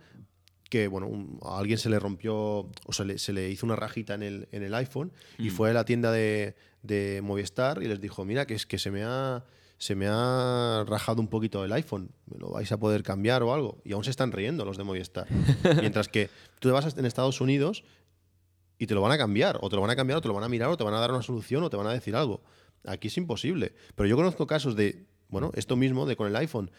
que 0.72 0.88
bueno, 0.88 1.06
un- 1.06 1.38
a 1.42 1.58
alguien 1.58 1.76
se 1.76 1.90
le 1.90 1.98
rompió 1.98 2.34
o 2.34 2.92
se 2.92 3.04
le, 3.04 3.18
se 3.18 3.34
le 3.34 3.50
hizo 3.50 3.66
una 3.66 3.76
rajita 3.76 4.14
en 4.14 4.22
el, 4.22 4.48
en 4.52 4.62
el 4.62 4.74
iPhone 4.74 5.12
y 5.38 5.50
fue 5.50 5.68
a 5.68 5.74
la 5.74 5.84
tienda 5.84 6.10
de, 6.10 6.56
de 6.82 7.20
Movistar 7.22 7.82
y 7.82 7.88
les 7.88 8.00
dijo, 8.00 8.24
mira, 8.24 8.46
que 8.46 8.54
es 8.54 8.64
que 8.64 8.78
se 8.78 8.90
me 8.90 9.02
ha 9.04 9.44
se 9.76 9.94
me 9.96 10.06
ha 10.08 10.84
rajado 10.86 11.20
un 11.20 11.28
poquito 11.28 11.62
el 11.64 11.72
iPhone, 11.72 12.10
¿me 12.26 12.38
lo 12.38 12.50
vais 12.50 12.70
a 12.72 12.78
poder 12.78 13.02
cambiar 13.02 13.42
o 13.42 13.52
algo? 13.52 13.82
Y 13.84 13.92
aún 13.92 14.04
se 14.04 14.10
están 14.10 14.32
riendo 14.32 14.64
los 14.64 14.78
de 14.78 14.84
Movistar. 14.84 15.26
Mientras 15.80 16.08
que 16.08 16.30
tú 16.60 16.68
te 16.68 16.72
vas 16.72 16.96
en 16.96 17.04
Estados 17.04 17.40
Unidos 17.42 17.82
y 18.78 18.86
te 18.86 18.94
lo 18.94 19.02
van 19.02 19.12
a 19.12 19.18
cambiar, 19.18 19.58
o 19.60 19.68
te 19.68 19.76
lo 19.76 19.82
van 19.82 19.90
a 19.90 19.96
cambiar, 19.96 20.18
o 20.18 20.20
te 20.22 20.28
lo 20.28 20.34
van 20.34 20.44
a 20.44 20.48
mirar, 20.48 20.68
o 20.70 20.76
te 20.78 20.84
van 20.84 20.94
a 20.94 21.00
dar 21.00 21.10
una 21.10 21.22
solución, 21.22 21.62
o 21.64 21.68
te 21.70 21.76
van 21.76 21.86
a 21.88 21.92
decir 21.92 22.14
algo. 22.16 22.42
Aquí 22.84 23.08
es 23.08 23.16
imposible. 23.16 23.74
Pero 23.94 24.08
yo 24.08 24.16
conozco 24.16 24.46
casos 24.46 24.74
de, 24.76 25.04
bueno, 25.32 25.50
esto 25.54 25.76
mismo, 25.76 26.04
de 26.04 26.14
con 26.14 26.28
el 26.28 26.36
iPhone, 26.36 26.70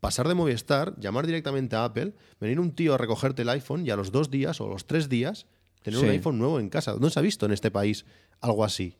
pasar 0.00 0.26
de 0.26 0.34
Movistar, 0.34 0.98
llamar 0.98 1.26
directamente 1.26 1.76
a 1.76 1.84
Apple, 1.84 2.12
venir 2.40 2.58
un 2.58 2.74
tío 2.74 2.92
a 2.92 2.98
recogerte 2.98 3.42
el 3.42 3.48
iPhone 3.48 3.86
y 3.86 3.90
a 3.90 3.96
los 3.96 4.10
dos 4.10 4.30
días 4.30 4.60
o 4.60 4.68
los 4.68 4.86
tres 4.86 5.08
días 5.08 5.46
tener 5.82 6.00
un 6.00 6.10
iPhone 6.10 6.36
nuevo 6.36 6.58
en 6.58 6.68
casa. 6.68 6.96
¿No 7.00 7.08
se 7.08 7.20
ha 7.20 7.22
visto 7.22 7.46
en 7.46 7.52
este 7.52 7.70
país 7.70 8.04
algo 8.40 8.64
así? 8.64 8.96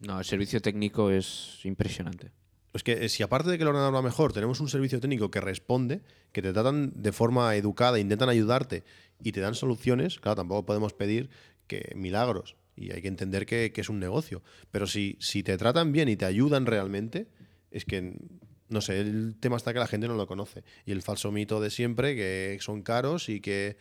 No, 0.00 0.18
el 0.18 0.24
servicio 0.24 0.62
técnico 0.62 1.10
es 1.10 1.60
impresionante. 1.64 2.32
Es 2.72 2.82
que 2.82 3.04
eh, 3.04 3.08
si 3.10 3.22
aparte 3.22 3.50
de 3.50 3.58
que 3.58 3.64
el 3.64 3.68
ordenador 3.68 3.94
va 3.94 4.02
mejor, 4.02 4.32
tenemos 4.32 4.58
un 4.60 4.68
servicio 4.68 4.98
técnico 4.98 5.30
que 5.30 5.42
responde, 5.42 6.00
que 6.32 6.40
te 6.40 6.54
tratan 6.54 6.90
de 6.96 7.12
forma 7.12 7.54
educada, 7.54 7.98
intentan 7.98 8.30
ayudarte 8.30 8.82
y 9.22 9.32
te 9.32 9.40
dan 9.40 9.54
soluciones, 9.54 10.18
claro, 10.18 10.36
tampoco 10.36 10.64
podemos 10.64 10.94
pedir 10.94 11.28
que 11.66 11.92
milagros. 11.94 12.56
Y 12.74 12.92
hay 12.92 13.02
que 13.02 13.08
entender 13.08 13.44
que, 13.44 13.72
que 13.72 13.82
es 13.82 13.90
un 13.90 14.00
negocio. 14.00 14.42
Pero 14.70 14.86
si, 14.86 15.18
si 15.20 15.42
te 15.42 15.58
tratan 15.58 15.92
bien 15.92 16.08
y 16.08 16.16
te 16.16 16.24
ayudan 16.24 16.64
realmente, 16.64 17.28
es 17.72 17.84
que, 17.84 18.14
no 18.68 18.80
sé, 18.80 19.00
el 19.00 19.36
tema 19.40 19.56
está 19.56 19.72
que 19.72 19.78
la 19.78 19.86
gente 19.86 20.08
no 20.08 20.14
lo 20.14 20.26
conoce. 20.26 20.64
Y 20.86 20.92
el 20.92 21.02
falso 21.02 21.32
mito 21.32 21.60
de 21.60 21.70
siempre, 21.70 22.14
que 22.14 22.58
son 22.60 22.82
caros 22.82 23.28
y 23.28 23.40
que... 23.40 23.76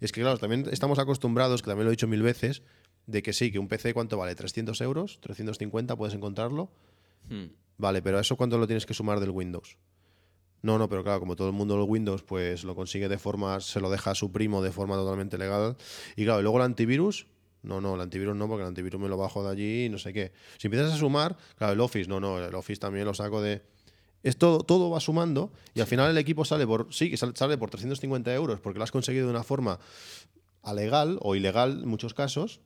Es 0.00 0.12
que, 0.12 0.20
claro, 0.20 0.36
también 0.36 0.66
estamos 0.70 0.98
acostumbrados, 0.98 1.62
que 1.62 1.70
también 1.70 1.86
lo 1.86 1.90
he 1.90 1.96
dicho 1.96 2.06
mil 2.06 2.22
veces, 2.22 2.62
de 3.06 3.22
que 3.22 3.32
sí, 3.32 3.50
que 3.50 3.58
un 3.58 3.68
PC, 3.68 3.94
¿cuánto 3.94 4.18
vale? 4.18 4.36
¿300 4.36 4.82
euros? 4.82 5.20
¿350? 5.22 5.96
¿Puedes 5.96 6.14
encontrarlo? 6.14 6.70
Hmm. 7.30 7.46
Vale, 7.78 8.02
pero 8.02 8.18
¿a 8.18 8.20
eso 8.20 8.36
cuánto 8.36 8.58
lo 8.58 8.66
tienes 8.66 8.84
que 8.84 8.94
sumar 8.94 9.20
del 9.20 9.30
Windows? 9.30 9.78
No, 10.62 10.78
no, 10.78 10.88
pero 10.88 11.04
claro, 11.04 11.20
como 11.20 11.36
todo 11.36 11.48
el 11.48 11.54
mundo 11.54 11.76
el 11.76 11.88
Windows, 11.88 12.22
pues 12.22 12.64
lo 12.64 12.74
consigue 12.74 13.08
de 13.08 13.18
forma, 13.18 13.60
se 13.60 13.80
lo 13.80 13.90
deja 13.90 14.10
a 14.10 14.14
su 14.14 14.32
primo 14.32 14.62
de 14.62 14.72
forma 14.72 14.96
totalmente 14.96 15.38
legal. 15.38 15.76
Y 16.16 16.24
claro, 16.24 16.40
y 16.40 16.42
luego 16.42 16.58
el 16.58 16.64
antivirus, 16.64 17.26
no, 17.66 17.80
no, 17.80 17.96
el 17.96 18.00
antivirus 18.00 18.36
no, 18.36 18.48
porque 18.48 18.62
el 18.62 18.68
antivirus 18.68 19.00
me 19.00 19.08
lo 19.08 19.16
bajo 19.16 19.44
de 19.44 19.50
allí 19.50 19.84
y 19.86 19.88
no 19.88 19.98
sé 19.98 20.12
qué. 20.12 20.32
Si 20.58 20.68
empiezas 20.68 20.92
a 20.92 20.96
sumar, 20.96 21.36
claro, 21.56 21.72
el 21.72 21.80
Office, 21.80 22.08
no, 22.08 22.20
no, 22.20 22.38
el 22.38 22.54
Office 22.54 22.80
también 22.80 23.04
lo 23.04 23.14
saco 23.14 23.42
de... 23.42 23.62
Es 24.22 24.38
todo, 24.38 24.60
todo 24.60 24.90
va 24.90 24.98
sumando 25.00 25.52
y 25.74 25.80
al 25.80 25.86
final 25.86 26.10
el 26.10 26.18
equipo 26.18 26.44
sale 26.44 26.66
por, 26.66 26.92
sí, 26.92 27.10
que 27.10 27.16
sale, 27.16 27.58
por 27.58 27.70
350 27.70 28.34
euros 28.34 28.60
porque 28.60 28.78
lo 28.78 28.84
has 28.84 28.90
conseguido 28.90 29.26
de 29.26 29.30
una 29.30 29.44
forma 29.44 29.78
alegal 30.62 31.18
o 31.20 31.36
ilegal 31.36 31.82
en 31.82 31.88
muchos 31.88 32.14
casos, 32.14 32.60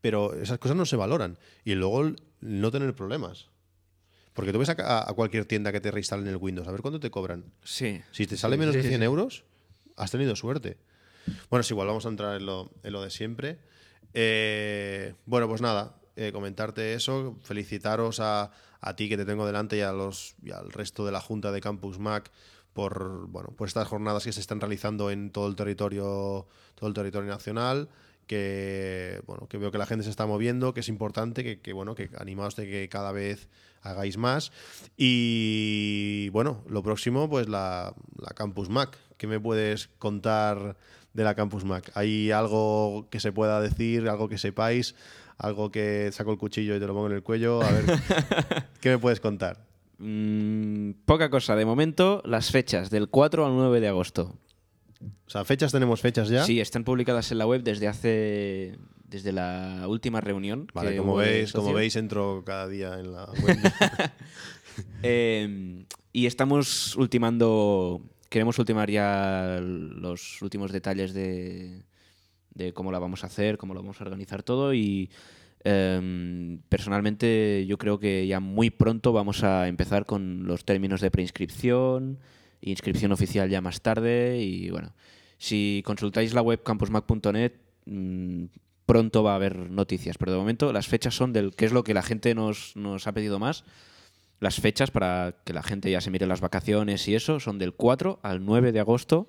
pero 0.00 0.34
esas 0.34 0.58
cosas 0.58 0.76
no 0.76 0.84
se 0.84 0.96
valoran. 0.96 1.38
Y 1.64 1.74
luego 1.74 2.12
no 2.40 2.70
tener 2.70 2.94
problemas. 2.94 3.48
Porque 4.34 4.52
tú 4.52 4.58
ves 4.58 4.68
a, 4.68 5.12
cualquier 5.16 5.46
tienda 5.46 5.72
que 5.72 5.80
te 5.80 5.90
reinstalen 5.90 6.26
el 6.26 6.36
Windows, 6.36 6.68
a 6.68 6.72
ver 6.72 6.80
cuánto 6.80 7.00
te 7.00 7.10
cobran. 7.10 7.44
Sí. 7.64 8.00
Si 8.12 8.26
te 8.26 8.36
sale 8.36 8.56
menos 8.56 8.74
sí, 8.74 8.78
de 8.78 8.82
sí, 8.84 8.88
100 8.90 9.00
sí. 9.00 9.04
euros, 9.04 9.44
has 9.96 10.10
tenido 10.10 10.36
suerte. 10.36 10.76
Bueno, 11.50 11.60
es 11.60 11.70
igual, 11.70 11.88
vamos 11.88 12.06
a 12.06 12.08
entrar 12.08 12.36
en 12.36 12.46
lo, 12.46 12.70
en 12.82 12.92
lo 12.92 13.02
de 13.02 13.10
siempre. 13.10 13.58
Eh, 14.14 15.14
bueno, 15.26 15.48
pues 15.48 15.60
nada, 15.60 15.96
eh, 16.16 16.32
comentarte 16.32 16.94
eso, 16.94 17.36
felicitaros 17.42 18.20
a, 18.20 18.50
a 18.80 18.96
ti 18.96 19.08
que 19.08 19.16
te 19.16 19.24
tengo 19.24 19.46
delante 19.46 19.76
y, 19.76 19.80
a 19.80 19.92
los, 19.92 20.34
y 20.42 20.50
al 20.50 20.72
resto 20.72 21.04
de 21.04 21.12
la 21.12 21.20
Junta 21.20 21.52
de 21.52 21.60
Campus 21.60 21.98
Mac 21.98 22.30
por, 22.72 23.26
bueno, 23.28 23.50
por 23.56 23.66
estas 23.66 23.88
jornadas 23.88 24.24
que 24.24 24.32
se 24.32 24.40
están 24.40 24.60
realizando 24.60 25.10
en 25.10 25.30
todo 25.30 25.48
el 25.48 25.56
territorio, 25.56 26.46
todo 26.74 26.88
el 26.88 26.94
territorio 26.94 27.28
nacional 27.28 27.88
que 28.28 29.22
bueno 29.26 29.48
que 29.48 29.58
veo 29.58 29.72
que 29.72 29.78
la 29.78 29.86
gente 29.86 30.04
se 30.04 30.10
está 30.10 30.26
moviendo 30.26 30.74
que 30.74 30.80
es 30.80 30.88
importante 30.88 31.58
que, 31.58 31.72
bueno 31.72 31.94
que 31.94 32.10
animaos 32.18 32.54
de 32.54 32.66
que 32.66 32.88
cada 32.88 33.10
vez 33.10 33.48
hagáis 33.82 34.16
más 34.18 34.52
y 34.96 36.28
bueno 36.28 36.62
lo 36.68 36.82
próximo 36.82 37.28
pues 37.28 37.48
la, 37.48 37.94
la 38.16 38.28
Campus 38.34 38.68
Mac 38.68 38.96
¿qué 39.16 39.26
me 39.26 39.40
puedes 39.40 39.88
contar 39.98 40.76
de 41.18 41.24
la 41.24 41.34
Campus 41.34 41.64
Mac? 41.64 41.90
¿hay 41.94 42.30
algo 42.30 43.08
que 43.10 43.20
se 43.20 43.32
pueda 43.32 43.60
decir 43.60 44.08
algo 44.08 44.28
que 44.28 44.38
sepáis 44.38 44.94
algo 45.36 45.70
que 45.70 46.10
saco 46.12 46.32
el 46.32 46.38
cuchillo 46.38 46.74
y 46.76 46.80
te 46.80 46.86
lo 46.86 46.94
pongo 46.94 47.08
en 47.08 47.12
el 47.12 47.22
cuello 47.22 47.62
a 47.62 47.70
ver 47.70 47.84
¿qué 48.80 48.90
me 48.90 48.98
puedes 48.98 49.20
contar? 49.20 49.68
Mm, 49.98 50.92
poca 51.04 51.28
cosa. 51.28 51.56
De 51.56 51.64
momento, 51.64 52.22
las 52.24 52.50
fechas 52.50 52.88
del 52.90 53.08
4 53.08 53.46
al 53.46 53.54
9 53.56 53.80
de 53.80 53.88
agosto. 53.88 54.38
O 55.26 55.30
sea, 55.30 55.44
fechas 55.44 55.72
tenemos 55.72 56.00
fechas 56.00 56.28
ya. 56.28 56.44
Sí, 56.44 56.60
están 56.60 56.84
publicadas 56.84 57.30
en 57.32 57.38
la 57.38 57.46
web 57.46 57.62
desde 57.62 57.88
hace. 57.88 58.78
desde 59.04 59.32
la 59.32 59.84
última 59.88 60.20
reunión. 60.20 60.68
Vale, 60.72 60.96
como 60.96 61.16
veis, 61.16 61.52
como 61.52 61.72
veis, 61.72 61.96
entro 61.96 62.42
cada 62.44 62.68
día 62.68 62.94
en 62.98 63.12
la 63.12 63.24
web. 63.42 63.58
Eh, 65.02 65.84
y 66.12 66.26
estamos 66.26 66.96
ultimando. 66.96 68.00
Queremos 68.28 68.58
ultimar 68.58 68.90
ya 68.90 69.58
los 69.60 70.42
últimos 70.42 70.72
detalles 70.72 71.14
de, 71.14 71.82
de 72.58 72.72
cómo 72.74 72.92
la 72.92 72.98
vamos 72.98 73.24
a 73.24 73.28
hacer, 73.28 73.56
cómo 73.56 73.72
lo 73.72 73.80
vamos 73.80 74.00
a 74.00 74.04
organizar 74.04 74.42
todo. 74.42 74.74
Y 74.74 75.10
eh, 75.64 76.58
personalmente, 76.68 77.64
yo 77.66 77.78
creo 77.78 77.98
que 77.98 78.26
ya 78.26 78.40
muy 78.40 78.70
pronto 78.70 79.12
vamos 79.12 79.44
a 79.44 79.68
empezar 79.68 80.06
con 80.06 80.46
los 80.46 80.64
términos 80.64 81.00
de 81.00 81.10
preinscripción, 81.10 82.18
inscripción 82.60 83.12
oficial 83.12 83.48
ya 83.48 83.60
más 83.60 83.80
tarde. 83.80 84.40
Y 84.40 84.70
bueno, 84.70 84.92
si 85.38 85.82
consultáis 85.86 86.34
la 86.34 86.42
web 86.42 86.62
campusmac.net, 86.62 87.52
mm, 87.86 88.44
pronto 88.86 89.22
va 89.22 89.32
a 89.32 89.36
haber 89.36 89.70
noticias. 89.70 90.18
Pero 90.18 90.32
de 90.32 90.38
momento, 90.38 90.72
las 90.72 90.88
fechas 90.88 91.14
son 91.14 91.32
del 91.32 91.54
que 91.54 91.64
es 91.64 91.72
lo 91.72 91.84
que 91.84 91.94
la 91.94 92.02
gente 92.02 92.34
nos, 92.34 92.76
nos 92.76 93.06
ha 93.06 93.12
pedido 93.12 93.38
más 93.38 93.64
las 94.40 94.60
fechas 94.60 94.90
para 94.90 95.34
que 95.44 95.52
la 95.52 95.62
gente 95.62 95.90
ya 95.90 96.00
se 96.00 96.10
mire 96.10 96.26
las 96.26 96.40
vacaciones 96.40 97.06
y 97.08 97.14
eso 97.14 97.40
son 97.40 97.58
del 97.58 97.72
4 97.74 98.20
al 98.22 98.44
9 98.44 98.72
de 98.72 98.80
agosto 98.80 99.28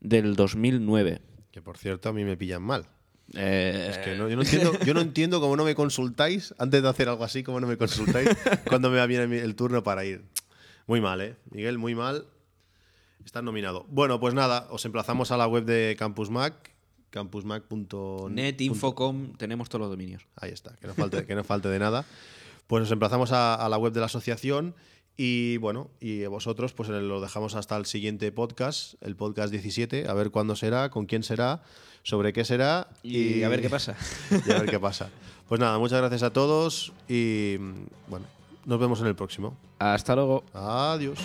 del 0.00 0.36
2009. 0.36 1.20
que 1.50 1.62
por 1.62 1.76
cierto, 1.78 2.08
a 2.10 2.12
mí 2.12 2.24
me 2.24 2.36
pillan 2.36 2.62
mal. 2.62 2.86
Eh, 3.34 3.88
Es 3.90 3.98
que 3.98 4.16
no- 4.16 4.28
yo, 4.28 4.36
no 4.36 4.42
entiendo, 4.42 4.78
yo 4.86 4.94
no 4.94 5.00
entiendo 5.00 5.40
cómo 5.40 5.56
no 5.56 5.64
me 5.64 5.74
consultáis 5.74 6.54
antes 6.58 6.82
de 6.82 6.88
hacer 6.88 7.08
algo 7.08 7.24
así, 7.24 7.42
cómo 7.42 7.60
no 7.60 7.66
me 7.66 7.76
consultáis 7.76 8.28
cuando 8.68 8.90
me 8.90 8.96
va 8.98 9.06
bien 9.06 9.32
el 9.32 9.54
turno 9.54 9.82
para 9.82 10.04
ir. 10.04 10.24
Muy 10.86 11.00
mal, 11.00 11.20
¿eh? 11.20 11.36
Miguel, 11.50 11.76
muy 11.78 11.94
mal. 11.94 12.26
Estás 13.24 13.42
nominado. 13.42 13.84
Bueno, 13.90 14.18
pues 14.20 14.32
nada, 14.34 14.66
os 14.70 14.84
emplazamos 14.86 15.30
a 15.32 15.36
la 15.36 15.46
web 15.46 15.64
de 15.66 15.96
Campus 15.98 16.30
Mac, 16.30 16.54
campusmac.net. 17.10 18.30
Net, 18.30 18.60
Infocom, 18.62 19.32
tenemos 19.36 19.68
todos 19.68 19.80
los 19.82 19.90
dominios. 19.90 20.26
Ahí 20.36 20.50
está, 20.50 20.74
que 20.76 20.86
no 20.86 20.94
falte, 20.94 21.26
que 21.26 21.34
no 21.34 21.44
falte 21.44 21.68
de 21.68 21.78
nada. 21.78 22.04
Pues 22.68 22.82
nos 22.82 22.92
emplazamos 22.92 23.32
a, 23.32 23.56
a 23.56 23.68
la 23.68 23.78
web 23.78 23.92
de 23.92 23.98
la 23.98 24.06
asociación 24.06 24.76
y 25.20 25.56
bueno, 25.56 25.90
y 25.98 26.24
vosotros 26.26 26.72
pues 26.72 26.88
lo 26.88 27.20
dejamos 27.20 27.56
hasta 27.56 27.76
el 27.76 27.86
siguiente 27.86 28.30
podcast, 28.30 28.94
el 29.02 29.16
podcast 29.16 29.50
17, 29.50 30.08
a 30.08 30.14
ver 30.14 30.30
cuándo 30.30 30.54
será, 30.54 30.90
con 30.90 31.06
quién 31.06 31.24
será, 31.24 31.60
sobre 32.04 32.32
qué 32.32 32.44
será 32.44 32.86
Y, 33.02 33.42
a 33.42 33.48
ver 33.48 33.60
qué 33.60 33.68
pasa. 33.68 33.96
y 34.46 34.52
a 34.52 34.60
ver 34.60 34.70
qué 34.70 34.78
pasa. 34.78 35.10
Pues 35.48 35.60
nada, 35.60 35.76
muchas 35.78 35.98
gracias 35.98 36.22
a 36.22 36.32
todos 36.32 36.92
y 37.08 37.56
bueno, 38.06 38.26
nos 38.64 38.78
vemos 38.78 39.00
en 39.00 39.08
el 39.08 39.16
próximo. 39.16 39.56
Hasta 39.80 40.14
luego. 40.14 40.44
Adiós. 40.54 41.18